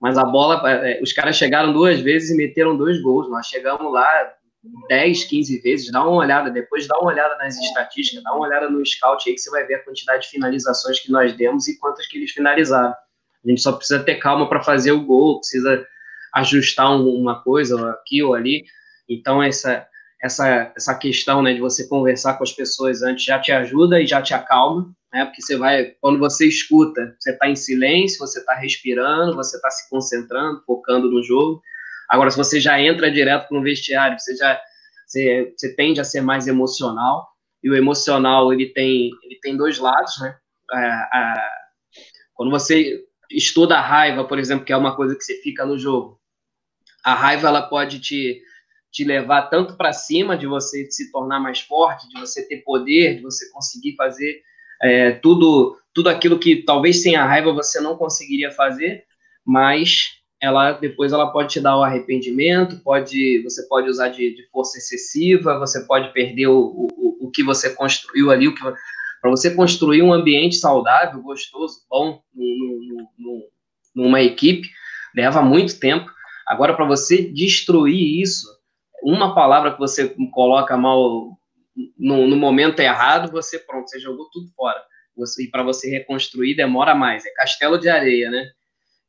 [0.00, 3.92] mas a bola, é, os caras chegaram duas vezes e meteram dois gols, nós chegamos
[3.92, 4.06] lá
[4.88, 8.70] 10, 15 vezes, dá uma olhada, depois dá uma olhada nas estatísticas, dá uma olhada
[8.70, 11.78] no scout aí que você vai ver a quantidade de finalizações que nós demos e
[11.78, 12.94] quantas que eles finalizaram.
[13.44, 15.86] A gente só precisa ter calma para fazer o gol, precisa
[16.34, 18.64] ajustar uma coisa aqui ou ali.
[19.08, 19.86] Então, essa,
[20.24, 24.06] essa, essa questão né, de você conversar com as pessoas antes já te ajuda e
[24.06, 25.26] já te acalma, né?
[25.26, 29.70] Porque você vai, quando você escuta, você está em silêncio, você está respirando, você está
[29.70, 31.62] se concentrando, focando no jogo.
[32.08, 34.58] Agora, se você já entra direto para um vestiário, você já
[35.06, 37.28] você, você tende a ser mais emocional
[37.62, 40.34] e o emocional ele tem ele tem dois lados, né?
[40.72, 41.50] A, a,
[42.32, 42.98] quando você
[43.30, 46.18] estuda a raiva, por exemplo, que é uma coisa que você fica no jogo,
[47.04, 48.40] a raiva ela pode te
[48.94, 53.16] te levar tanto para cima, de você se tornar mais forte, de você ter poder,
[53.16, 54.40] de você conseguir fazer
[54.80, 59.02] é, tudo, tudo aquilo que talvez sem a raiva você não conseguiria fazer,
[59.44, 64.48] mas ela depois ela pode te dar o arrependimento, pode você pode usar de, de
[64.50, 69.30] força excessiva, você pode perder o, o, o que você construiu ali, o que para
[69.30, 72.20] você construir um ambiente saudável, gostoso, bom,
[73.92, 74.68] numa equipe,
[75.16, 76.12] leva muito tempo.
[76.46, 78.46] Agora, para você destruir isso,
[79.04, 81.38] uma palavra que você coloca mal
[81.98, 84.80] no, no momento errado, você pronto, você jogou tudo fora.
[85.16, 88.50] Você, e para você reconstruir demora mais, é castelo de areia, né?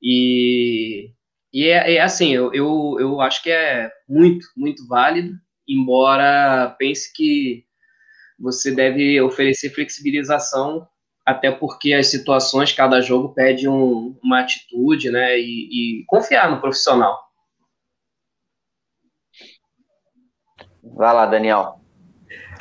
[0.02, 1.12] E,
[1.52, 5.34] e é, é assim, eu, eu, eu acho que é muito, muito válido,
[5.68, 7.64] embora pense que
[8.38, 10.88] você deve oferecer flexibilização,
[11.26, 15.40] até porque as situações, cada jogo pede um, uma atitude, né?
[15.40, 17.25] E, e, confiar no profissional.
[20.94, 21.80] Vai lá, Daniel.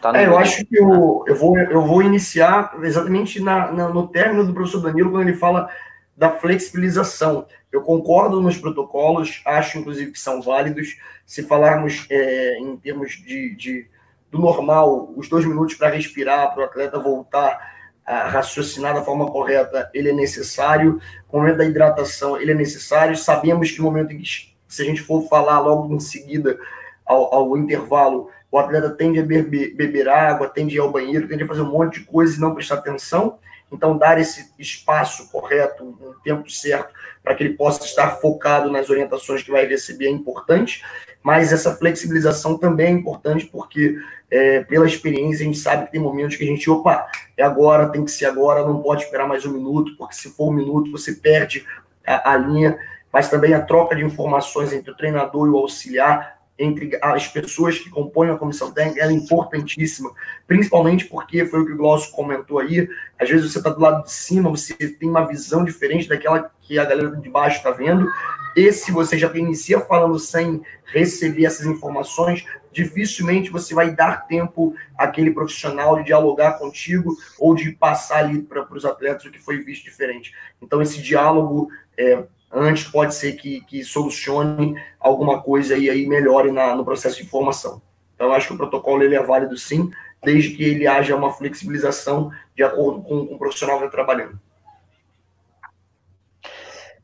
[0.00, 4.06] Tá é, eu acho que eu, eu, vou, eu vou iniciar exatamente na, na, no
[4.08, 5.68] término do professor Danilo, quando ele fala
[6.16, 7.46] da flexibilização.
[7.72, 10.96] Eu concordo nos protocolos, acho inclusive que são válidos.
[11.24, 13.90] Se falarmos é, em termos de, de
[14.30, 17.72] do normal, os dois minutos para respirar, para o atleta voltar
[18.04, 21.00] a raciocinar da forma correta, ele é necessário.
[21.32, 23.16] O momento da hidratação, ele é necessário.
[23.16, 26.58] Sabemos que o momento em que, se a gente for falar logo em seguida
[27.04, 31.28] ao, ao intervalo, o atleta tende a beber, beber água, tende a ir ao banheiro,
[31.28, 33.38] tende a fazer um monte de coisas e não prestar atenção.
[33.72, 38.88] Então, dar esse espaço correto, um tempo certo, para que ele possa estar focado nas
[38.88, 40.82] orientações que vai receber é importante
[41.24, 43.96] mas essa flexibilização também é importante porque,
[44.30, 47.88] é, pela experiência, a gente sabe que tem momentos que a gente, opa, é agora,
[47.88, 50.92] tem que ser agora, não pode esperar mais um minuto, porque se for um minuto
[50.92, 51.64] você perde
[52.06, 52.78] a, a linha,
[53.10, 57.78] mas também a troca de informações entre o treinador e o auxiliar, entre as pessoas
[57.78, 60.12] que compõem a comissão técnica, ela é importantíssima,
[60.46, 64.04] principalmente porque foi o que o Glaucio comentou aí, às vezes você está do lado
[64.04, 68.08] de cima, você tem uma visão diferente daquela que a galera de baixo está vendo,
[68.56, 74.74] e se você já inicia falando sem receber essas informações, dificilmente você vai dar tempo
[74.96, 79.58] àquele profissional de dialogar contigo ou de passar ali para os atletas o que foi
[79.64, 80.32] visto diferente.
[80.62, 81.68] Então, esse diálogo
[81.98, 82.24] é,
[82.54, 87.24] antes pode ser que, que solucione alguma coisa e aí melhore na, no processo de
[87.24, 87.82] informação.
[88.14, 89.90] Então, acho que o protocolo ele é válido sim,
[90.22, 94.38] desde que ele haja uma flexibilização de acordo com, com o profissional que está trabalhando.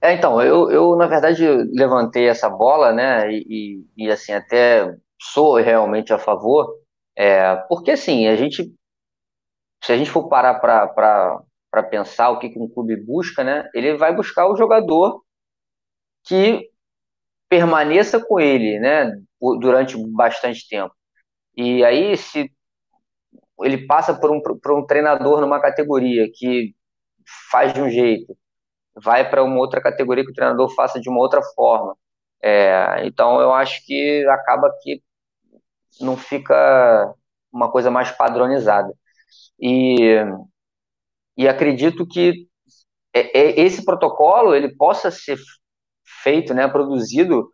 [0.01, 5.57] É, então, eu, eu, na verdade, levantei essa bola, né, e, e assim, até sou
[5.57, 6.75] realmente a favor,
[7.15, 8.73] é, porque, assim, a gente,
[9.85, 13.95] se a gente for parar para pensar o que, que um clube busca, né, ele
[13.99, 15.21] vai buscar o jogador
[16.25, 16.69] que
[17.49, 19.13] permaneça com ele, né,
[19.61, 20.95] durante bastante tempo.
[21.57, 22.51] E aí, se
[23.61, 26.75] ele passa por um, por um treinador numa categoria que
[27.51, 28.37] faz de um jeito,
[28.95, 31.97] vai para uma outra categoria que o treinador faça de uma outra forma.
[32.43, 35.03] É, então eu acho que acaba que
[36.01, 37.15] não fica
[37.53, 38.93] uma coisa mais padronizada.
[39.61, 40.17] E,
[41.37, 42.49] e acredito que
[43.15, 45.39] é, é, esse protocolo ele possa ser
[46.23, 47.51] feito, né, produzido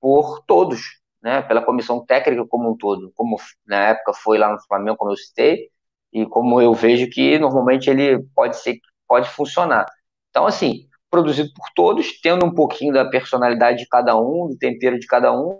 [0.00, 0.80] por todos,
[1.22, 3.36] né, pela comissão técnica como um todo, como
[3.66, 5.68] na época foi lá no Flamengo, como eu citei,
[6.12, 9.86] e como eu vejo que normalmente ele pode ser pode funcionar.
[10.30, 14.98] Então, assim, produzido por todos, tendo um pouquinho da personalidade de cada um, do tempero
[14.98, 15.58] de cada um,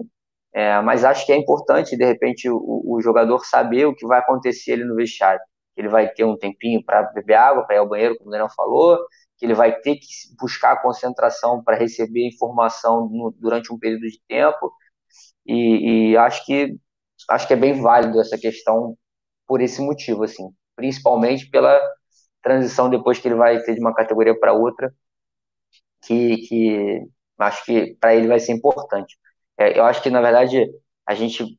[0.53, 4.19] é, mas acho que é importante, de repente, o, o, jogador saber o que vai
[4.21, 5.41] acontecer ali no vestiário.
[5.77, 8.49] Ele vai ter um tempinho para beber água, para ir ao banheiro, como o Daniel
[8.57, 8.99] falou,
[9.37, 10.07] que ele vai ter que
[10.41, 14.73] buscar concentração para receber informação no, durante um período de tempo,
[15.47, 16.77] e, e acho que
[17.31, 18.97] acho que é bem válido essa questão
[19.47, 21.79] por esse motivo, assim, principalmente pela
[22.43, 24.95] transição depois que ele vai ter de uma categoria para outra,
[26.03, 27.09] que, que
[27.39, 29.19] acho que para ele vai ser importante.
[29.59, 30.65] É, eu acho que, na verdade,
[31.07, 31.59] a gente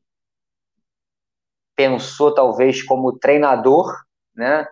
[1.76, 3.86] pensou talvez como treinador,
[4.34, 4.66] né?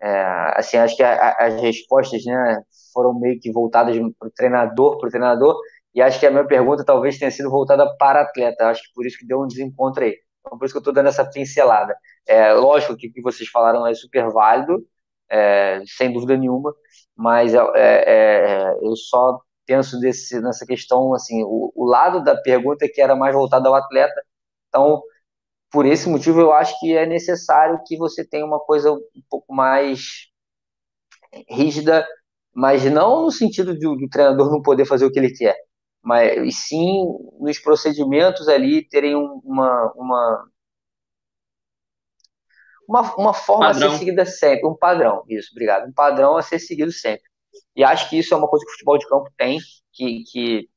[0.00, 2.62] É, assim, acho que a, a, as respostas né,
[2.92, 5.56] foram meio que voltadas para o treinador, para o treinador,
[5.94, 8.68] e acho que a minha pergunta talvez tenha sido voltada para atleta.
[8.68, 10.14] Acho que por isso que deu um desencontro aí.
[10.40, 11.96] Então, por isso que eu estou dando essa pincelada.
[12.26, 14.84] É, lógico que o que vocês falaram é super válido,
[15.30, 16.74] é, sem dúvida nenhuma,
[17.16, 22.36] mas é, é, é, eu só penso desse, nessa questão, assim, o, o, lado da
[22.36, 24.14] pergunta é que era mais voltado ao atleta,
[24.68, 25.02] então,
[25.76, 29.52] por esse motivo, eu acho que é necessário que você tenha uma coisa um pouco
[29.52, 30.30] mais
[31.50, 32.08] rígida,
[32.54, 35.54] mas não no sentido do, do treinador não poder fazer o que ele quer,
[36.02, 37.04] mas sim
[37.38, 40.48] nos procedimentos ali terem uma, uma
[42.88, 43.88] uma, uma forma padrão.
[43.88, 47.28] a ser seguida sempre, um padrão, isso, obrigado, um padrão a ser seguido sempre.
[47.76, 49.58] E acho que isso é uma coisa que o futebol de campo tem,
[49.92, 50.70] que, que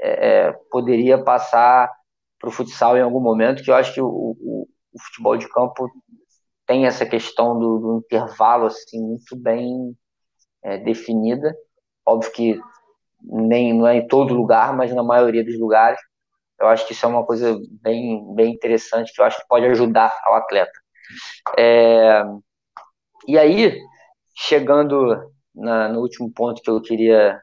[0.00, 1.88] é, é poderia passar
[2.38, 5.48] para o futsal em algum momento, que eu acho que o, o, o, futebol de
[5.48, 5.90] campo
[6.66, 9.96] tem essa questão do, do intervalo assim muito bem
[10.62, 11.54] é, definida.
[12.06, 12.60] Óbvio que
[13.22, 16.00] nem não é em todo lugar, mas na maioria dos lugares.
[16.60, 19.66] Eu acho que isso é uma coisa bem, bem interessante que eu acho que pode
[19.66, 20.72] ajudar ao atleta.
[21.56, 22.22] É,
[23.26, 23.78] e aí,
[24.36, 27.40] chegando na, no último ponto que eu queria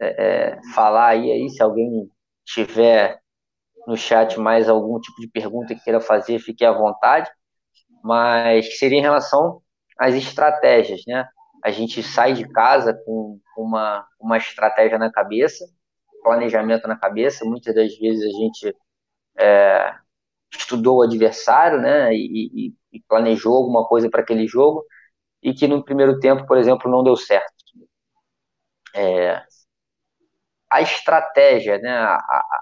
[0.00, 0.06] é,
[0.54, 2.08] é, falar aí, aí, se alguém
[2.44, 3.20] tiver
[3.86, 7.30] no chat mais algum tipo de pergunta que queira fazer, fique à vontade,
[8.02, 9.60] mas seria em relação
[9.98, 11.26] às estratégias, né?
[11.64, 15.64] A gente sai de casa com uma, uma estratégia na cabeça,
[16.22, 18.76] planejamento na cabeça, muitas das vezes a gente
[19.38, 19.94] é,
[20.52, 24.84] estudou o adversário, né, e, e, e planejou alguma coisa para aquele jogo,
[25.42, 27.52] e que no primeiro tempo, por exemplo, não deu certo.
[28.94, 29.42] É,
[30.74, 32.16] a estratégia, né, a,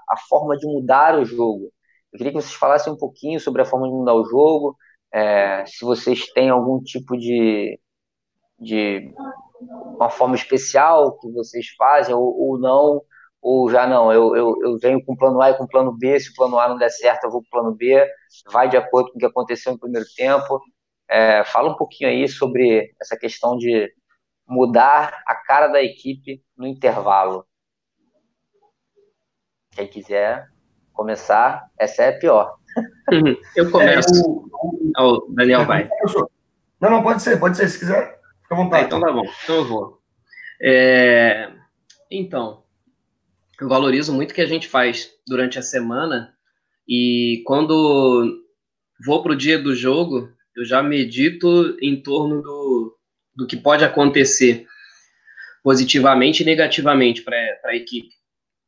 [0.09, 1.71] a, forma de mudar o jogo.
[2.11, 4.77] Eu queria que vocês falassem um pouquinho sobre a forma de mudar o jogo,
[5.11, 7.79] é, se vocês têm algum tipo de,
[8.59, 9.11] de
[9.95, 13.01] uma forma especial que vocês fazem ou, ou não,
[13.41, 16.29] ou já não, eu, eu, eu venho com plano A e com plano B, se
[16.29, 18.07] o plano A não der certo, eu vou para o plano B,
[18.51, 20.61] vai de acordo com o que aconteceu no primeiro tempo.
[21.09, 23.91] É, fala um pouquinho aí sobre essa questão de
[24.47, 27.45] mudar a cara da equipe no intervalo.
[29.75, 30.49] Quem quiser
[30.93, 32.57] começar, essa é a pior.
[33.55, 34.13] Eu começo.
[34.13, 34.49] É, o...
[34.99, 35.89] Oh, Daniel vai.
[36.79, 38.83] Não, não, pode ser, pode ser, se quiser, fica à vontade.
[38.83, 40.01] É, então tá bom, então eu vou.
[40.61, 41.49] É...
[42.11, 42.61] Então,
[43.61, 46.35] eu valorizo muito o que a gente faz durante a semana
[46.85, 48.43] e quando
[49.05, 52.97] vou para o dia do jogo, eu já medito em torno do,
[53.33, 54.67] do que pode acontecer
[55.63, 58.09] positivamente e negativamente para a equipe.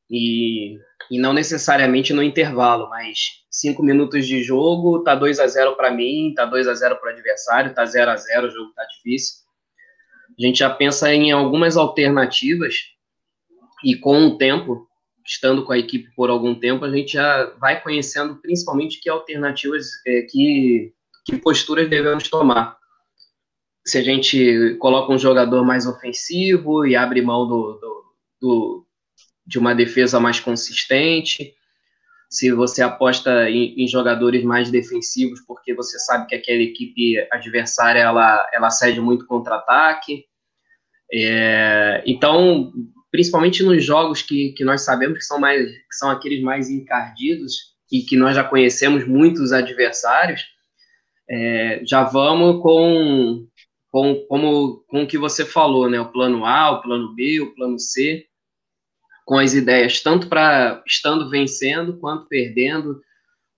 [0.09, 0.77] E,
[1.09, 5.91] e não necessariamente no intervalo, mas cinco minutos de jogo, tá 2 a 0 para
[5.91, 8.83] mim, tá 2 a 0 para o adversário, tá 0 a 0 o jogo tá
[8.95, 9.45] difícil.
[10.37, 12.75] A gente já pensa em algumas alternativas
[13.83, 14.87] e com o tempo,
[15.25, 19.87] estando com a equipe por algum tempo, a gente já vai conhecendo principalmente que alternativas,
[20.05, 20.93] é, que,
[21.25, 22.77] que posturas devemos tomar.
[23.85, 28.03] Se a gente coloca um jogador mais ofensivo e abre mão do, do,
[28.41, 28.84] do
[29.45, 31.53] de uma defesa mais consistente,
[32.29, 37.99] se você aposta em, em, jogadores mais defensivos, porque você sabe que aquela equipe adversária
[37.99, 40.25] ela, ela cede muito contra-ataque.
[41.13, 42.73] É, então,
[43.11, 47.75] principalmente nos jogos que, que nós sabemos que são, mais, que são aqueles mais encardidos
[47.91, 50.43] e que nós já conhecemos muitos adversários,
[51.29, 53.47] é, já vamos com,
[53.89, 55.99] com, como, com o que você falou, né?
[55.99, 58.25] O plano A, o plano B, o plano C,
[59.25, 63.01] com as ideias, tanto para estando vencendo, quanto perdendo,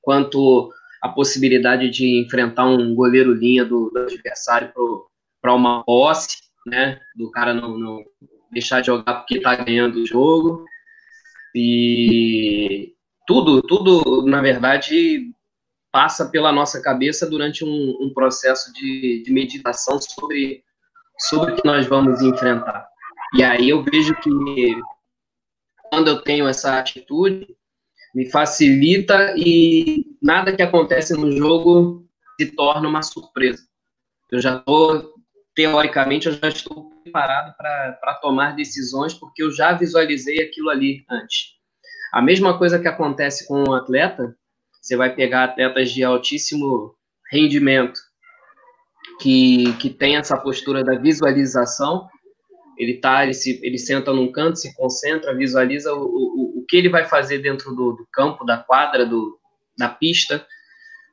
[0.01, 0.71] quanto
[1.01, 4.71] a possibilidade de enfrentar um goleiro linha do, do adversário
[5.41, 6.99] para uma posse, né?
[7.15, 8.03] Do cara não, não
[8.51, 10.65] deixar de jogar porque está ganhando o jogo.
[11.53, 12.93] E
[13.27, 15.31] tudo, tudo, na verdade,
[15.91, 20.63] passa pela nossa cabeça durante um, um processo de, de, meditação sobre,
[21.19, 22.87] sobre o que nós vamos enfrentar.
[23.33, 24.29] E aí eu vejo que
[25.89, 27.47] quando eu tenho essa atitude,
[28.13, 32.07] me facilita e nada que acontece no jogo
[32.39, 33.63] se torna uma surpresa.
[34.31, 35.13] Eu já estou,
[35.55, 41.57] teoricamente, eu já estou preparado para tomar decisões, porque eu já visualizei aquilo ali antes.
[42.13, 44.35] A mesma coisa que acontece com um atleta,
[44.81, 46.95] você vai pegar atletas de altíssimo
[47.31, 47.99] rendimento,
[49.19, 52.07] que, que tem essa postura da visualização,
[52.77, 56.77] ele tá, ele, se, ele senta num canto, se concentra, visualiza o, o, o que
[56.77, 59.39] ele vai fazer dentro do, do campo, da quadra, do,
[59.77, 60.45] da pista,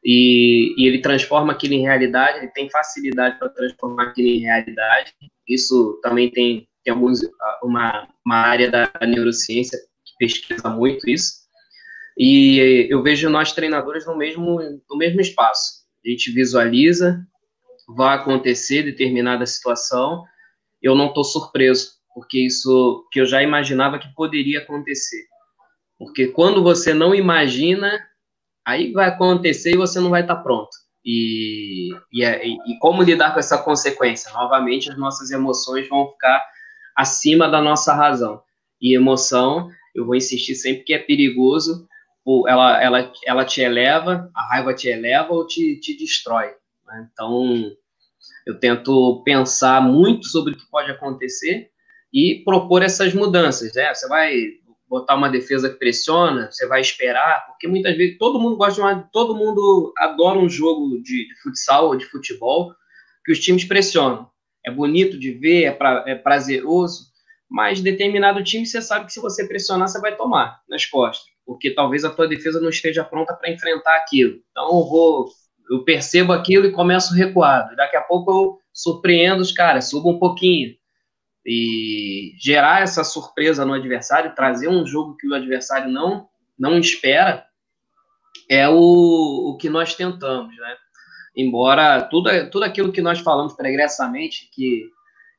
[0.05, 5.15] e, e, ele transforma aquilo em realidade, ele tem facilidade para transformar aquilo em realidade.
[5.49, 7.21] Isso também tem, tem alguns,
[7.63, 11.45] uma, uma área da neurociência que pesquisa muito isso.
[12.19, 15.85] E eu vejo nós treinadores no mesmo, no mesmo espaço.
[16.05, 17.27] A gente visualiza,
[17.97, 20.23] vai acontecer determinada situação,
[20.85, 25.25] eu não estou surpreso, porque isso que eu já imaginava que poderia acontecer.
[25.99, 27.91] Porque quando você não imagina,
[28.67, 30.77] aí vai acontecer e você não vai estar tá pronto.
[31.03, 34.31] E, e, é, e, como lidar com essa consequência?
[34.33, 36.45] Novamente, as nossas emoções vão ficar
[36.95, 38.43] acima da nossa razão.
[38.81, 41.89] E emoção, eu vou insistir sempre que é perigoso,
[42.47, 46.55] ela, ela, ela te eleva, a raiva te eleva ou te, te destrói.
[46.87, 47.09] Né?
[47.11, 47.73] Então,
[48.47, 51.71] eu tento pensar muito sobre o que pode acontecer
[52.13, 53.75] e propor essas mudanças.
[53.75, 53.93] Né?
[53.95, 54.35] Você vai,
[54.95, 58.81] botar uma defesa que pressiona, você vai esperar, porque muitas vezes todo mundo gosta de
[58.81, 62.73] uma, todo mundo adora um jogo de, de futsal ou de futebol
[63.25, 64.31] que os times pressionam.
[64.65, 67.07] É bonito de ver, é, pra, é prazeroso,
[67.51, 71.71] mas determinado time você sabe que se você pressionar, você vai tomar nas costas, porque
[71.71, 74.39] talvez a tua defesa não esteja pronta para enfrentar aquilo.
[74.51, 75.29] Então eu vou,
[75.71, 77.75] eu percebo aquilo e começo recuado.
[77.77, 80.75] Daqui a pouco eu surpreendo os caras, subo um pouquinho.
[81.47, 86.27] E gerar essa surpresa no adversário, trazer um jogo que o adversário não,
[86.59, 87.45] não espera,
[88.49, 90.77] é o, o que nós tentamos, né?
[91.37, 94.89] Embora tudo, tudo aquilo que nós falamos pregressamente, que,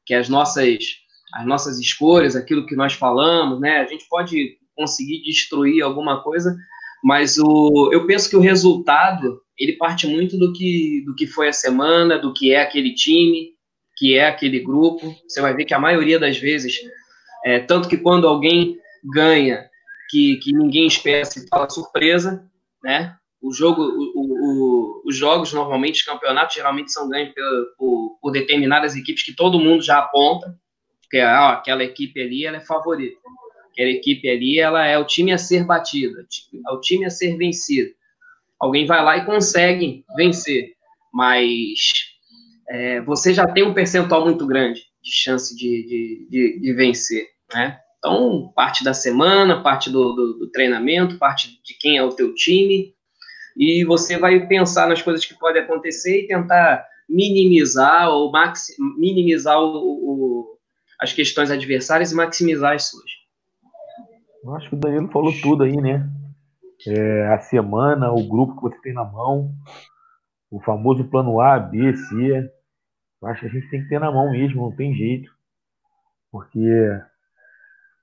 [0.06, 1.04] que as nossas
[1.34, 3.80] as nossas escolhas, aquilo que nós falamos, né?
[3.80, 6.56] A gente pode conseguir destruir alguma coisa,
[7.04, 11.48] mas o, eu penso que o resultado ele parte muito do que, do que foi
[11.48, 13.54] a semana, do que é aquele time,
[13.96, 15.16] que é aquele grupo.
[15.28, 16.80] Você vai ver que a maioria das vezes,
[17.46, 19.70] é, tanto que quando alguém ganha,
[20.10, 22.46] que, que ninguém espera, se fala surpresa,
[22.84, 23.16] né?
[23.42, 28.32] O jogo, o, o, os jogos normalmente, os campeonatos geralmente são ganhos por, por, por
[28.32, 30.58] determinadas equipes que todo mundo já aponta,
[31.02, 33.18] porque aquela equipe ali ela é favorita.
[33.72, 37.38] Aquela equipe ali ela é o time a ser batido, é o time a ser
[37.38, 37.94] vencido.
[38.60, 40.74] Alguém vai lá e consegue vencer,
[41.14, 41.70] mas
[42.70, 47.28] é, você já tem um percentual muito grande de chance de, de, de, de vencer,
[47.54, 47.80] né?
[47.98, 52.36] Então, parte da semana, parte do, do, do, treinamento, parte de quem é o teu
[52.36, 52.94] time,
[53.58, 59.60] e você vai pensar nas coisas que podem acontecer e tentar minimizar ou maxi, minimizar
[59.60, 60.58] o, o,
[61.00, 63.10] as questões adversárias e maximizar as suas.
[64.44, 66.08] Eu acho que o Danilo falou tudo aí, né?
[66.88, 69.54] É, a semana, o grupo que você tem na mão,
[70.52, 72.52] o famoso plano A, B, C.
[73.22, 75.32] Eu acho que a gente tem que ter na mão mesmo, não tem jeito.
[76.32, 76.60] Porque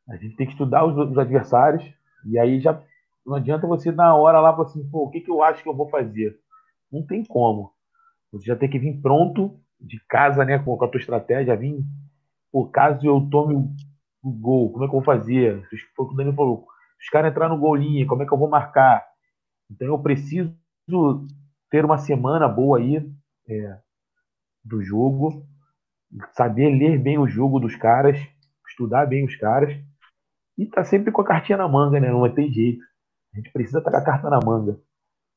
[0.08, 1.84] a gente tem que estudar os, os adversários
[2.24, 2.80] e aí já
[3.24, 5.68] não adianta você na hora lá falar assim, pô, o que, que eu acho que
[5.68, 6.36] eu vou fazer?
[6.90, 7.72] Não tem como.
[8.32, 11.84] Você já tem que vir pronto de casa, né, com, a tua estratégia, vir
[12.50, 13.54] Pô, caso eu tome
[14.22, 15.66] o gol, como é que eu vou fazer?
[15.96, 16.66] Foi o que o Danilo falou.
[17.02, 19.04] Os caras entrar no golinho, como é que eu vou marcar?
[19.70, 20.54] Então eu preciso
[21.70, 22.96] ter uma semana boa aí
[23.48, 23.78] é,
[24.64, 25.44] do jogo,
[26.32, 28.18] saber ler bem o jogo dos caras,
[28.68, 29.76] estudar bem os caras
[30.56, 32.10] e tá sempre com a cartinha na manga, né?
[32.10, 32.84] Não ter jeito.
[33.32, 34.78] A gente precisa estar com a carta na manga.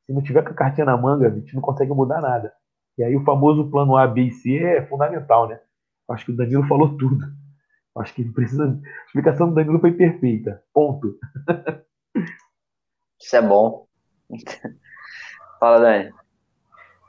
[0.05, 2.53] Se não tiver com a cartinha na manga, a gente não consegue mudar nada.
[2.97, 5.59] E aí o famoso plano A, B e C é fundamental, né?
[6.09, 7.25] Acho que o Danilo falou tudo.
[7.97, 8.65] Acho que precisa.
[8.65, 10.61] A explicação do Danilo foi perfeita.
[10.73, 11.17] Ponto.
[13.19, 13.87] Isso é bom.
[15.59, 16.13] Fala, Dani.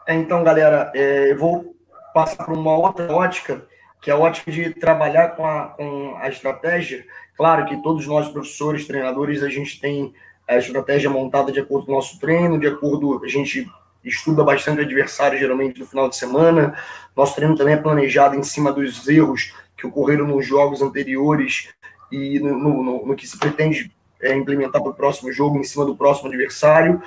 [0.06, 1.76] É, então, galera, é, eu vou
[2.14, 3.66] passar para uma outra ótica,
[4.00, 7.04] que é a ótica de trabalhar com a, com a estratégia.
[7.36, 10.14] Claro que todos nós, professores, treinadores, a gente tem
[10.48, 13.22] a estratégia montada de acordo com o nosso treino, de acordo.
[13.24, 13.68] A gente
[14.04, 16.78] estuda bastante o adversário, geralmente, no final de semana.
[17.16, 21.69] Nosso treino também é planejado em cima dos erros que ocorreram nos jogos anteriores
[22.11, 25.85] e no, no, no que se pretende é, implementar para o próximo jogo, em cima
[25.85, 27.03] do próximo adversário.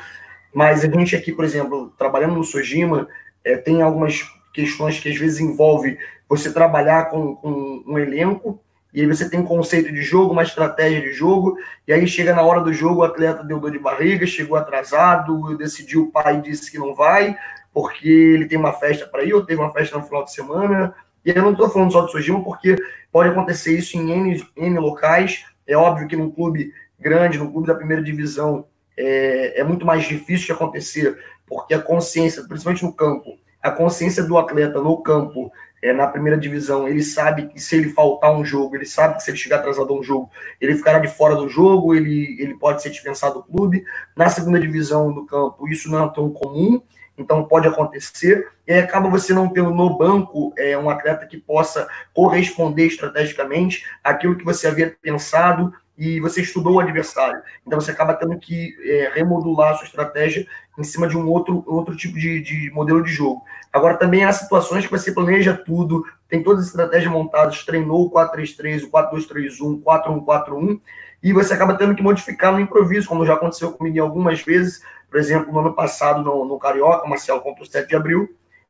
[0.53, 3.07] Mas a gente aqui, por exemplo, trabalhando no Sojima,
[3.43, 4.23] é, tem algumas
[4.53, 5.97] questões que às vezes envolve
[6.27, 8.59] você trabalhar com, com um elenco
[8.93, 12.33] e aí você tem um conceito de jogo, uma estratégia de jogo, e aí chega
[12.33, 16.41] na hora do jogo, o atleta deu dor de barriga, chegou atrasado, decidiu, o pai
[16.41, 17.37] disse que não vai,
[17.71, 20.95] porque ele tem uma festa para ir, ou teve uma festa no final de semana.
[21.29, 22.75] E eu não estou falando só de Sojima, porque
[23.11, 25.45] pode acontecer isso em N, N locais.
[25.67, 28.65] É óbvio que num clube grande, no clube da primeira divisão,
[28.97, 34.23] é, é muito mais difícil de acontecer, porque a consciência, principalmente no campo, a consciência
[34.23, 35.51] do atleta no campo
[35.83, 39.23] é, na primeira divisão, ele sabe que se ele faltar um jogo, ele sabe que
[39.23, 42.55] se ele chegar atrasado a um jogo, ele ficará de fora do jogo, ele, ele
[42.55, 43.83] pode ser dispensado do clube.
[44.17, 46.81] Na segunda divisão do campo, isso não é tão comum,
[47.15, 48.47] então pode acontecer.
[48.69, 54.37] E acaba você não tendo no banco é, um atleta que possa corresponder estrategicamente àquilo
[54.37, 57.41] que você havia pensado e você estudou o adversário.
[57.65, 60.45] Então você acaba tendo que é, remodular a sua estratégia
[60.77, 63.43] em cima de um outro, outro tipo de, de modelo de jogo.
[63.73, 68.11] Agora também há situações que você planeja tudo, tem todas as estratégias montadas, treinou o
[68.11, 70.79] 4-3-3, o 4-2-3-1, o 4-1-4-1,
[71.23, 75.19] e você acaba tendo que modificar no improviso, como já aconteceu comigo algumas vezes, por
[75.19, 78.29] exemplo, no ano passado no, no Carioca, Marcelo contra o 7 de abril,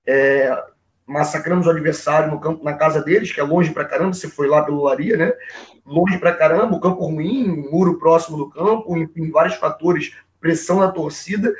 [0.10, 0.64] é,
[1.06, 4.48] massacramos o adversário no campo, na casa deles, que é longe pra caramba, você foi
[4.48, 5.34] lá pelo Laria, né?
[5.86, 10.91] Longe pra caramba, o campo ruim, muro próximo do campo, enfim, vários fatores, pressão da
[10.91, 11.53] torcida.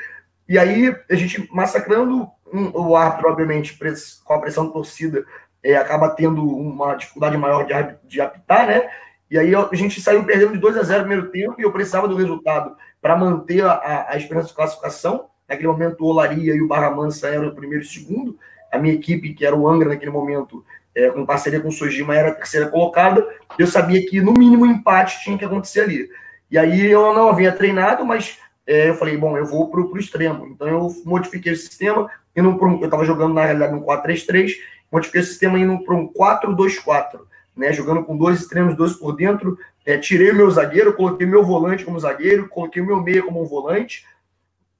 [0.48, 2.28] E aí, a gente massacrando
[2.74, 3.78] o árbitro, obviamente,
[4.24, 5.24] com a pressão da torcida,
[5.62, 7.74] é, acaba tendo uma dificuldade maior de,
[8.08, 8.90] de apitar, né?
[9.30, 11.70] E aí a gente saiu perdendo de 2 a 0 no primeiro tempo e eu
[11.70, 15.29] precisava do resultado para manter a, a, a, esperança de classificação.
[15.50, 18.38] Naquele momento, o Olaria e o Barra Mansa eram o primeiro e o segundo.
[18.72, 20.64] A minha equipe, que era o Angra naquele momento,
[20.94, 23.26] é, com parceria com o Sojima, era a terceira colocada.
[23.58, 26.08] Eu sabia que, no mínimo, um empate tinha que acontecer ali.
[26.48, 29.98] E aí eu não havia treinado, mas é, eu falei, bom, eu vou para o
[29.98, 30.46] extremo.
[30.46, 34.52] Então eu modifiquei o sistema, indo um, eu estava jogando na realidade no 4-3-3,
[34.90, 37.20] modifiquei o sistema indo para um 4-2-4,
[37.56, 41.44] né, jogando com dois extremos, dois por dentro, é, tirei o meu zagueiro, coloquei meu
[41.44, 44.04] volante como zagueiro, coloquei o meu meia como um volante,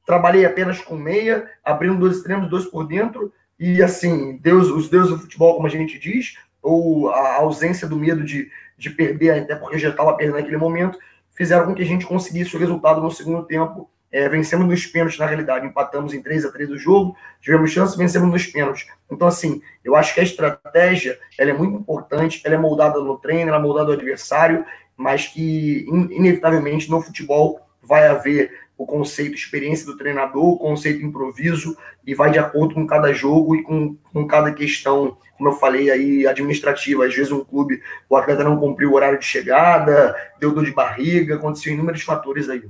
[0.06, 5.10] trabalhei apenas com meia, abrindo dois extremos, dois por dentro, e assim, Deus, os deuses
[5.10, 9.54] do futebol, como a gente diz, ou a ausência do medo de, de perder, até
[9.54, 10.98] porque já estava perdendo naquele momento,
[11.30, 13.90] fizeram com que a gente conseguisse o resultado no segundo tempo.
[14.12, 17.96] É, vencemos nos pênaltis, na realidade, empatamos em 3 a 3 o jogo, tivemos chance,
[17.96, 18.86] vencemos nos pênaltis.
[19.10, 23.18] Então, assim, eu acho que a estratégia ela é muito importante, ela é moldada no
[23.18, 24.64] treino, ela é moldada no adversário,
[24.96, 28.50] mas que, inevitavelmente, no futebol vai haver
[28.80, 31.76] o conceito experiência do treinador, o conceito improviso,
[32.06, 35.90] e vai de acordo com cada jogo e com, com cada questão, como eu falei
[35.90, 37.04] aí, administrativa.
[37.04, 40.72] Às vezes um clube, o atleta não cumpriu o horário de chegada, deu dor de
[40.72, 42.62] barriga, aconteceu inúmeros fatores aí.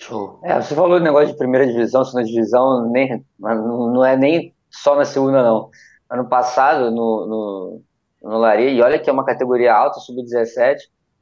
[0.00, 0.40] Show.
[0.42, 4.96] É, você falou do negócio de primeira divisão, segunda divisão, nem, não é nem só
[4.96, 5.70] na segunda, não.
[6.10, 7.82] Ano passado, no, no,
[8.24, 10.78] no Lari, e olha que é uma categoria alta, sub-17,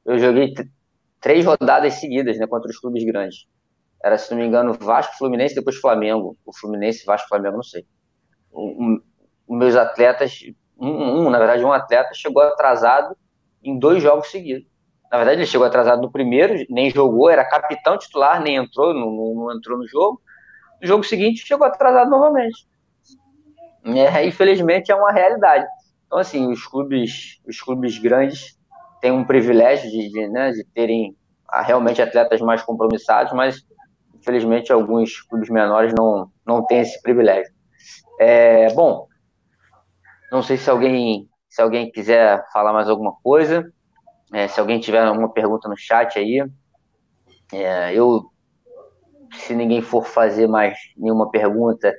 [0.06, 0.54] eu joguei
[1.26, 3.48] três rodadas seguidas, né, contra os clubes grandes.
[4.00, 6.36] Era, se não me engano, Vasco, Fluminense, depois Flamengo.
[6.46, 7.84] O Fluminense, Vasco, Flamengo, não sei.
[8.54, 9.00] Um,
[9.48, 10.38] um, meus atletas,
[10.78, 13.16] um, um, na verdade, um atleta chegou atrasado
[13.60, 14.68] em dois jogos seguidos.
[15.10, 19.10] Na verdade, ele chegou atrasado no primeiro, nem jogou, era capitão titular, nem entrou, não,
[19.34, 20.22] não entrou no jogo.
[20.80, 22.68] No jogo seguinte, chegou atrasado novamente.
[23.84, 25.66] É, infelizmente, é uma realidade.
[26.06, 28.55] Então, assim, os clubes, os clubes grandes
[29.06, 31.16] têm um privilégio de, de, né, de terem
[31.48, 33.64] ah, realmente atletas mais compromissados, mas
[34.12, 37.52] infelizmente alguns clubes menores não, não têm esse privilégio.
[38.18, 39.06] É, bom,
[40.32, 43.72] não sei se alguém se alguém quiser falar mais alguma coisa,
[44.32, 46.44] é, se alguém tiver alguma pergunta no chat aí,
[47.52, 48.24] é, eu
[49.32, 51.94] se ninguém for fazer mais nenhuma pergunta,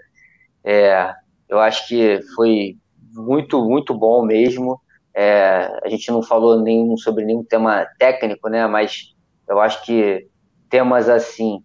[0.63, 1.13] é,
[1.47, 2.77] eu acho que foi
[3.13, 4.81] muito muito bom mesmo.
[5.19, 8.67] É, a gente não falou nenhum, sobre nenhum tema técnico, né?
[8.67, 9.15] Mas
[9.49, 10.27] eu acho que
[10.69, 11.63] temas assim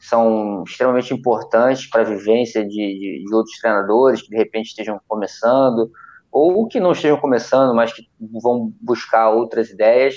[0.00, 4.98] são extremamente importantes para a vivência de, de, de, outros treinadores que de repente estejam
[5.06, 5.90] começando
[6.32, 8.02] ou que não estejam começando, mas que
[8.42, 10.14] vão buscar outras ideias.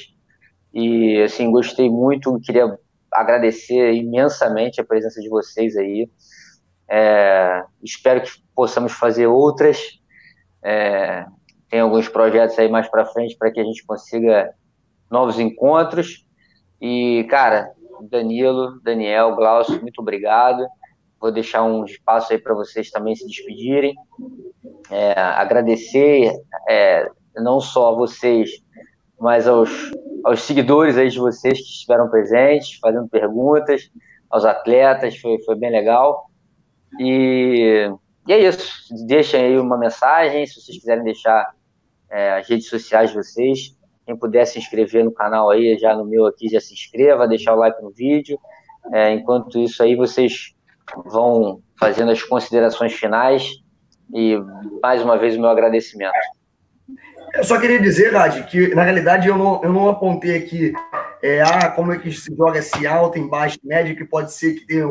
[0.73, 2.79] E assim gostei muito, queria
[3.11, 6.09] agradecer imensamente a presença de vocês aí.
[6.89, 9.99] É, espero que possamos fazer outras.
[10.63, 11.25] É,
[11.69, 14.53] tem alguns projetos aí mais para frente para que a gente consiga
[15.09, 16.25] novos encontros.
[16.81, 17.71] E, cara,
[18.09, 20.65] Danilo, Daniel, Glaucio, muito obrigado.
[21.19, 23.95] Vou deixar um espaço aí para vocês também se despedirem.
[24.89, 26.31] É, agradecer
[26.67, 28.49] é, não só a vocês,
[29.19, 29.69] mas aos,
[30.23, 33.91] aos seguidores aí de vocês que estiveram presentes, fazendo perguntas,
[34.29, 36.29] aos atletas, foi, foi bem legal.
[36.99, 37.91] E,
[38.27, 38.87] e é isso.
[39.05, 41.53] Deixem aí uma mensagem, se vocês quiserem deixar
[42.09, 43.77] é, as redes sociais de vocês.
[44.05, 47.53] Quem puder se inscrever no canal aí, já no meu aqui, já se inscreva, deixar
[47.53, 48.39] o like no vídeo.
[48.91, 50.55] É, enquanto isso aí, vocês
[51.05, 53.51] vão fazendo as considerações finais
[54.13, 54.37] e
[54.81, 56.13] mais uma vez o meu agradecimento.
[57.35, 60.73] Eu só queria dizer, Rad, que na realidade eu não, eu não apontei aqui
[61.21, 64.65] é, ah, como é que se joga se alta, embaixo, médio, que pode ser que
[64.65, 64.87] tenha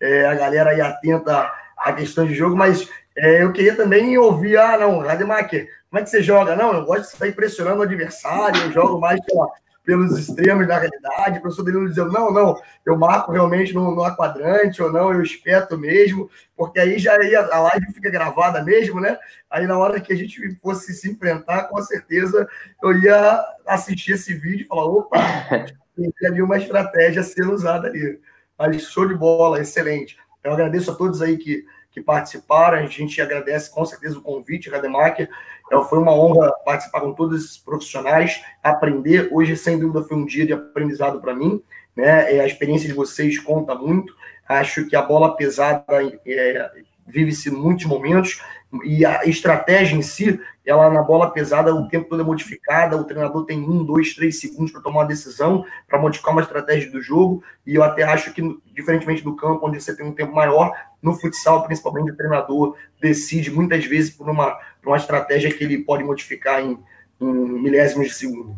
[0.00, 4.58] é, a galera aí atenta à questão de jogo, mas é, eu queria também ouvir,
[4.58, 6.54] ah, não, Rademacher, como é que você joga?
[6.54, 9.48] Não, eu gosto de estar impressionando o adversário, eu jogo mais pela,
[9.84, 11.38] pelos extremos da realidade.
[11.38, 15.22] O professor Danilo dizendo, não, não, eu marco realmente no, no quadrante, ou não, eu
[15.22, 19.16] espeto mesmo, porque aí já ia, a live fica gravada mesmo, né?
[19.50, 22.46] Aí na hora que a gente fosse se enfrentar, com certeza
[22.82, 25.16] eu ia assistir esse vídeo e falar, opa,
[25.96, 28.20] tem ali uma estratégia a ser usada ali.
[28.58, 30.18] Mas show de bola, excelente.
[30.44, 31.64] Eu agradeço a todos aí que
[31.98, 32.78] que participaram.
[32.78, 35.28] A gente agradece com certeza o convite, Rademacher.
[35.70, 39.28] É, foi uma honra participar com todos esses profissionais, aprender.
[39.32, 41.62] Hoje, sem dúvida, foi um dia de aprendizado para mim.
[41.96, 42.36] Né?
[42.36, 44.14] É, a experiência de vocês conta muito.
[44.48, 45.84] Acho que a bola pesada
[46.26, 46.70] é,
[47.06, 48.40] vive-se muitos momentos
[48.84, 53.04] e a estratégia em si, ela na bola pesada, o tempo todo é modificada, o
[53.04, 57.00] treinador tem um, dois, três segundos para tomar uma decisão, para modificar uma estratégia do
[57.00, 58.42] jogo, e eu até acho que,
[58.74, 60.70] diferentemente do campo, onde você tem um tempo maior,
[61.02, 65.78] no futsal, principalmente, o treinador decide muitas vezes por uma, por uma estratégia que ele
[65.78, 66.78] pode modificar em
[67.20, 68.56] em milésimos de segundo.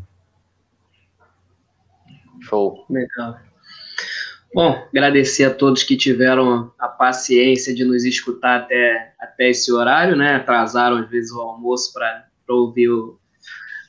[2.40, 2.84] Show.
[2.88, 3.38] Legal.
[4.52, 10.16] Bom, agradecer a todos que tiveram a paciência de nos escutar até, até esse horário,
[10.16, 10.34] né?
[10.34, 13.18] Atrasaram às vezes o almoço para ouvir o,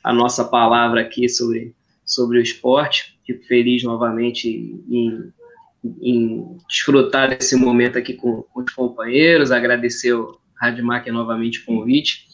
[0.04, 3.18] a nossa palavra aqui sobre, sobre o esporte.
[3.26, 4.48] Fico feliz novamente
[4.88, 5.32] em,
[6.00, 10.38] em desfrutar desse momento aqui com, com os companheiros, agradecer o
[10.82, 12.26] Máquina novamente o convite.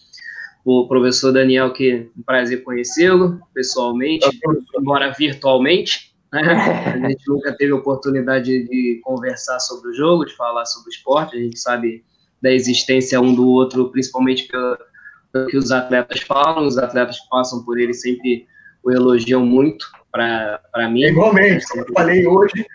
[0.65, 4.29] O professor Daniel, que é um prazer conhecê-lo pessoalmente,
[4.79, 6.15] embora virtualmente.
[6.33, 6.43] Né?
[7.05, 11.37] A gente nunca teve oportunidade de conversar sobre o jogo, de falar sobre o esporte.
[11.37, 12.05] A gente sabe
[12.43, 14.79] da existência um do outro, principalmente pelo,
[15.33, 16.67] pelo que os atletas falam.
[16.67, 18.47] Os atletas que passam por ele sempre
[18.83, 21.05] o elogiam muito para mim.
[21.05, 22.67] Igualmente, como eu falei hoje.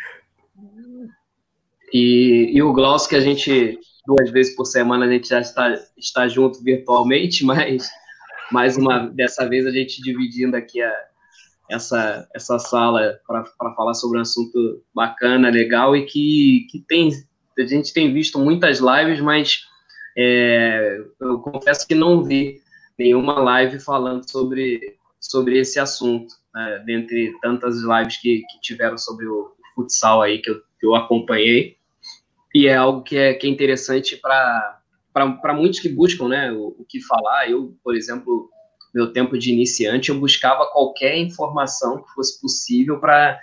[1.94, 5.74] E, e o Glaucio, que a gente, duas vezes por semana, a gente já está,
[5.98, 7.90] está junto virtualmente, mas
[8.52, 10.94] mais uma dessa vez a gente dividindo aqui a,
[11.70, 17.12] essa, essa sala para falar sobre um assunto bacana, legal e que, que tem.
[17.58, 19.62] A gente tem visto muitas lives, mas
[20.18, 22.62] é, eu confesso que não vi
[22.98, 29.28] nenhuma live falando sobre, sobre esse assunto, né, dentre tantas lives que, que tiveram sobre
[29.28, 31.78] o futsal aí que eu, que eu acompanhei.
[32.54, 36.86] E é algo que é, que é interessante para muitos que buscam né, o, o
[36.88, 37.50] que falar.
[37.50, 38.50] Eu, por exemplo,
[38.94, 43.42] meu tempo de iniciante, eu buscava qualquer informação que fosse possível para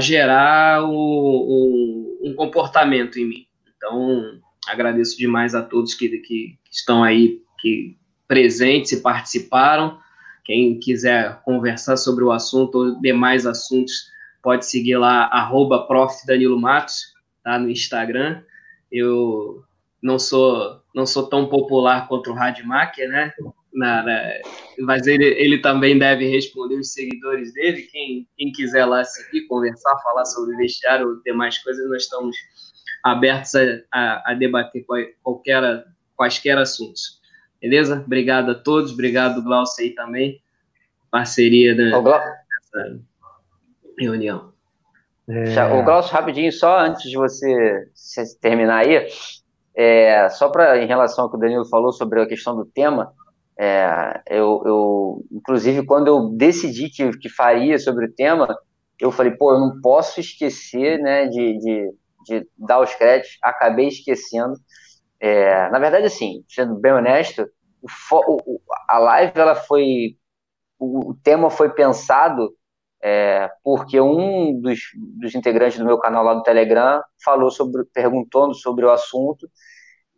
[0.00, 3.46] gerar o, o, um comportamento em mim.
[3.76, 9.98] Então, agradeço demais a todos que, que estão aí, que presentes e participaram.
[10.42, 14.10] Quem quiser conversar sobre o assunto ou demais assuntos,
[14.44, 15.88] pode seguir lá, arroba
[16.26, 18.42] Danilo Matos, tá, no Instagram.
[18.92, 19.64] Eu
[20.02, 23.32] não sou não sou tão popular quanto o Radmacher, né?
[23.72, 24.22] Na, na,
[24.80, 27.82] mas ele, ele também deve responder os seguidores dele.
[27.90, 32.36] Quem, quem quiser lá seguir, conversar, falar sobre vestiário ou demais coisas, nós estamos
[33.02, 33.62] abertos a,
[33.92, 34.86] a, a debater
[35.20, 35.84] qualquer,
[36.14, 37.20] quaisquer assuntos.
[37.60, 38.00] Beleza?
[38.06, 40.40] Obrigado a todos, obrigado, Glaucio, aí também.
[41.10, 41.90] Parceria da,
[43.98, 44.52] reunião.
[45.28, 45.74] É...
[45.74, 47.88] O Glaucio, rapidinho, só antes de você
[48.40, 49.08] terminar aí,
[49.74, 53.12] é, só para em relação ao que o Danilo falou sobre a questão do tema,
[53.58, 58.56] é, eu, eu, inclusive, quando eu decidi que, que faria sobre o tema,
[59.00, 61.92] eu falei, pô, eu não posso esquecer, né, de, de,
[62.26, 64.54] de dar os créditos, acabei esquecendo.
[65.20, 67.48] É, na verdade, assim, sendo bem honesto,
[67.82, 70.16] o, o, a live, ela foi,
[70.78, 72.52] o, o tema foi pensado
[73.06, 78.54] é, porque um dos, dos, integrantes do meu canal lá do Telegram falou sobre, perguntando
[78.54, 79.46] sobre o assunto,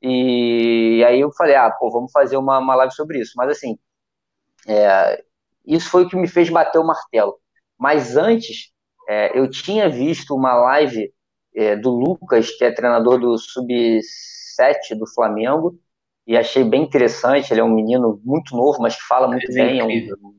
[0.01, 3.33] e, e aí eu falei, ah, pô, vamos fazer uma, uma live sobre isso.
[3.37, 3.77] Mas assim,
[4.69, 5.21] é,
[5.67, 7.37] isso foi o que me fez bater o martelo.
[7.77, 8.71] Mas antes,
[9.09, 11.13] é, eu tinha visto uma live
[11.57, 15.77] é, do Lucas, que é treinador do Sub-7 do Flamengo,
[16.25, 17.53] e achei bem interessante.
[17.53, 20.37] Ele é um menino muito novo, mas que fala muito é bem, é um,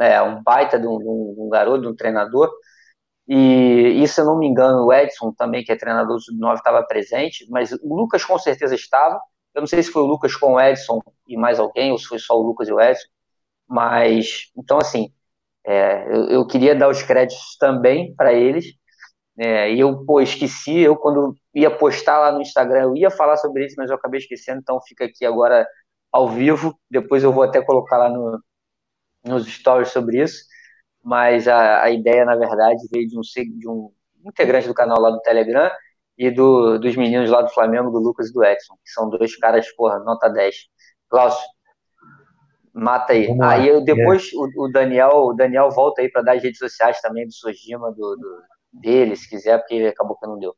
[0.00, 2.50] é, um baita de um, de um, garoto, de um treinador.
[3.28, 6.56] E, e se eu não me engano, o Edson também, que é treinador do Sub-9,
[6.56, 9.20] estava presente, mas o Lucas com certeza estava.
[9.54, 12.06] Eu não sei se foi o Lucas com o Edson e mais alguém, ou se
[12.06, 13.08] foi só o Lucas e o Edson.
[13.68, 15.12] Mas, então, assim,
[15.66, 18.66] é, eu, eu, queria dar os créditos também para eles.
[19.38, 23.36] É, e eu, pô, esqueci, eu quando ia postar lá no Instagram, eu ia falar
[23.36, 25.66] sobre isso, mas eu acabei esquecendo, então fica aqui agora
[26.12, 26.78] ao vivo.
[26.90, 28.40] Depois eu vou até colocar lá no,
[29.26, 30.44] nos stories sobre isso,
[31.02, 33.20] mas a, a ideia, na verdade, veio de um,
[33.58, 33.92] de um
[34.24, 35.70] integrante do canal lá do Telegram
[36.18, 39.36] e do, dos meninos lá do Flamengo, do Lucas e do Edson, que são dois
[39.36, 40.54] caras, porra, nota 10.
[41.10, 41.46] Glaucio,
[42.72, 43.28] mata aí.
[43.42, 44.36] Aí eu, depois é.
[44.36, 47.90] o, o, Daniel, o Daniel volta aí para dar as redes sociais também do Sojima,
[47.92, 48.42] do, do,
[48.72, 50.54] dele, se quiser, porque acabou que não deu.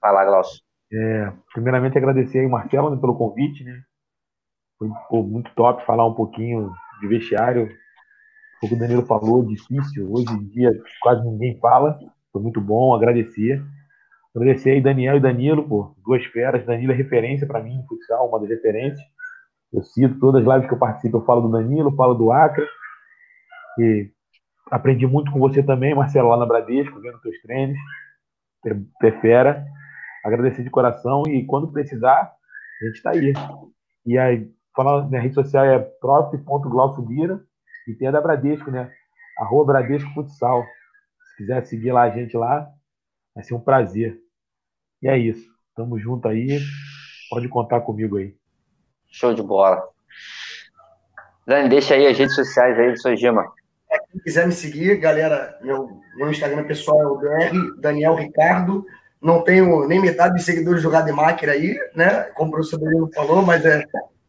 [0.00, 0.60] Vai lá, Glaucio.
[0.92, 3.80] É, primeiramente agradecer aí o Marcelo né, pelo convite, né?
[4.78, 6.70] Foi pô, muito top falar um pouquinho
[7.00, 7.68] de vestiário,
[8.62, 10.70] o que o Danilo falou, difícil, hoje em dia
[11.00, 11.98] quase ninguém fala,
[12.32, 13.62] foi muito bom, agradecer.
[14.34, 16.64] Agradecer aí Daniel e Danilo, pô, duas feras.
[16.64, 19.04] Danilo é referência para mim no futsal, uma das referências.
[19.72, 22.64] Eu cito todas as lives que eu participo, eu falo do Danilo, falo do Acre.
[23.78, 24.10] E
[24.70, 27.76] aprendi muito com você também, Marcelo, lá na Bradesco, vendo teus treinos.
[29.00, 29.66] Ter fera.
[30.24, 32.32] Agradecer de coração e quando precisar,
[32.80, 33.34] a gente está aí.
[34.06, 37.42] E aí, falar, minha rede social é prof.glaucubira
[37.86, 38.90] e tem a da Bradesco, né?
[39.38, 40.64] Arroba Bradesco Futsal.
[41.30, 42.68] Se quiser seguir lá a gente lá,
[43.34, 44.18] vai ser um prazer.
[45.02, 45.50] E é isso.
[45.74, 46.60] Tamo junto aí.
[47.30, 48.34] Pode contar comigo aí.
[49.08, 49.82] Show de bola.
[51.46, 53.52] Dani, deixa aí as redes sociais aí do Sojima.
[53.90, 58.84] É, quem quiser me seguir, galera, meu, meu Instagram pessoal é o DR Daniel Ricardo.
[59.20, 62.22] Não tenho nem metade de seguidores do Rademacher aí, né?
[62.34, 63.84] Como o professor Danilo falou, mas é,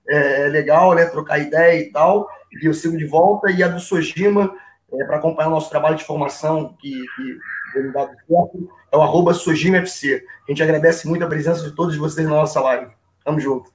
[0.07, 1.05] é, é, legal, né?
[1.05, 2.27] Trocar ideia e tal.
[2.61, 3.51] E eu sigo de volta.
[3.51, 4.53] E a do Sojima,
[4.93, 9.33] é, para acompanhar o nosso trabalho de formação, que, que dado certo, é o arroba
[9.33, 10.23] SojimaFC.
[10.47, 12.91] A gente agradece muito a presença de todos vocês na nossa live.
[13.23, 13.71] Tamo junto.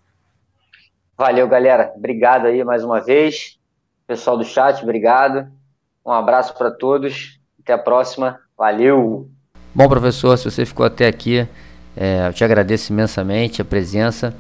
[1.17, 1.93] Valeu, galera.
[1.97, 3.59] Obrigado aí mais uma vez.
[4.07, 5.51] Pessoal do chat, obrigado.
[6.07, 7.41] Um abraço para todos.
[7.61, 8.39] Até a próxima.
[8.57, 9.29] Valeu.
[9.75, 11.47] Bom, professor, se você ficou até aqui,
[11.97, 14.35] é, eu te agradeço imensamente a presença.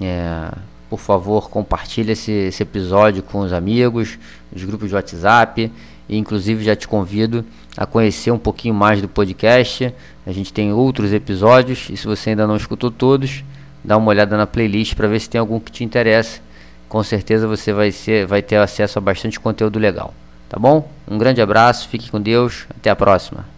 [0.00, 0.52] É,
[0.88, 4.18] por favor, compartilhe esse, esse episódio com os amigos,
[4.54, 5.70] os grupos de WhatsApp.
[6.08, 7.44] E, inclusive, já te convido
[7.76, 9.94] a conhecer um pouquinho mais do podcast.
[10.26, 13.44] A gente tem outros episódios e se você ainda não escutou todos,
[13.84, 16.40] dá uma olhada na playlist para ver se tem algum que te interessa.
[16.88, 20.14] Com certeza você vai, ser, vai ter acesso a bastante conteúdo legal.
[20.48, 20.90] Tá bom?
[21.06, 23.57] Um grande abraço, fique com Deus, até a próxima.